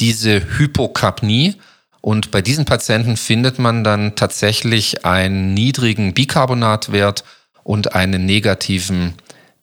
diese 0.00 0.56
Hypokapnie. 0.56 1.56
Und 2.00 2.30
bei 2.30 2.40
diesen 2.40 2.64
Patienten 2.64 3.18
findet 3.18 3.58
man 3.58 3.84
dann 3.84 4.16
tatsächlich 4.16 5.04
einen 5.04 5.52
niedrigen 5.52 6.14
Bicarbonatwert 6.14 7.24
und 7.62 7.94
einen 7.94 8.24
negativen 8.24 9.16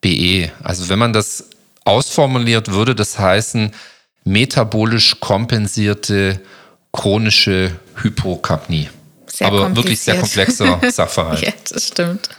BE. 0.08 0.52
Also 0.64 0.90
wenn 0.90 1.00
man 1.00 1.14
das 1.14 1.46
ausformuliert, 1.84 2.72
würde 2.72 2.96
das 2.96 3.20
heißen 3.20 3.72
metabolisch 4.24 5.20
kompensierte 5.20 6.40
chronische 6.92 7.72
Hypokapnie. 7.96 8.90
Sehr 9.28 9.48
Aber 9.48 9.76
wirklich 9.76 10.00
sehr 10.00 10.20
komplexer 10.20 10.80
Sachverhalt. 10.92 11.42
ja, 11.42 11.52
das 11.72 11.88
stimmt. 11.88 12.30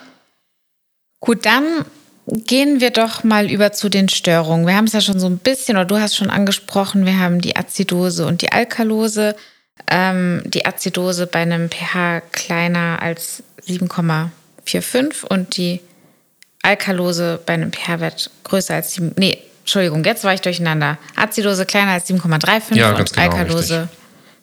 Gut, 1.21 1.45
dann 1.47 1.85
gehen 2.27 2.81
wir 2.81 2.91
doch 2.91 3.25
mal 3.25 3.51
über 3.51 3.73
zu 3.73 3.89
den 3.89 4.09
Störungen. 4.09 4.67
Wir 4.67 4.77
haben 4.77 4.87
es 4.87 4.93
ja 4.93 5.01
schon 5.01 5.21
so 5.21 5.27
ein 5.27 5.39
bisschen, 5.39 5.77
oder 5.77 5.87
du 5.87 5.99
hast 5.99 6.17
schon 6.17 6.31
angesprochen, 6.31 7.07
wir 7.07 7.19
haben 7.19 7.41
die 7.41 7.57
Azidose 7.57 8.27
und 8.27 8.43
die 8.43 8.53
Alkalose. 8.53 9.37
Ähm, 9.87 10.43
die 10.45 10.67
Azidose 10.67 11.27
bei 11.27 11.39
einem 11.39 11.71
pH 11.71 12.21
kleiner 12.33 13.01
als 13.01 13.43
7,45 13.67 15.25
und 15.25 15.57
die 15.57 15.81
Alkalose 16.62 17.40
bei 17.44 17.55
einem 17.55 17.73
pH-Wert 17.73 18.31
größer 18.44 18.75
als 18.75 18.94
7. 18.94 19.14
Nee, 19.16 19.38
Entschuldigung, 19.61 20.05
jetzt 20.05 20.25
war 20.25 20.35
ich 20.35 20.40
durcheinander. 20.40 20.99
Azidose 21.14 21.66
kleiner 21.66 21.92
als 21.92 22.09
7,35 22.09 22.75
ja, 22.75 22.94
und 22.94 23.12
genau, 23.12 23.23
Alkalose 23.23 23.83
richtig. 23.83 23.99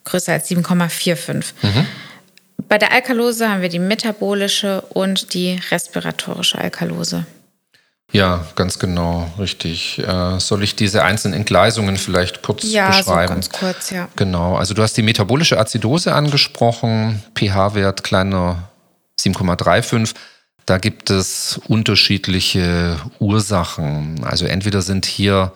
größer 0.06 0.34
als 0.34 0.50
7,45. 0.50 1.54
Mhm. 1.62 1.86
Bei 2.68 2.78
der 2.78 2.92
Alkalose 2.92 3.50
haben 3.50 3.62
wir 3.62 3.70
die 3.70 3.80
metabolische 3.80 4.82
und 4.82 5.34
die 5.34 5.60
respiratorische 5.72 6.58
Alkalose. 6.58 7.26
Ja, 8.12 8.46
ganz 8.56 8.80
genau, 8.80 9.30
richtig. 9.40 10.00
Äh, 10.00 10.40
soll 10.40 10.64
ich 10.64 10.76
diese 10.76 11.04
einzelnen 11.04 11.34
Entgleisungen 11.34 11.98
vielleicht 11.98 12.42
kurz 12.44 12.64
ja, 12.64 12.88
beschreiben? 12.88 13.10
Ja, 13.10 13.28
so 13.28 13.34
ganz 13.34 13.50
kurz, 13.50 13.90
ja. 13.90 14.08
Genau, 14.16 14.56
also 14.56 14.74
du 14.74 14.82
hast 14.82 14.96
die 14.96 15.02
metabolische 15.02 15.60
Azidose 15.60 16.14
angesprochen, 16.14 17.24
pH-Wert 17.36 18.04
kleiner 18.04 18.70
7,35. 19.20 20.14
Da 20.66 20.80
gibt 20.80 21.10
es 21.12 21.60
unterschiedliche 21.68 23.00
Ursachen. 23.20 24.24
Also 24.24 24.46
entweder 24.46 24.82
sind 24.82 25.06
hier 25.06 25.52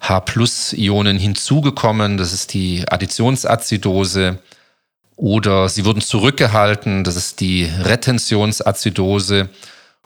H-Plus-Ionen 0.00 1.18
hinzugekommen, 1.18 2.16
das 2.16 2.32
ist 2.32 2.54
die 2.54 2.84
Additionsazidose, 2.88 4.38
oder 5.16 5.68
sie 5.68 5.84
wurden 5.84 6.00
zurückgehalten, 6.00 7.04
das 7.04 7.16
ist 7.16 7.40
die 7.40 7.64
Retentionsazidose, 7.64 9.50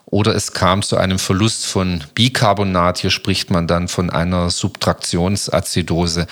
oder 0.05 0.35
es 0.35 0.51
kam 0.51 0.83
zu 0.83 0.97
einem 0.97 1.17
Verlust 1.17 1.65
von 1.65 2.03
Bicarbonat, 2.13 2.99
hier 2.99 3.09
spricht 3.09 3.49
man 3.49 3.67
dann 3.67 3.87
von 3.87 4.09
einer 4.09 4.49
Subtraktionsazidose. 4.49 6.27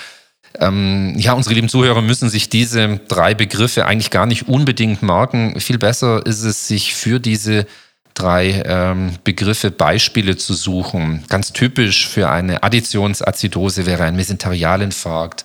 Ähm, 0.60 1.14
ja, 1.18 1.32
unsere 1.32 1.54
lieben 1.54 1.68
Zuhörer 1.68 2.02
müssen 2.02 2.28
sich 2.28 2.48
diese 2.48 3.00
drei 3.08 3.34
Begriffe 3.34 3.86
eigentlich 3.86 4.10
gar 4.10 4.26
nicht 4.26 4.46
unbedingt 4.46 5.02
merken. 5.02 5.58
Viel 5.58 5.78
besser 5.78 6.24
ist 6.24 6.44
es, 6.44 6.68
sich 6.68 6.94
für 6.94 7.18
diese 7.18 7.66
drei 8.14 8.62
ähm, 8.64 9.18
Begriffe 9.24 9.70
Beispiele 9.70 10.36
zu 10.36 10.54
suchen. 10.54 11.24
Ganz 11.28 11.52
typisch 11.52 12.08
für 12.08 12.30
eine 12.30 12.62
Additionsazidose 12.62 13.86
wäre 13.86 14.04
ein 14.04 14.16
Mesenterialinfarkt. 14.16 15.44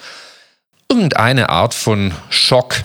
Irgendeine 0.90 1.50
Art 1.50 1.74
von 1.74 2.14
Schock 2.30 2.84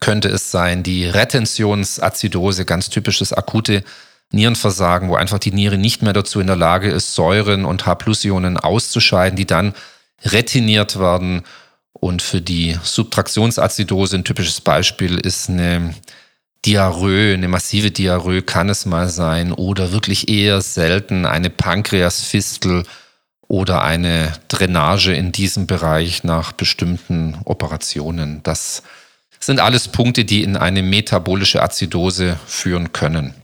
könnte 0.00 0.28
es 0.28 0.50
sein. 0.50 0.82
Die 0.82 1.04
Retentionsazidose, 1.06 2.64
ganz 2.64 2.90
typisches 2.90 3.32
akute 3.32 3.84
Nierenversagen, 4.32 5.08
wo 5.08 5.16
einfach 5.16 5.38
die 5.38 5.52
Niere 5.52 5.78
nicht 5.78 6.02
mehr 6.02 6.12
dazu 6.12 6.40
in 6.40 6.46
der 6.46 6.56
Lage 6.56 6.90
ist, 6.90 7.14
Säuren 7.14 7.64
und 7.64 7.86
H-Plus-Ionen 7.86 8.56
auszuscheiden, 8.56 9.36
die 9.36 9.46
dann 9.46 9.74
retiniert 10.24 10.98
werden. 10.98 11.42
Und 11.92 12.22
für 12.22 12.40
die 12.40 12.78
Subtraktionsazidose 12.82 14.16
ein 14.16 14.24
typisches 14.24 14.60
Beispiel 14.60 15.18
ist 15.18 15.48
eine 15.48 15.94
Diarrhoe, 16.64 17.34
eine 17.34 17.48
massive 17.48 17.90
Diarrhoe 17.90 18.42
kann 18.42 18.68
es 18.68 18.86
mal 18.86 19.08
sein 19.08 19.52
oder 19.52 19.92
wirklich 19.92 20.28
eher 20.28 20.60
selten 20.60 21.26
eine 21.26 21.50
Pankreasfistel 21.50 22.84
oder 23.48 23.82
eine 23.82 24.32
Drainage 24.48 25.12
in 25.12 25.32
diesem 25.32 25.66
Bereich 25.66 26.22
nach 26.22 26.52
bestimmten 26.52 27.36
Operationen. 27.44 28.42
Das 28.44 28.84
sind 29.40 29.58
alles 29.58 29.88
Punkte, 29.88 30.24
die 30.24 30.44
in 30.44 30.56
eine 30.56 30.82
metabolische 30.82 31.62
Azidose 31.62 32.38
führen 32.46 32.92
können. 32.92 33.34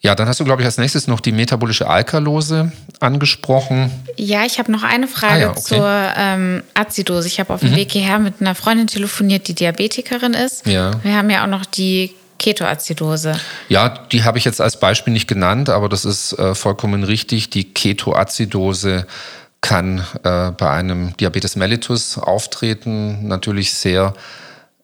Ja, 0.00 0.14
dann 0.14 0.28
hast 0.28 0.38
du, 0.38 0.44
glaube 0.44 0.62
ich, 0.62 0.66
als 0.66 0.78
nächstes 0.78 1.08
noch 1.08 1.20
die 1.20 1.32
metabolische 1.32 1.88
Alkalose 1.88 2.70
angesprochen. 3.00 3.90
Ja, 4.16 4.44
ich 4.44 4.60
habe 4.60 4.70
noch 4.70 4.84
eine 4.84 5.08
Frage 5.08 5.34
ah, 5.34 5.38
ja, 5.38 5.50
okay. 5.50 5.60
zur 5.60 6.12
ähm, 6.16 6.62
Azidose. 6.74 7.26
Ich 7.26 7.40
habe 7.40 7.52
auf 7.52 7.60
dem 7.60 7.72
mhm. 7.72 7.76
Weg 7.76 7.90
hierher 7.90 8.20
mit 8.20 8.40
einer 8.40 8.54
Freundin 8.54 8.86
telefoniert, 8.86 9.48
die 9.48 9.54
Diabetikerin 9.54 10.34
ist. 10.34 10.66
Ja. 10.66 10.92
Wir 11.02 11.16
haben 11.16 11.30
ja 11.30 11.42
auch 11.42 11.48
noch 11.48 11.66
die 11.66 12.14
Ketoazidose. 12.38 13.38
Ja, 13.68 13.88
die 13.88 14.22
habe 14.22 14.38
ich 14.38 14.44
jetzt 14.44 14.60
als 14.60 14.78
Beispiel 14.78 15.12
nicht 15.12 15.26
genannt, 15.26 15.68
aber 15.68 15.88
das 15.88 16.04
ist 16.04 16.32
äh, 16.38 16.54
vollkommen 16.54 17.02
richtig. 17.02 17.50
Die 17.50 17.64
Ketoazidose 17.74 19.06
kann 19.60 20.04
äh, 20.22 20.52
bei 20.52 20.70
einem 20.70 21.16
Diabetes 21.16 21.56
mellitus 21.56 22.16
auftreten, 22.18 23.26
natürlich 23.26 23.74
sehr 23.74 24.14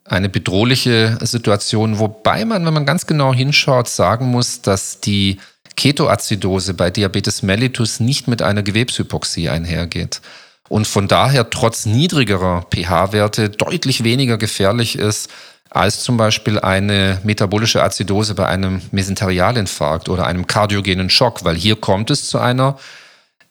eine 0.05 0.29
bedrohliche 0.29 1.19
Situation, 1.23 1.99
wobei 1.99 2.45
man, 2.45 2.65
wenn 2.67 2.75
man 2.75 2.87
ganz 2.87 3.07
genau 3.07 3.33
hinschaut, 3.33 3.89
sagen 3.89 4.27
muss, 4.27 4.61
dass 4.61 5.01
die 5.01 5.39
Ketoazidose 5.77 6.75
bei 6.75 6.91
Diabetes 6.91 7.43
mellitus 7.43 8.01
nicht 8.01 8.29
mit 8.29 8.43
einer 8.43 8.63
Gewebshypoxie 8.63 9.49
einhergeht 9.49 10.21
und 10.69 10.87
von 10.87 11.09
daher 11.09 11.51
trotz 11.51 11.87
niedrigerer 11.87 12.67
pH-Werte 12.73 13.51
deutlich 13.51 14.05
weniger 14.05 14.39
gefährlich 14.39 14.99
ist 14.99 15.31
als 15.71 16.05
zum 16.05 16.17
Beispiel 16.17 16.61
eine 16.61 17.21
metabolische 17.25 17.83
Azidose 17.83 18.35
bei 18.35 18.47
einem 18.47 18.81
Mesenterialinfarkt 18.93 20.09
oder 20.09 20.27
einem 20.27 20.47
kardiogenen 20.47 21.11
Schock, 21.11 21.45
weil 21.45 21.57
hier 21.57 21.77
kommt 21.77 22.11
es 22.11 22.29
zu 22.29 22.39
einer 22.39 22.79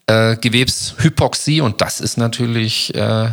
äh, 0.08 0.38
Gewebshypoxie 0.38 1.60
und 1.62 1.82
das 1.82 2.00
ist 2.00 2.18
natürlich 2.18 2.96
äh, 2.96 3.30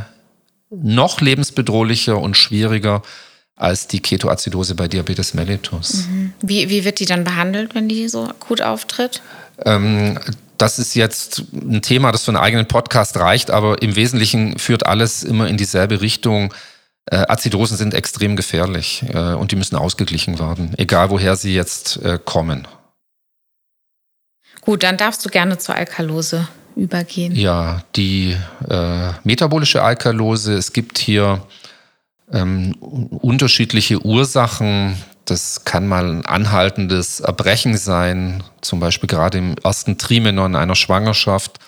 noch 0.71 1.21
lebensbedrohlicher 1.21 2.19
und 2.19 2.37
schwieriger 2.37 3.03
als 3.57 3.87
die 3.87 4.01
Ketoazidose 4.01 4.75
bei 4.75 4.89
Diabetes 4.89 5.35
mellitus. 5.35 6.07
Mhm. 6.07 6.33
Wie, 6.41 6.71
wie 6.71 6.85
wird 6.85 6.99
die 6.99 7.05
dann 7.05 7.25
behandelt, 7.25 7.75
wenn 7.75 7.89
die 7.89 8.09
so 8.09 8.25
akut 8.25 8.63
auftritt? 8.63 9.21
Ähm, 9.67 10.19
das 10.57 10.79
ist 10.79 10.95
jetzt 10.95 11.45
ein 11.53 11.83
Thema, 11.83 12.13
das 12.13 12.25
für 12.25 12.31
einen 12.31 12.39
eigenen 12.39 12.67
Podcast 12.67 13.17
reicht, 13.17 13.51
aber 13.51 13.83
im 13.83 13.97
Wesentlichen 13.97 14.59
führt 14.59 14.87
alles 14.87 15.23
immer 15.23 15.47
in 15.49 15.57
dieselbe 15.57 16.01
Richtung. 16.01 16.55
Äh, 17.07 17.17
Azidosen 17.29 17.77
sind 17.77 17.93
extrem 17.93 18.37
gefährlich 18.37 19.05
äh, 19.13 19.35
und 19.35 19.53
die 19.53 19.57
müssen 19.57 19.77
ausgeglichen 19.77 20.39
werden, 20.39 20.73
egal 20.79 21.11
woher 21.11 21.37
sie 21.37 21.55
jetzt 21.55 22.03
äh, 22.03 22.19
kommen. 22.23 22.67
Gut, 24.63 24.83
dann 24.83 24.97
darfst 24.97 25.25
du 25.25 25.31
gerne 25.31 25.59
zur 25.59 25.75
Alkalose 25.75 26.49
übergehen? 26.81 27.37
Ja, 27.37 27.83
die 27.97 28.37
äh, 28.69 29.13
metabolische 29.25 29.83
Alkalose, 29.83 30.55
es 30.55 30.73
gibt 30.73 30.99
hier 30.99 31.43
ähm, 32.33 32.75
unterschiedliche 32.75 34.05
Ursachen. 34.05 34.97
Das 35.25 35.65
kann 35.65 35.87
mal 35.87 36.11
ein 36.11 36.27
anhaltendes 36.27 37.21
Erbrechen 37.21 37.77
sein, 37.77 38.43
zum 38.63 38.81
Beispiel 38.81 39.07
gerade 39.07 39.39
im 39.39 39.55
ersten 39.63 39.99
Trimenon 39.99 40.57
einer 40.57 40.75
Schwangerschaft, 40.75 41.59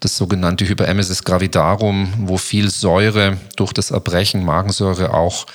das 0.00 0.16
sogenannte 0.16 0.66
Hyperemesis 0.66 1.24
gravidarum, 1.24 2.12
wo 2.18 2.38
viel 2.38 2.70
Säure 2.70 3.36
durch 3.56 3.72
das 3.72 3.90
Erbrechen, 3.90 4.44
Magensäure 4.44 5.12
auch 5.12 5.46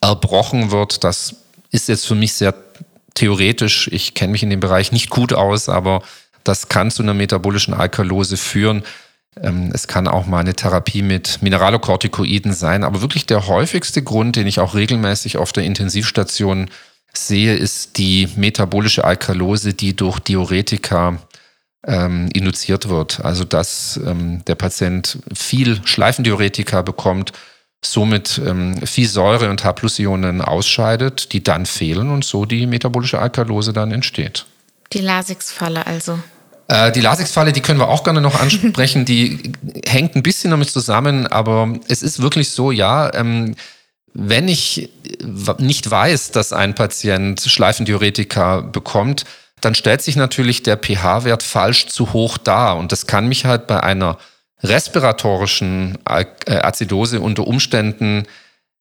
erbrochen 0.00 0.70
wird. 0.70 1.04
Das 1.04 1.36
ist 1.70 1.88
jetzt 1.88 2.06
für 2.06 2.14
mich 2.14 2.32
sehr 2.34 2.54
theoretisch. 3.14 3.88
Ich 3.92 4.14
kenne 4.14 4.32
mich 4.32 4.42
in 4.42 4.50
dem 4.50 4.60
Bereich 4.60 4.92
nicht 4.92 5.10
gut 5.10 5.32
aus, 5.32 5.68
aber 5.68 6.02
das 6.46 6.68
kann 6.68 6.90
zu 6.90 7.02
einer 7.02 7.14
metabolischen 7.14 7.74
Alkalose 7.74 8.36
führen. 8.36 8.82
Ähm, 9.40 9.70
es 9.74 9.86
kann 9.86 10.08
auch 10.08 10.26
mal 10.26 10.40
eine 10.40 10.54
Therapie 10.54 11.02
mit 11.02 11.42
Mineralokortikoiden 11.42 12.52
sein. 12.52 12.84
Aber 12.84 13.02
wirklich 13.02 13.26
der 13.26 13.46
häufigste 13.46 14.02
Grund, 14.02 14.36
den 14.36 14.46
ich 14.46 14.60
auch 14.60 14.74
regelmäßig 14.74 15.36
auf 15.36 15.52
der 15.52 15.64
Intensivstation 15.64 16.70
sehe, 17.12 17.56
ist 17.56 17.98
die 17.98 18.28
metabolische 18.36 19.04
Alkalose, 19.04 19.74
die 19.74 19.96
durch 19.96 20.18
Diuretika 20.20 21.18
ähm, 21.86 22.28
induziert 22.32 22.88
wird. 22.88 23.24
Also 23.24 23.44
dass 23.44 24.00
ähm, 24.04 24.44
der 24.46 24.54
Patient 24.54 25.18
viel 25.34 25.80
Schleifendiuretika 25.84 26.82
bekommt, 26.82 27.32
somit 27.82 28.40
ähm, 28.44 28.80
viel 28.86 29.08
Säure 29.08 29.50
und 29.50 29.64
H-Plus-Ionen 29.64 30.40
ausscheidet, 30.40 31.32
die 31.32 31.42
dann 31.42 31.66
fehlen 31.66 32.10
und 32.10 32.24
so 32.24 32.44
die 32.44 32.66
metabolische 32.66 33.18
Alkalose 33.18 33.72
dann 33.72 33.92
entsteht. 33.92 34.46
Die 34.92 35.00
Lasix-Falle 35.00 35.86
also. 35.86 36.18
Äh, 36.68 36.92
die 36.92 37.00
Lasix-Falle, 37.00 37.52
die 37.52 37.60
können 37.60 37.78
wir 37.78 37.88
auch 37.88 38.04
gerne 38.04 38.20
noch 38.20 38.40
ansprechen. 38.40 39.04
Die 39.04 39.52
hängt 39.86 40.16
ein 40.16 40.22
bisschen 40.22 40.50
damit 40.50 40.70
zusammen, 40.70 41.26
aber 41.26 41.72
es 41.88 42.02
ist 42.02 42.20
wirklich 42.20 42.50
so, 42.50 42.70
ja, 42.70 43.12
ähm, 43.14 43.54
wenn 44.18 44.48
ich 44.48 44.88
nicht 45.58 45.90
weiß, 45.90 46.30
dass 46.30 46.52
ein 46.52 46.74
Patient 46.74 47.40
Schleifendiuretika 47.40 48.60
bekommt, 48.60 49.24
dann 49.60 49.74
stellt 49.74 50.02
sich 50.02 50.16
natürlich 50.16 50.62
der 50.62 50.78
pH-Wert 50.78 51.42
falsch 51.42 51.86
zu 51.88 52.12
hoch 52.12 52.38
dar. 52.38 52.76
Und 52.78 52.92
das 52.92 53.06
kann 53.06 53.28
mich 53.28 53.44
halt 53.44 53.66
bei 53.66 53.82
einer 53.82 54.18
respiratorischen 54.62 55.98
äh, 56.08 56.24
Azidose 56.46 57.20
unter 57.20 57.46
Umständen 57.46 58.24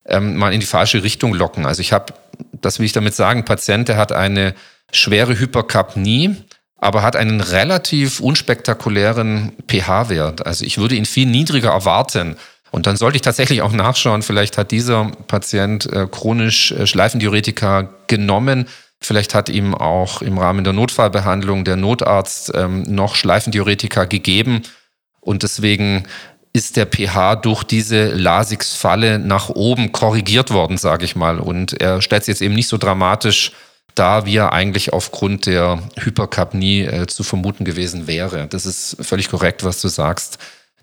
ähm, 0.05 0.35
mal 0.37 0.53
in 0.53 0.61
die 0.61 0.65
falsche 0.65 1.03
Richtung 1.03 1.33
locken. 1.33 1.65
Also 1.65 1.81
ich 1.81 1.91
habe, 1.91 2.13
das 2.53 2.79
will 2.79 2.85
ich 2.85 2.93
damit 2.93 3.13
sagen, 3.13 3.45
Patient, 3.45 3.87
der 3.87 3.97
hat 3.97 4.11
eine 4.11 4.55
schwere 4.91 5.37
Hyperkapnie 5.37 6.35
aber 6.85 7.01
hat 7.01 7.15
einen 7.15 7.41
relativ 7.41 8.19
unspektakulären 8.19 9.53
pH-Wert. 9.67 10.45
Also 10.45 10.65
ich 10.65 10.77
würde 10.77 10.95
ihn 10.95 11.05
viel 11.05 11.25
niedriger 11.25 11.71
erwarten. 11.71 12.35
Und 12.69 12.85
dann 12.85 12.95
sollte 12.95 13.15
ich 13.15 13.23
tatsächlich 13.23 13.63
auch 13.63 13.71
nachschauen, 13.71 14.21
vielleicht 14.21 14.57
hat 14.57 14.69
dieser 14.69 15.05
Patient 15.27 15.91
äh, 15.91 16.05
chronisch 16.05 16.71
äh, 16.73 16.85
Schleifendiuretika 16.85 17.89
genommen. 18.05 18.67
Vielleicht 19.01 19.33
hat 19.33 19.49
ihm 19.49 19.73
auch 19.73 20.21
im 20.21 20.37
Rahmen 20.37 20.63
der 20.63 20.73
Notfallbehandlung 20.73 21.63
der 21.65 21.75
Notarzt 21.75 22.51
ähm, 22.53 22.83
noch 22.83 23.15
Schleifendiuretika 23.15 24.05
gegeben. 24.05 24.61
Und 25.21 25.41
deswegen 25.41 26.03
ist 26.53 26.77
der 26.77 26.85
pH 26.85 27.37
durch 27.37 27.63
diese 27.63 28.09
Lasix-Falle 28.09 29.17
nach 29.17 29.49
oben 29.49 29.91
korrigiert 29.91 30.51
worden, 30.51 30.77
sage 30.77 31.05
ich 31.05 31.15
mal. 31.15 31.39
Und 31.39 31.81
er 31.81 32.01
stellt 32.03 32.21
es 32.21 32.27
jetzt 32.27 32.41
eben 32.43 32.53
nicht 32.53 32.67
so 32.67 32.77
dramatisch 32.77 33.53
da 33.95 34.25
wir 34.25 34.53
eigentlich 34.53 34.93
aufgrund 34.93 35.45
der 35.45 35.81
Hyperkapnie 35.97 36.83
äh, 36.83 37.07
zu 37.07 37.23
vermuten 37.23 37.65
gewesen 37.65 38.07
wäre. 38.07 38.47
Das 38.47 38.65
ist 38.65 38.97
völlig 38.99 39.29
korrekt, 39.29 39.63
was 39.63 39.81
du 39.81 39.87
sagst. 39.87 40.37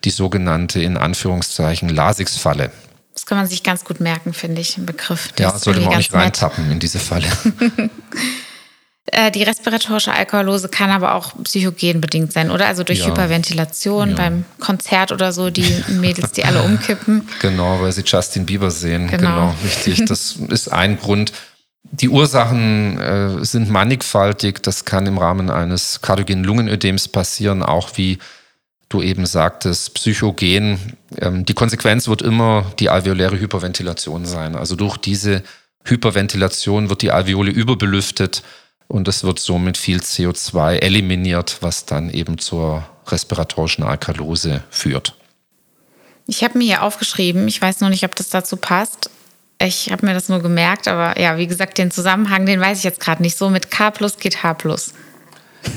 Die 0.04 0.10
sogenannte, 0.10 0.82
in 0.82 0.96
Anführungszeichen, 0.96 1.88
Lasix-Falle. 1.88 2.72
Das 3.14 3.26
kann 3.26 3.38
man 3.38 3.46
sich 3.46 3.62
ganz 3.62 3.84
gut 3.84 4.00
merken, 4.00 4.32
finde 4.32 4.60
ich, 4.60 4.78
im 4.78 4.86
Begriff. 4.86 5.30
Das 5.36 5.52
ja, 5.52 5.58
sollte 5.58 5.80
man 5.80 5.90
auch 5.90 5.96
nicht 5.96 6.12
reintappen 6.12 6.70
in 6.72 6.80
diese 6.80 6.98
Falle. 6.98 7.28
Äh, 9.06 9.32
die 9.32 9.42
respiratorische 9.42 10.12
Alkoholose 10.12 10.68
kann 10.68 10.88
aber 10.88 11.14
auch 11.14 11.34
psychogen 11.42 12.00
bedingt 12.00 12.32
sein, 12.32 12.50
oder? 12.50 12.66
Also 12.66 12.84
durch 12.84 13.00
ja. 13.00 13.06
Hyperventilation 13.06 14.10
ja. 14.10 14.16
beim 14.16 14.44
Konzert 14.60 15.10
oder 15.10 15.32
so, 15.32 15.50
die 15.50 15.84
Mädels, 15.88 16.32
die 16.32 16.44
alle 16.44 16.62
umkippen. 16.62 17.28
Genau, 17.40 17.80
weil 17.80 17.90
sie 17.90 18.04
Justin 18.06 18.46
Bieber 18.46 18.70
sehen. 18.70 19.08
Genau, 19.08 19.50
genau 19.50 19.54
richtig. 19.64 20.04
Das 20.06 20.36
ist 20.48 20.72
ein 20.72 20.98
Grund. 20.98 21.32
Die 21.84 22.08
Ursachen 22.08 22.98
äh, 22.98 23.44
sind 23.44 23.68
mannigfaltig. 23.68 24.62
Das 24.62 24.84
kann 24.84 25.06
im 25.06 25.18
Rahmen 25.18 25.50
eines 25.50 26.00
kardiogenen 26.00 26.44
Lungenödems 26.44 27.08
passieren, 27.08 27.62
auch 27.62 27.90
wie 27.96 28.18
du 28.88 29.02
eben 29.02 29.26
sagtest, 29.26 29.94
psychogen. 29.94 30.96
Ähm, 31.18 31.44
die 31.44 31.54
Konsequenz 31.54 32.08
wird 32.08 32.22
immer 32.22 32.72
die 32.78 32.88
alveoläre 32.88 33.38
Hyperventilation 33.38 34.24
sein. 34.24 34.54
Also 34.54 34.76
durch 34.76 34.96
diese 34.96 35.42
Hyperventilation 35.84 36.88
wird 36.88 37.02
die 37.02 37.10
Alveole 37.10 37.50
überbelüftet 37.50 38.42
und 38.88 39.08
es 39.08 39.24
wird 39.24 39.38
somit 39.38 39.76
viel 39.76 39.98
CO2 39.98 40.76
eliminiert, 40.76 41.58
was 41.60 41.86
dann 41.86 42.10
eben 42.10 42.38
zur 42.38 42.84
respiratorischen 43.08 43.84
Alkalose 43.84 44.62
führt. 44.70 45.16
Ich 46.26 46.44
habe 46.44 46.58
mir 46.58 46.64
hier 46.64 46.82
aufgeschrieben, 46.82 47.48
ich 47.48 47.60
weiß 47.60 47.80
noch 47.80 47.88
nicht, 47.88 48.04
ob 48.04 48.14
das 48.14 48.28
dazu 48.28 48.56
passt, 48.56 49.10
ich 49.62 49.90
habe 49.90 50.06
mir 50.06 50.14
das 50.14 50.28
nur 50.28 50.42
gemerkt, 50.42 50.88
aber 50.88 51.18
ja, 51.20 51.36
wie 51.38 51.46
gesagt, 51.46 51.78
den 51.78 51.90
Zusammenhang, 51.90 52.46
den 52.46 52.60
weiß 52.60 52.78
ich 52.78 52.84
jetzt 52.84 53.00
gerade 53.00 53.22
nicht 53.22 53.36
so. 53.36 53.50
Mit 53.50 53.70
K 53.70 53.90
plus 53.90 54.18
geht 54.18 54.42
H 54.42 54.54
plus. 54.54 54.92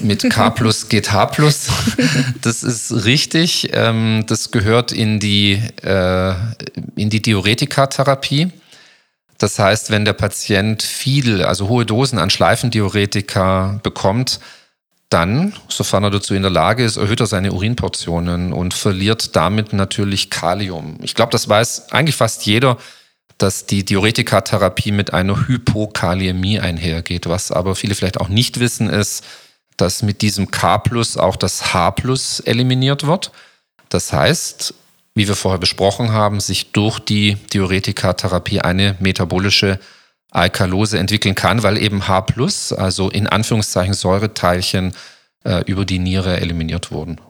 Mit 0.01 0.29
K 0.29 0.49
plus 0.49 0.89
geht 0.89 1.11
H 1.11 1.27
plus. 1.27 1.67
Das 2.41 2.63
ist 2.63 3.05
richtig. 3.05 3.69
Ähm, 3.73 4.25
das 4.27 4.51
gehört 4.51 4.91
in 4.91 5.19
die, 5.19 5.61
äh, 5.83 6.33
in 6.95 7.09
die 7.09 7.21
Diuretika-Therapie. 7.21 8.51
Das 9.37 9.59
heißt, 9.59 9.91
wenn 9.91 10.05
der 10.05 10.13
Patient 10.13 10.81
viel, 10.81 11.43
also 11.43 11.67
hohe 11.67 11.85
Dosen 11.85 12.19
an 12.19 12.29
Schleifendiuretika 12.29 13.79
bekommt, 13.83 14.39
dann, 15.09 15.53
sofern 15.67 16.03
er 16.03 16.09
dazu 16.09 16.33
in 16.33 16.41
der 16.41 16.51
Lage 16.51 16.83
ist, 16.83 16.97
erhöht 16.97 17.19
er 17.19 17.27
seine 17.27 17.51
Urinportionen 17.51 18.53
und 18.53 18.73
verliert 18.73 19.35
damit 19.35 19.73
natürlich 19.73 20.29
Kalium. 20.29 20.97
Ich 21.01 21.15
glaube, 21.15 21.31
das 21.31 21.47
weiß 21.47 21.91
eigentlich 21.91 22.15
fast 22.15 22.45
jeder, 22.45 22.77
dass 23.37 23.65
die 23.65 23.83
Diuretikatherapie 23.83 24.91
mit 24.91 25.13
einer 25.13 25.47
Hypokaliämie 25.47 26.59
einhergeht. 26.59 27.27
Was 27.27 27.51
aber 27.51 27.75
viele 27.75 27.95
vielleicht 27.95 28.19
auch 28.19 28.29
nicht 28.29 28.59
wissen, 28.59 28.89
ist, 28.89 29.23
dass 29.77 30.03
mit 30.03 30.21
diesem 30.21 30.51
K 30.51 30.77
plus 30.77 31.17
auch 31.17 31.35
das 31.35 31.73
H 31.73 31.91
plus 31.91 32.39
eliminiert 32.39 33.05
wird. 33.05 33.31
Das 33.89 34.13
heißt, 34.13 34.73
wie 35.15 35.27
wir 35.27 35.35
vorher 35.35 35.59
besprochen 35.59 36.11
haben, 36.11 36.39
sich 36.39 36.71
durch 36.71 36.99
die 36.99 37.35
Diuretikatherapie 37.53 38.61
eine 38.61 38.95
metabolische 38.99 39.79
Alkalose 40.31 40.99
entwickeln 40.99 41.35
kann, 41.35 41.63
weil 41.63 41.77
eben 41.77 42.07
H 42.07 42.21
plus, 42.21 42.73
also 42.73 43.09
in 43.09 43.27
Anführungszeichen 43.27 43.93
Säureteilchen, 43.93 44.93
äh, 45.45 45.63
über 45.65 45.85
die 45.85 45.99
Niere 45.99 46.39
eliminiert 46.41 46.91
wurden. 46.91 47.21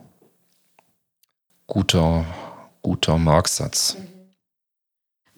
Guter, 1.68 2.24
guter 2.82 3.18
Marksatz. 3.18 3.96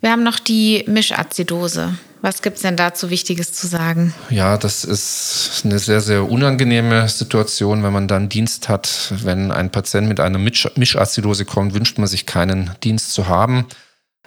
Wir 0.00 0.12
haben 0.12 0.22
noch 0.22 0.38
die 0.38 0.84
Mischazidose. 0.86 1.98
Was 2.20 2.42
gibt 2.42 2.56
es 2.56 2.62
denn 2.62 2.76
dazu 2.76 3.10
Wichtiges 3.10 3.52
zu 3.52 3.66
sagen? 3.66 4.14
Ja, 4.30 4.56
das 4.56 4.84
ist 4.84 5.62
eine 5.64 5.78
sehr, 5.78 6.00
sehr 6.00 6.28
unangenehme 6.28 7.08
Situation, 7.08 7.82
wenn 7.82 7.92
man 7.92 8.08
dann 8.08 8.28
Dienst 8.28 8.68
hat. 8.68 9.12
Wenn 9.22 9.52
ein 9.52 9.70
Patient 9.70 10.08
mit 10.08 10.20
einer 10.20 10.38
Mischazidose 10.38 11.44
kommt, 11.44 11.74
wünscht 11.74 11.98
man 11.98 12.08
sich 12.08 12.26
keinen 12.26 12.72
Dienst 12.82 13.12
zu 13.12 13.28
haben, 13.28 13.66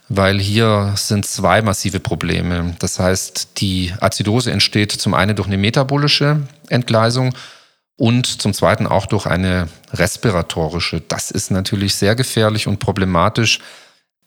weil 0.07 0.39
hier 0.39 0.93
sind 0.95 1.25
zwei 1.25 1.61
massive 1.61 1.99
Probleme. 1.99 2.75
Das 2.79 2.99
heißt, 2.99 3.59
die 3.59 3.93
Azidose 3.99 4.51
entsteht 4.51 4.91
zum 4.91 5.13
einen 5.13 5.35
durch 5.35 5.47
eine 5.47 5.57
metabolische 5.57 6.41
Entgleisung 6.69 7.33
und 7.97 8.25
zum 8.25 8.53
zweiten 8.53 8.87
auch 8.87 9.05
durch 9.05 9.25
eine 9.25 9.67
respiratorische. 9.93 11.01
Das 11.07 11.29
ist 11.29 11.51
natürlich 11.51 11.95
sehr 11.95 12.15
gefährlich 12.15 12.67
und 12.67 12.79
problematisch 12.79 13.59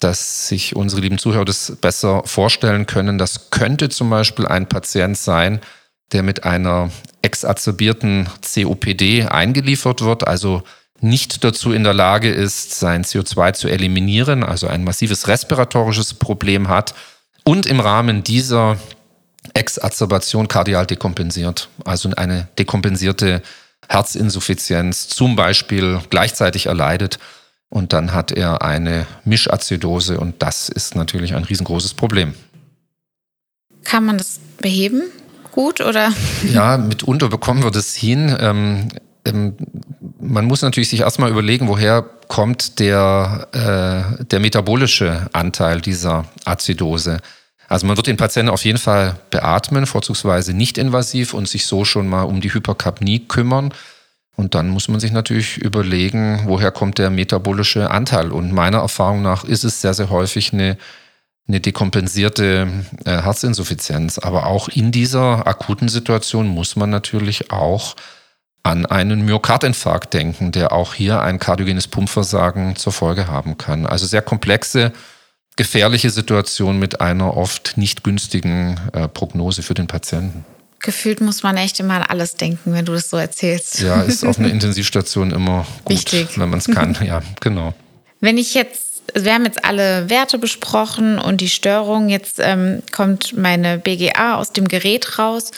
dass 0.00 0.48
sich 0.48 0.76
unsere 0.76 1.00
lieben 1.00 1.18
Zuhörer 1.18 1.44
das 1.44 1.76
besser 1.80 2.22
vorstellen 2.24 2.86
können. 2.86 3.18
Das 3.18 3.50
könnte 3.50 3.88
zum 3.88 4.10
Beispiel 4.10 4.46
ein 4.46 4.68
Patient 4.68 5.16
sein, 5.16 5.60
der 6.12 6.22
mit 6.22 6.44
einer 6.44 6.90
exazerbierten 7.22 8.28
COPD 8.42 9.26
eingeliefert 9.26 10.02
wird, 10.02 10.26
also 10.26 10.62
nicht 11.00 11.44
dazu 11.44 11.72
in 11.72 11.84
der 11.84 11.94
Lage 11.94 12.30
ist, 12.30 12.78
sein 12.78 13.04
CO2 13.04 13.52
zu 13.52 13.68
eliminieren, 13.68 14.42
also 14.42 14.68
ein 14.68 14.84
massives 14.84 15.28
respiratorisches 15.28 16.14
Problem 16.14 16.68
hat 16.68 16.94
und 17.44 17.66
im 17.66 17.80
Rahmen 17.80 18.22
dieser 18.22 18.78
Exazerbation 19.52 20.48
kardial 20.48 20.86
dekompensiert, 20.86 21.68
also 21.84 22.10
eine 22.16 22.48
dekompensierte 22.58 23.42
Herzinsuffizienz 23.88 25.08
zum 25.08 25.36
Beispiel 25.36 26.00
gleichzeitig 26.08 26.66
erleidet 26.66 27.18
und 27.68 27.92
dann 27.92 28.12
hat 28.12 28.32
er 28.32 28.62
eine 28.62 29.06
Mischazidose 29.24 30.18
und 30.18 30.42
das 30.42 30.68
ist 30.68 30.94
natürlich 30.94 31.34
ein 31.34 31.44
riesengroßes 31.44 31.94
Problem. 31.94 32.34
Kann 33.84 34.04
man 34.06 34.18
das 34.18 34.40
beheben? 34.58 35.02
Gut 35.52 35.80
oder? 35.80 36.12
Ja, 36.52 36.78
mitunter 36.78 37.28
bekommen 37.28 37.62
wir 37.62 37.70
das 37.70 37.94
hin. 37.94 38.34
Ähm, 38.40 38.88
ähm, 39.24 39.54
man 40.20 40.46
muss 40.46 40.62
natürlich 40.62 40.88
sich 40.88 41.00
erstmal 41.00 41.30
überlegen, 41.30 41.68
woher 41.68 42.02
kommt 42.28 42.80
der, 42.80 43.48
äh, 43.52 44.24
der 44.24 44.40
metabolische 44.40 45.28
Anteil 45.32 45.80
dieser 45.80 46.24
Azidose. 46.44 47.18
Also 47.68 47.86
man 47.86 47.96
wird 47.96 48.06
den 48.06 48.16
Patienten 48.16 48.50
auf 48.50 48.64
jeden 48.64 48.78
Fall 48.78 49.16
beatmen, 49.30 49.86
vorzugsweise 49.86 50.52
nicht 50.54 50.78
invasiv 50.78 51.34
und 51.34 51.48
sich 51.48 51.66
so 51.66 51.84
schon 51.84 52.08
mal 52.08 52.22
um 52.22 52.40
die 52.40 52.52
Hyperkapnie 52.52 53.20
kümmern. 53.20 53.72
Und 54.36 54.54
dann 54.54 54.68
muss 54.68 54.88
man 54.88 55.00
sich 55.00 55.12
natürlich 55.12 55.58
überlegen, 55.58 56.42
woher 56.46 56.72
kommt 56.72 56.98
der 56.98 57.10
metabolische 57.10 57.90
Anteil. 57.90 58.32
Und 58.32 58.52
meiner 58.52 58.78
Erfahrung 58.78 59.22
nach 59.22 59.44
ist 59.44 59.64
es 59.64 59.80
sehr, 59.80 59.94
sehr 59.94 60.10
häufig 60.10 60.52
eine, 60.52 60.76
eine 61.46 61.60
dekompensierte 61.60 62.68
äh, 63.04 63.22
Herzinsuffizienz. 63.22 64.18
Aber 64.18 64.46
auch 64.46 64.68
in 64.68 64.90
dieser 64.90 65.46
akuten 65.46 65.88
Situation 65.88 66.48
muss 66.48 66.74
man 66.74 66.90
natürlich 66.90 67.52
auch 67.52 67.94
an 68.64 68.86
einen 68.86 69.24
Myokardinfarkt 69.24 70.14
denken, 70.14 70.50
der 70.50 70.72
auch 70.72 70.94
hier 70.94 71.20
ein 71.20 71.38
kardiogenes 71.38 71.86
Pumpversagen 71.86 72.76
zur 72.76 72.92
Folge 72.92 73.28
haben 73.28 73.58
kann. 73.58 73.86
Also 73.86 74.06
sehr 74.06 74.22
komplexe, 74.22 74.92
gefährliche 75.56 76.10
Situation 76.10 76.78
mit 76.78 77.00
einer 77.00 77.36
oft 77.36 77.76
nicht 77.76 78.02
günstigen 78.02 78.80
äh, 78.92 79.06
Prognose 79.06 79.62
für 79.62 79.74
den 79.74 79.86
Patienten. 79.86 80.44
Gefühlt 80.84 81.22
muss 81.22 81.42
man 81.42 81.56
echt 81.56 81.80
immer 81.80 81.94
an 81.94 82.02
alles 82.02 82.34
denken, 82.36 82.74
wenn 82.74 82.84
du 82.84 82.92
das 82.92 83.08
so 83.08 83.16
erzählst. 83.16 83.80
Ja, 83.80 84.02
ist 84.02 84.22
auf 84.22 84.38
einer 84.38 84.50
Intensivstation 84.50 85.30
immer 85.30 85.66
gut, 85.84 85.96
Wichtig. 85.96 86.38
wenn 86.38 86.50
man 86.50 86.58
es 86.58 86.66
kann. 86.66 86.94
Ja, 87.02 87.22
genau. 87.40 87.72
Wenn 88.20 88.36
ich 88.36 88.52
jetzt, 88.52 89.02
wir 89.14 89.32
haben 89.32 89.46
jetzt 89.46 89.64
alle 89.64 90.10
Werte 90.10 90.36
besprochen 90.36 91.18
und 91.18 91.40
die 91.40 91.48
Störung, 91.48 92.10
jetzt 92.10 92.38
ähm, 92.38 92.82
kommt 92.92 93.34
meine 93.34 93.78
BGA 93.78 94.36
aus 94.36 94.52
dem 94.52 94.68
Gerät 94.68 95.18
raus. 95.18 95.52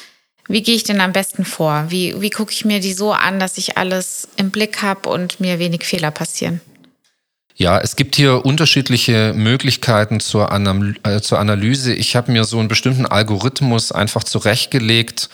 Wie 0.47 0.63
gehe 0.63 0.77
ich 0.77 0.85
denn 0.85 1.01
am 1.01 1.11
besten 1.13 1.45
vor? 1.45 1.87
Wie, 1.89 2.21
wie 2.21 2.31
gucke 2.31 2.53
ich 2.53 2.65
mir 2.65 2.79
die 2.79 2.93
so 2.93 3.13
an, 3.13 3.41
dass 3.41 3.59
ich 3.59 3.77
alles 3.77 4.29
im 4.37 4.53
Blick 4.53 4.81
habe 4.81 5.09
und 5.09 5.41
mir 5.41 5.59
wenig 5.59 5.83
Fehler 5.83 6.13
passieren? 6.13 6.61
Ja, 7.59 7.79
es 7.79 7.97
gibt 7.97 8.17
hier 8.17 8.45
unterschiedliche 8.45 9.33
Möglichkeiten 9.35 10.21
zur, 10.21 10.53
Anam 10.53 10.95
äh, 11.05 11.21
zur 11.21 11.39
Analyse. 11.39 11.95
Ich 11.95 12.15
habe 12.15 12.31
mir 12.31 12.45
so 12.45 12.59
einen 12.59 12.69
bestimmten 12.69 13.07
Algorithmus 13.07 13.93
einfach 13.93 14.25
zurechtgelegt. 14.25 15.31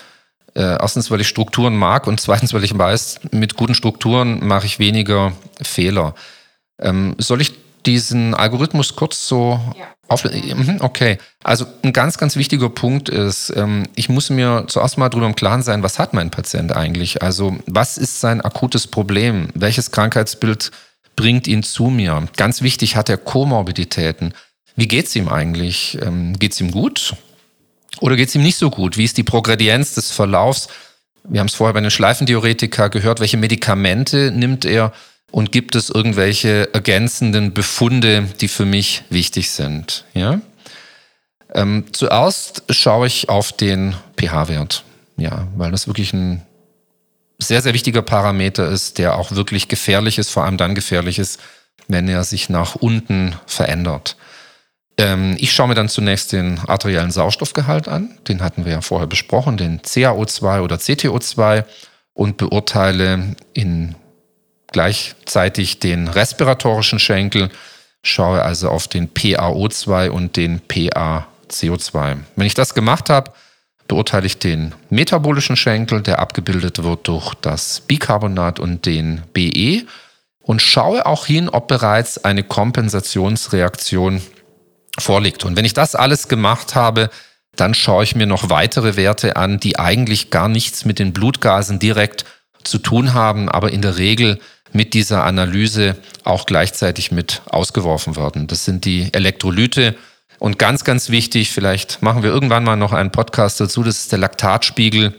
Äh, 0.55 0.77
erstens, 0.81 1.11
weil 1.11 1.21
ich 1.21 1.29
Strukturen 1.29 1.75
mag 1.77 2.07
und 2.07 2.21
zweitens, 2.21 2.55
weil 2.55 2.63
ich 2.63 2.79
weiß, 2.79 3.21
mit 3.33 3.57
guten 3.57 3.75
Strukturen 3.75 4.47
mache 4.47 4.67
ich 4.67 4.79
weniger 4.79 5.33
Fehler. 5.61 6.15
Ähm, 6.79 7.17
soll 7.19 7.41
ich 7.41 7.53
diesen 7.87 8.35
Algorithmus 8.35 8.95
kurz 8.95 9.27
so 9.27 9.59
ja. 9.77 9.87
auf. 10.07 10.23
Mhm, 10.23 10.77
okay. 10.81 11.19
Also 11.43 11.67
ein 11.83 11.93
ganz, 11.93 12.19
ganz 12.19 12.37
wichtiger 12.37 12.69
Punkt 12.69 13.09
ist, 13.09 13.53
ähm, 13.57 13.89
ich 13.97 14.09
muss 14.09 14.31
mir 14.31 14.67
zuerst 14.69 14.97
mal 14.97 15.09
darüber 15.09 15.27
im 15.27 15.35
Klaren 15.35 15.63
sein, 15.63 15.83
was 15.83 15.99
hat 15.99 16.15
mein 16.15 16.31
Patient 16.31 16.77
eigentlich? 16.77 17.21
Also 17.21 17.57
was 17.67 17.99
ist 17.99 18.21
sein 18.21 18.41
akutes 18.41 18.87
Problem? 18.87 19.49
Welches 19.55 19.91
Krankheitsbild 19.91 20.71
bringt 21.17 21.47
ihn 21.47 21.63
zu 21.63 21.85
mir. 21.85 22.29
Ganz 22.37 22.63
wichtig, 22.63 22.97
hat 22.97 23.09
er 23.09 23.17
Komorbiditäten. 23.17 24.35
Wie 24.77 24.89
geht's 24.89 25.15
ihm 25.17 25.29
eigentlich? 25.29 25.99
Ähm, 26.01 26.39
geht's 26.39 26.61
ihm 26.61 26.71
gut? 26.71 27.15
Oder 28.01 28.17
geht's 28.17 28.35
ihm 28.35 28.43
nicht 28.43 28.57
so 28.57 28.71
gut? 28.71 28.97
Wie 28.97 29.05
ist 29.05 29.19
die 29.19 29.23
Progredienz 29.23 29.95
des 29.95 30.11
Verlaufs? 30.11 30.69
Wir 31.25 31.41
haben 31.41 31.47
es 31.47 31.55
vorher 31.55 31.75
bei 31.75 31.81
den 31.81 31.91
Schleifendiuretika 31.91 32.89
gehört. 32.89 33.21
Welche 33.21 33.37
Medikamente 33.37 34.31
nimmt 34.33 34.65
er? 34.65 34.93
Und 35.31 35.51
gibt 35.51 35.77
es 35.77 35.89
irgendwelche 35.89 36.75
ergänzenden 36.75 37.55
Befunde, 37.55 38.29
die 38.41 38.49
für 38.49 38.67
mich 38.67 39.03
wichtig 39.09 39.51
sind? 39.51 40.05
Ja? 40.13 40.41
Ähm, 41.55 41.85
zuerst 41.93 42.65
schaue 42.71 43.07
ich 43.07 43.29
auf 43.29 43.53
den 43.53 43.95
pH-Wert. 44.19 44.85
Ja, 45.17 45.49
weil 45.57 45.71
das 45.71 45.87
wirklich 45.87 46.13
ein 46.13 46.43
sehr, 47.43 47.63
sehr 47.63 47.75
wichtiger 47.75 48.03
Parameter 48.03 48.69
ist, 48.69 48.99
der 48.99 49.17
auch 49.17 49.33
wirklich 49.33 49.69
gefährlich 49.69 50.19
ist, 50.19 50.31
vor 50.31 50.45
allem 50.45 50.57
dann 50.57 50.75
gefährlich 50.75 51.19
ist, 51.19 51.41
wenn 51.89 52.09
er 52.09 52.25
sich 52.25 52.49
nach 52.49 52.75
unten 52.75 53.35
verändert. 53.47 54.17
Ähm, 54.99 55.37
ich 55.39 55.53
schaue 55.53 55.69
mir 55.69 55.75
dann 55.75 55.89
zunächst 55.89 56.33
den 56.33 56.59
arteriellen 56.67 57.11
Sauerstoffgehalt 57.11 57.89
an, 57.89 58.19
den 58.29 58.43
hatten 58.43 58.65
wir 58.65 58.73
ja 58.73 58.81
vorher 58.81 59.07
besprochen, 59.07 59.57
den 59.57 59.81
CaO2 59.81 60.61
oder 60.61 60.77
CTO2 60.77 61.65
und 62.15 62.37
beurteile 62.37 63.37
in 63.55 63.95
gleichzeitig 64.71 65.79
den 65.79 66.09
respiratorischen 66.09 66.99
Schenkel, 66.99 67.51
schaue 68.03 68.43
also 68.43 68.69
auf 68.69 68.89
den 68.89 69.13
PaO2 69.13 70.09
und 70.09 70.37
den 70.37 70.61
PaCO2. 70.61 72.17
Wenn 72.37 72.47
ich 72.47 72.55
das 72.55 72.75
gemacht 72.75 73.11
habe, 73.11 73.33
beurteile 73.93 74.25
ich 74.25 74.39
den 74.39 74.75
metabolischen 74.89 75.55
Schenkel, 75.55 76.01
der 76.01 76.19
abgebildet 76.19 76.83
wird 76.83 77.09
durch 77.09 77.35
das 77.35 77.83
Bicarbonat 77.83 78.59
und 78.59 78.87
den 78.87 79.21
BE 79.35 79.83
und 80.41 80.63
schaue 80.63 81.05
auch 81.05 81.27
hin, 81.27 81.51
ob 81.51 81.69
bereits 81.69 82.25
eine 82.25 82.43
Kompensationsreaktion 82.43 84.23
vorliegt. 84.99 85.45
Und 85.45 85.59
wenn 85.59 85.67
ich 85.67 85.75
das 85.75 85.95
alles 85.95 86.29
gemacht 86.29 86.75
habe, 86.75 87.11
dann 87.55 87.75
schaue 87.75 88.05
ich 88.05 88.17
mir 88.17 88.27
noch 88.27 88.49
weitere 88.49 88.97
Werte 88.97 89.37
an, 89.37 89.61
die 89.61 89.79
eigentlich 89.79 90.31
gar 90.31 90.49
nichts 90.49 90.87
mit 90.87 90.99
den 90.99 91.13
Blutgasen 91.13 91.79
direkt 91.79 92.25
zu 92.65 92.79
tun 92.79 93.13
haben, 93.13 93.51
aber 93.51 93.73
in 93.73 93.83
der 93.83 93.99
Regel 93.99 94.41
mit 94.73 94.95
dieser 94.95 95.25
Analyse 95.25 95.97
auch 96.25 96.47
gleichzeitig 96.47 97.13
mit 97.13 97.43
ausgeworfen 97.51 98.17
werden. 98.17 98.47
Das 98.47 98.65
sind 98.65 98.87
die 98.87 99.13
Elektrolyte, 99.13 99.97
und 100.43 100.59
ganz, 100.59 100.83
ganz 100.83 101.09
wichtig, 101.09 101.53
vielleicht 101.53 102.03
machen 102.03 102.25
wir 102.25 102.31
irgendwann 102.31 102.65
mal 102.65 102.75
noch 102.75 102.93
einen 102.93 103.13
Podcast 103.13 103.61
dazu, 103.61 103.85
das 103.85 104.01
ist 104.01 104.11
der 104.11 104.19
Laktatspiegel, 104.19 105.15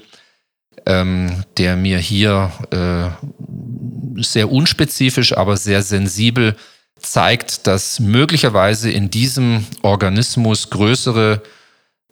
ähm, 0.85 1.45
der 1.55 1.77
mir 1.77 1.97
hier 1.97 2.51
äh, 2.71 4.21
sehr 4.21 4.51
unspezifisch, 4.51 5.37
aber 5.37 5.55
sehr 5.55 5.81
sensibel 5.81 6.57
zeigt, 6.99 7.67
dass 7.67 8.01
möglicherweise 8.01 8.91
in 8.91 9.09
diesem 9.09 9.65
Organismus 9.81 10.69
größere 10.69 11.41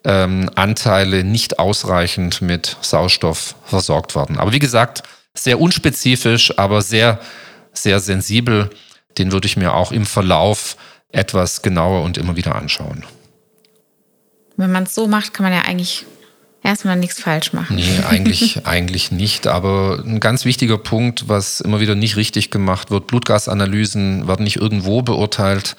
ähm, 0.05 0.49
Anteile 0.55 1.25
nicht 1.25 1.59
ausreichend 1.59 2.41
mit 2.41 2.77
Sauerstoff 2.79 3.55
versorgt 3.65 4.15
werden. 4.15 4.39
Aber 4.39 4.53
wie 4.53 4.59
gesagt, 4.59 5.03
sehr 5.33 5.59
unspezifisch, 5.59 6.57
aber 6.57 6.81
sehr, 6.81 7.19
sehr 7.73 7.99
sensibel. 7.99 8.69
Den 9.17 9.33
würde 9.33 9.47
ich 9.47 9.57
mir 9.57 9.73
auch 9.73 9.91
im 9.91 10.05
Verlauf 10.05 10.77
etwas 11.11 11.61
genauer 11.61 12.03
und 12.03 12.17
immer 12.17 12.35
wieder 12.35 12.55
anschauen. 12.55 13.05
Wenn 14.57 14.71
man 14.71 14.83
es 14.83 14.95
so 14.95 15.07
macht, 15.07 15.33
kann 15.33 15.43
man 15.43 15.53
ja 15.53 15.61
eigentlich 15.61 16.05
erstmal 16.63 16.95
nichts 16.95 17.19
falsch 17.19 17.53
machen. 17.53 17.75
Nee, 17.75 17.99
eigentlich, 18.09 18.65
eigentlich 18.65 19.11
nicht. 19.11 19.47
Aber 19.47 20.03
ein 20.05 20.19
ganz 20.19 20.45
wichtiger 20.45 20.77
Punkt, 20.77 21.27
was 21.27 21.61
immer 21.61 21.79
wieder 21.79 21.95
nicht 21.95 22.15
richtig 22.15 22.51
gemacht 22.51 22.91
wird, 22.91 23.07
Blutgasanalysen 23.07 24.27
werden 24.27 24.43
nicht 24.43 24.57
irgendwo 24.57 25.01
beurteilt, 25.01 25.75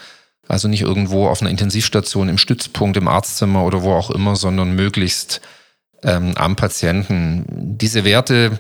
also 0.48 0.68
nicht 0.68 0.82
irgendwo 0.82 1.28
auf 1.28 1.40
einer 1.40 1.50
Intensivstation, 1.50 2.28
im 2.28 2.38
Stützpunkt, 2.38 2.96
im 2.96 3.08
Arztzimmer 3.08 3.64
oder 3.64 3.82
wo 3.82 3.92
auch 3.92 4.10
immer, 4.10 4.36
sondern 4.36 4.74
möglichst 4.74 5.40
ähm, 6.02 6.32
am 6.36 6.56
Patienten. 6.56 7.44
Diese 7.48 8.04
Werte, 8.04 8.58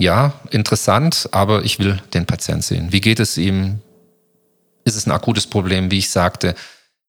ja, 0.00 0.32
interessant, 0.50 1.28
aber 1.32 1.64
ich 1.64 1.78
will 1.78 2.00
den 2.14 2.24
Patient 2.24 2.64
sehen. 2.64 2.92
Wie 2.92 3.02
geht 3.02 3.20
es 3.20 3.36
ihm? 3.36 3.80
Ist 4.84 4.96
es 4.96 5.06
ein 5.06 5.12
akutes 5.12 5.46
Problem, 5.46 5.90
wie 5.90 5.98
ich 5.98 6.10
sagte? 6.10 6.54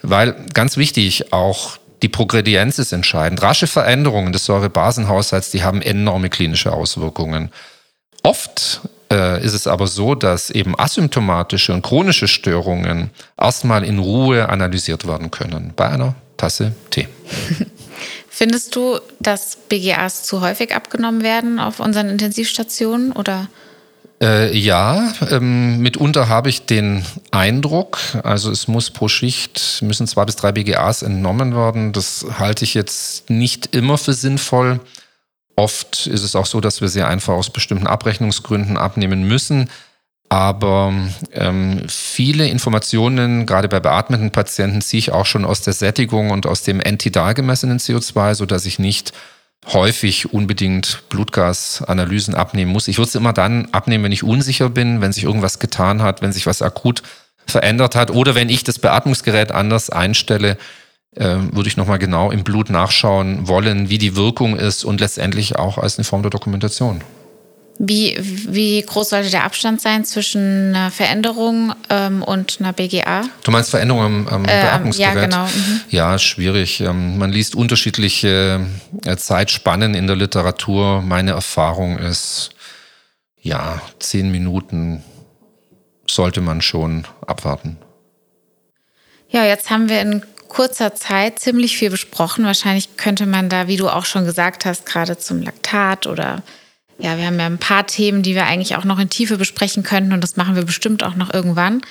Weil 0.02 0.36
ganz 0.54 0.78
wichtig, 0.78 1.32
auch 1.34 1.78
die 2.02 2.10
Progredienz 2.10 2.80
ist 2.80 2.92
entscheidend. 2.92 3.42
Rasche 3.42 3.68
Veränderungen 3.68 4.34
des 4.34 4.46
Säurebasenhaushalts, 4.46 5.52
die 5.52 5.64
haben 5.64 5.82
enorme 5.82 6.30
klinische 6.30 6.74
Auswirkungen. 6.74 7.52
Oft 8.24 8.82
äh, 9.12 9.44
ist 9.44 9.54
es 9.54 9.68
aber 9.68 9.88
so, 9.88 10.16
dass 10.16 10.50
eben 10.50 10.78
asymptomatische 10.78 11.74
und 11.74 11.84
chronische 11.84 12.28
Störungen 12.28 13.12
erstmal 13.40 13.84
in 13.84 14.00
Ruhe 14.00 14.50
analysiert 14.50 15.08
werden 15.08 15.30
können 15.30 15.74
bei 15.76 15.90
einer 15.90 16.16
Tasse 16.38 16.74
Tee. 16.90 17.08
Findest 18.30 18.76
du, 18.76 19.00
dass 19.20 19.58
BGAs 19.70 20.24
zu 20.24 20.42
häufig 20.42 20.74
abgenommen 20.74 21.22
werden 21.22 21.60
auf 21.60 21.80
unseren 21.80 22.10
Intensivstationen 22.10 23.12
oder? 23.12 23.48
Äh, 24.22 24.56
ja, 24.56 25.14
ähm, 25.32 25.80
mitunter 25.80 26.30
habe 26.30 26.50
ich 26.50 26.68
den 26.68 27.04
Eindruck, 27.32 27.98
also 28.22 28.52
es 28.52 28.68
muss 28.68 28.92
pro 28.92 29.08
Schicht, 29.08 29.80
müssen 29.82 30.06
zwei 30.06 30.26
bis 30.26 30.36
drei 30.36 30.52
BGAs 30.52 31.02
entnommen 31.02 31.56
werden. 31.56 31.92
Das 31.92 32.26
halte 32.38 32.64
ich 32.64 32.76
jetzt 32.76 33.32
nicht 33.32 33.76
immer 33.76 33.98
für 33.98 34.14
sinnvoll. 34.14 34.80
Oft 35.56 36.06
ist 36.06 36.24
es 36.24 36.36
auch 36.36 36.46
so, 36.46 36.62
dass 36.62 36.82
wir 36.82 36.88
sie 36.88 37.02
einfach 37.02 37.34
aus 37.34 37.50
bestimmten 37.50 37.88
Abrechnungsgründen 37.88 38.78
abnehmen 38.78 39.24
müssen. 39.24 39.70
Aber 40.30 40.94
ähm, 41.34 41.82
viele 41.90 42.48
Informationen, 42.48 43.48
gerade 43.48 43.68
bei 43.68 43.80
beatmeten 43.80 44.32
Patienten, 44.32 44.82
ziehe 44.82 45.00
ich 45.00 45.12
auch 45.12 45.26
schon 45.26 45.46
aus 45.46 45.62
der 45.62 45.74
Sättigung 45.74 46.30
und 46.30 46.46
aus 46.46 46.62
dem 46.62 46.80
gemessenen 46.80 47.80
CO2, 47.80 48.36
sodass 48.36 48.66
ich 48.66 48.78
nicht 48.80 49.14
häufig 49.68 50.34
unbedingt 50.34 51.04
Blutgasanalysen 51.10 52.34
abnehmen 52.36 52.72
muss. 52.72 52.88
Ich 52.88 52.98
würde 52.98 53.10
es 53.10 53.16
immer 53.16 53.34
dann 53.34 53.68
abnehmen, 53.72 54.04
wenn 54.06 54.12
ich 54.12 54.24
unsicher 54.24 54.70
bin, 54.70 55.02
wenn 55.02 55.12
sich 55.12 55.24
irgendwas 55.24 55.60
getan 55.60 56.02
hat, 56.02 56.22
wenn 56.22 56.34
sich 56.34 56.48
was 56.48 56.62
akut 56.62 57.04
verändert 57.46 57.96
hat 57.96 58.12
oder 58.12 58.36
wenn 58.36 58.50
ich 58.50 58.64
das 58.64 58.80
Beatmungsgerät 58.80 59.52
anders 59.52 59.90
einstelle, 59.90 60.58
äh, 61.16 61.38
würde 61.52 61.68
ich 61.68 61.78
nochmal 61.78 62.00
genau 62.00 62.32
im 62.32 62.44
Blut 62.44 62.70
nachschauen 62.70 63.48
wollen, 63.48 63.90
wie 63.90 63.98
die 63.98 64.16
Wirkung 64.16 64.58
ist 64.58 64.84
und 64.84 65.00
letztendlich 65.00 65.58
auch 65.58 65.78
als 65.78 65.98
eine 65.98 66.06
Form 66.06 66.22
der 66.22 66.32
Dokumentation. 66.32 67.04
Wie, 67.80 68.16
wie 68.20 68.82
groß 68.82 69.10
sollte 69.10 69.32
der 69.32 69.44
Abstand 69.44 69.82
sein 69.82 70.06
zwischen 70.06 70.76
einer 70.76 70.92
Veränderung 70.92 71.74
ähm, 71.90 72.22
und 72.22 72.58
einer 72.60 72.74
BGA? 72.74 73.24
Du 73.44 73.52
meinst 73.52 73.72
Veränderung 73.72 74.02
am, 74.02 74.28
am 74.28 74.44
äh, 74.44 74.48
Beatmungsgerät? 74.48 75.16
Ja, 75.16 75.22
genau. 75.22 75.46
Mhm. 75.46 75.82
Ja, 75.90 76.20
schwierig. 76.20 76.82
Ähm, 76.82 77.18
man 77.18 77.32
liest 77.32 77.56
unterschiedliche 77.56 78.66
äh, 79.06 79.16
Zeitspannen 79.16 79.96
in 79.96 80.06
der 80.06 80.16
Literatur. 80.16 81.02
Meine 81.02 81.32
Erfahrung 81.32 81.98
ist, 81.98 82.52
ja, 83.42 83.82
zehn 84.00 84.32
Minuten 84.32 85.04
sollte 86.08 86.42
man 86.42 86.62
schon 86.62 87.08
abwarten. 87.26 87.78
Ja, 89.30 89.46
jetzt 89.46 89.70
haben 89.70 89.90
wir 89.90 90.02
in 90.02 90.24
kurzer 90.50 90.94
Zeit 90.94 91.40
ziemlich 91.40 91.78
viel 91.78 91.90
besprochen. 91.90 92.46
Wahrscheinlich 92.46 92.98
könnte 92.98 93.26
man 93.26 93.48
da, 93.48 93.68
wie 93.68 93.78
du 93.78 93.88
auch 93.88 94.06
schon 94.06 94.26
gesagt 94.26 94.66
hast, 94.66 94.86
gerade 94.86 95.18
zum 95.18 95.42
Laktat 95.42 96.06
oder 96.06 96.44
ja, 97.02 97.18
wir 97.18 97.26
haben 97.26 97.40
ja 97.40 97.48
ein 97.48 97.58
paar 97.58 97.88
Themen, 97.88 98.22
die 98.22 98.36
wir 98.36 98.46
eigentlich 98.46 98.76
auch 98.76 98.84
noch 98.84 99.00
in 99.00 99.10
Tiefe 99.10 99.38
besprechen 99.38 99.84
könnten 99.84 100.14
und 100.14 100.22
das 100.22 100.38
machen 100.38 100.56
wir 100.56 100.64
bestimmt 100.64 101.04
auch 101.04 101.16
noch 101.16 101.34
irgendwann. 101.34 101.82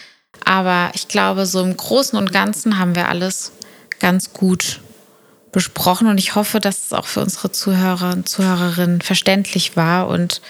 Aber 0.44 0.90
ich 0.94 1.08
glaube, 1.08 1.46
so 1.46 1.62
im 1.62 1.76
Großen 1.76 2.16
und 2.16 2.32
Ganzen 2.32 2.78
haben 2.78 2.94
wir 2.94 3.08
alles 3.08 3.52
ganz 3.98 4.32
gut 4.32 4.80
besprochen 5.52 6.06
und 6.06 6.18
ich 6.18 6.36
hoffe, 6.36 6.60
dass 6.60 6.84
es 6.84 6.92
auch 6.92 7.06
für 7.06 7.20
unsere 7.20 7.50
Zuhörer 7.50 8.12
und 8.12 8.28
Zuhörerinnen 8.28 9.00
verständlich 9.00 9.76
war 9.76 10.06
und 10.06 10.40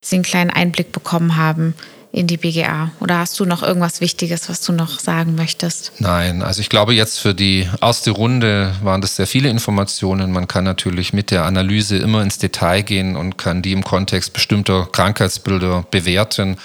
sie 0.00 0.16
einen 0.16 0.24
kleinen 0.24 0.50
Einblick 0.50 0.92
bekommen 0.92 1.36
haben, 1.36 1.74
in 2.12 2.26
die 2.26 2.36
BGA? 2.36 2.90
Oder 3.00 3.18
hast 3.18 3.38
du 3.38 3.44
noch 3.44 3.62
irgendwas 3.62 4.00
Wichtiges, 4.00 4.48
was 4.48 4.60
du 4.60 4.72
noch 4.72 4.98
sagen 4.98 5.34
möchtest? 5.34 5.92
Nein, 5.98 6.42
also 6.42 6.60
ich 6.60 6.68
glaube 6.68 6.94
jetzt 6.94 7.18
für 7.18 7.34
die 7.34 7.68
erste 7.80 8.10
Runde 8.10 8.74
waren 8.82 9.00
das 9.00 9.16
sehr 9.16 9.26
viele 9.26 9.48
Informationen. 9.48 10.32
Man 10.32 10.48
kann 10.48 10.64
natürlich 10.64 11.12
mit 11.12 11.30
der 11.30 11.44
Analyse 11.44 11.96
immer 11.96 12.22
ins 12.22 12.38
Detail 12.38 12.82
gehen 12.82 13.16
und 13.16 13.36
kann 13.36 13.62
die 13.62 13.72
im 13.72 13.84
Kontext 13.84 14.32
bestimmter 14.32 14.86
Krankheitsbilder 14.90 15.84
bewerten. 15.90 16.56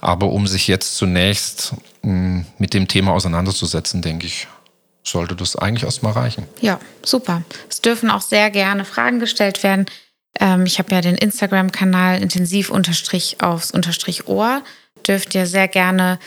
Aber 0.00 0.30
um 0.30 0.46
sich 0.46 0.66
jetzt 0.68 0.96
zunächst 0.96 1.74
hm, 2.02 2.46
mit 2.58 2.72
dem 2.72 2.88
Thema 2.88 3.12
auseinanderzusetzen, 3.12 4.02
denke 4.02 4.26
ich, 4.26 4.46
sollte 5.02 5.34
das 5.34 5.56
eigentlich 5.56 5.84
erstmal 5.84 6.12
reichen. 6.12 6.44
Ja, 6.60 6.78
super. 7.02 7.42
Es 7.68 7.80
dürfen 7.80 8.10
auch 8.10 8.22
sehr 8.22 8.50
gerne 8.50 8.84
Fragen 8.84 9.18
gestellt 9.18 9.62
werden. 9.62 9.86
Ähm, 10.38 10.66
ich 10.66 10.78
habe 10.78 10.94
ja 10.94 11.00
den 11.00 11.16
Instagram-Kanal 11.16 12.22
intensiv 12.22 12.70
unterstrich 12.70 13.38
aufs 13.40 13.70
unterstrich 13.70 14.28
Ohr 14.28 14.62
dürft 15.06 15.34
ihr 15.34 15.46
sehr 15.46 15.68
gerne 15.68 16.18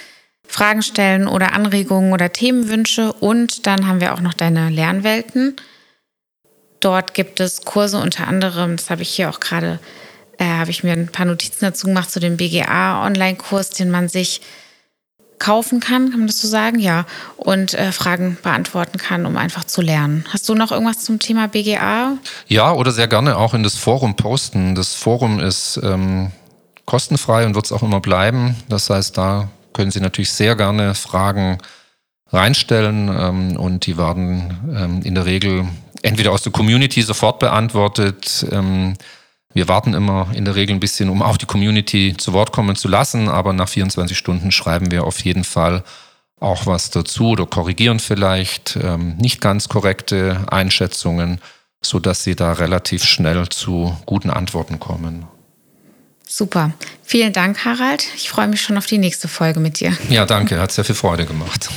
Fragen 0.48 0.82
stellen 0.82 1.28
oder 1.28 1.54
Anregungen 1.54 2.14
oder 2.14 2.32
Themenwünsche. 2.32 3.14
Und 3.14 3.66
dann 3.66 3.88
haben 3.88 4.02
wir 4.02 4.14
auch 4.14 4.22
noch 4.22 4.34
deine 4.34 4.70
Lernwelten. 4.70 5.56
Dort 6.80 7.14
gibt 7.14 7.40
es 7.40 7.62
Kurse 7.62 7.98
unter 7.98 8.28
anderem, 8.28 8.76
das 8.76 8.90
habe 8.90 9.04
ich 9.04 9.10
hier 9.10 9.30
auch 9.30 9.40
gerade, 9.40 9.80
äh, 10.38 10.44
habe 10.44 10.70
ich 10.70 10.84
mir 10.84 10.92
ein 10.92 11.08
paar 11.08 11.26
Notizen 11.26 11.60
dazu 11.62 11.88
gemacht 11.88 12.12
zu 12.12 12.20
dem 12.20 12.36
BGA-Online-Kurs, 12.36 13.70
den 13.70 13.90
man 13.90 14.10
sich 14.10 14.42
kaufen 15.40 15.80
kann, 15.80 16.10
kann 16.10 16.20
man 16.20 16.28
das 16.28 16.42
so 16.42 16.48
sagen? 16.48 16.80
Ja. 16.80 17.06
Und 17.38 17.74
äh, 17.74 17.92
Fragen 17.92 18.38
beantworten 18.42 18.98
kann, 18.98 19.26
um 19.26 19.38
einfach 19.38 19.64
zu 19.64 19.82
lernen. 19.82 20.26
Hast 20.30 20.48
du 20.48 20.56
noch 20.56 20.72
irgendwas 20.72 21.00
zum 21.04 21.20
Thema 21.20 21.48
BGA? 21.48 22.18
Ja, 22.48 22.74
oder 22.74 22.92
sehr 22.92 23.08
gerne 23.08 23.38
auch 23.38 23.54
in 23.54 23.64
das 23.64 23.76
Forum 23.76 24.16
posten. 24.16 24.76
Das 24.76 24.94
Forum 24.94 25.40
ist 25.40 25.80
ähm, 25.84 26.32
kostenfrei 26.86 27.46
und 27.46 27.56
wird 27.56 27.66
es 27.66 27.72
auch 27.72 27.84
immer 27.84 28.00
bleiben. 28.00 28.56
Das 28.70 28.90
heißt, 28.90 29.18
da 29.18 29.50
können 29.74 29.92
Sie 29.92 30.00
natürlich 30.00 30.32
sehr 30.32 30.56
gerne 30.56 30.96
Fragen 30.96 31.58
reinstellen 32.32 33.10
ähm, 33.10 33.58
und 33.58 33.86
die 33.86 33.98
werden 33.98 34.58
ähm, 34.76 35.02
in 35.04 35.16
der 35.16 35.26
Regel 35.26 35.68
entweder 36.02 36.32
aus 36.32 36.42
der 36.42 36.52
Community 36.52 37.02
sofort 37.02 37.40
beantwortet. 37.40 38.46
Ähm, 38.52 38.96
wir 39.54 39.68
warten 39.68 39.94
immer 39.94 40.28
in 40.34 40.46
der 40.46 40.56
Regel 40.56 40.76
ein 40.76 40.80
bisschen, 40.80 41.10
um 41.10 41.22
auch 41.22 41.38
die 41.38 41.46
Community 41.46 42.16
zu 42.18 42.34
Wort 42.34 42.52
kommen 42.52 42.76
zu 42.76 42.88
lassen, 42.88 43.30
aber 43.30 43.54
nach 43.54 43.70
24 43.70 44.18
Stunden 44.18 44.52
schreiben 44.52 44.92
wir 44.92 45.04
auf 45.04 45.24
jeden 45.24 45.44
Fall 45.44 45.84
auch 46.40 46.66
was 46.66 46.90
dazu 46.90 47.30
oder 47.30 47.46
korrigieren 47.46 48.00
vielleicht 48.00 48.78
ähm, 48.82 49.16
nicht 49.18 49.40
ganz 49.40 49.70
korrekte 49.70 50.44
Einschätzungen, 50.50 51.40
sodass 51.82 52.24
Sie 52.24 52.36
da 52.36 52.54
relativ 52.54 53.06
schnell 53.06 53.48
zu 53.50 53.96
guten 54.06 54.30
Antworten 54.30 54.80
kommen. 54.80 55.28
Super. 56.36 56.72
Vielen 57.04 57.32
Dank, 57.32 57.64
Harald. 57.64 58.08
Ich 58.16 58.28
freue 58.28 58.48
mich 58.48 58.60
schon 58.60 58.76
auf 58.76 58.88
die 58.88 58.98
nächste 58.98 59.28
Folge 59.28 59.60
mit 59.60 59.80
dir. 59.80 59.96
Ja, 60.10 60.26
danke. 60.26 60.60
Hat 60.60 60.72
sehr 60.72 60.84
viel 60.84 60.96
Freude 60.96 61.28
gemacht. 61.28 61.70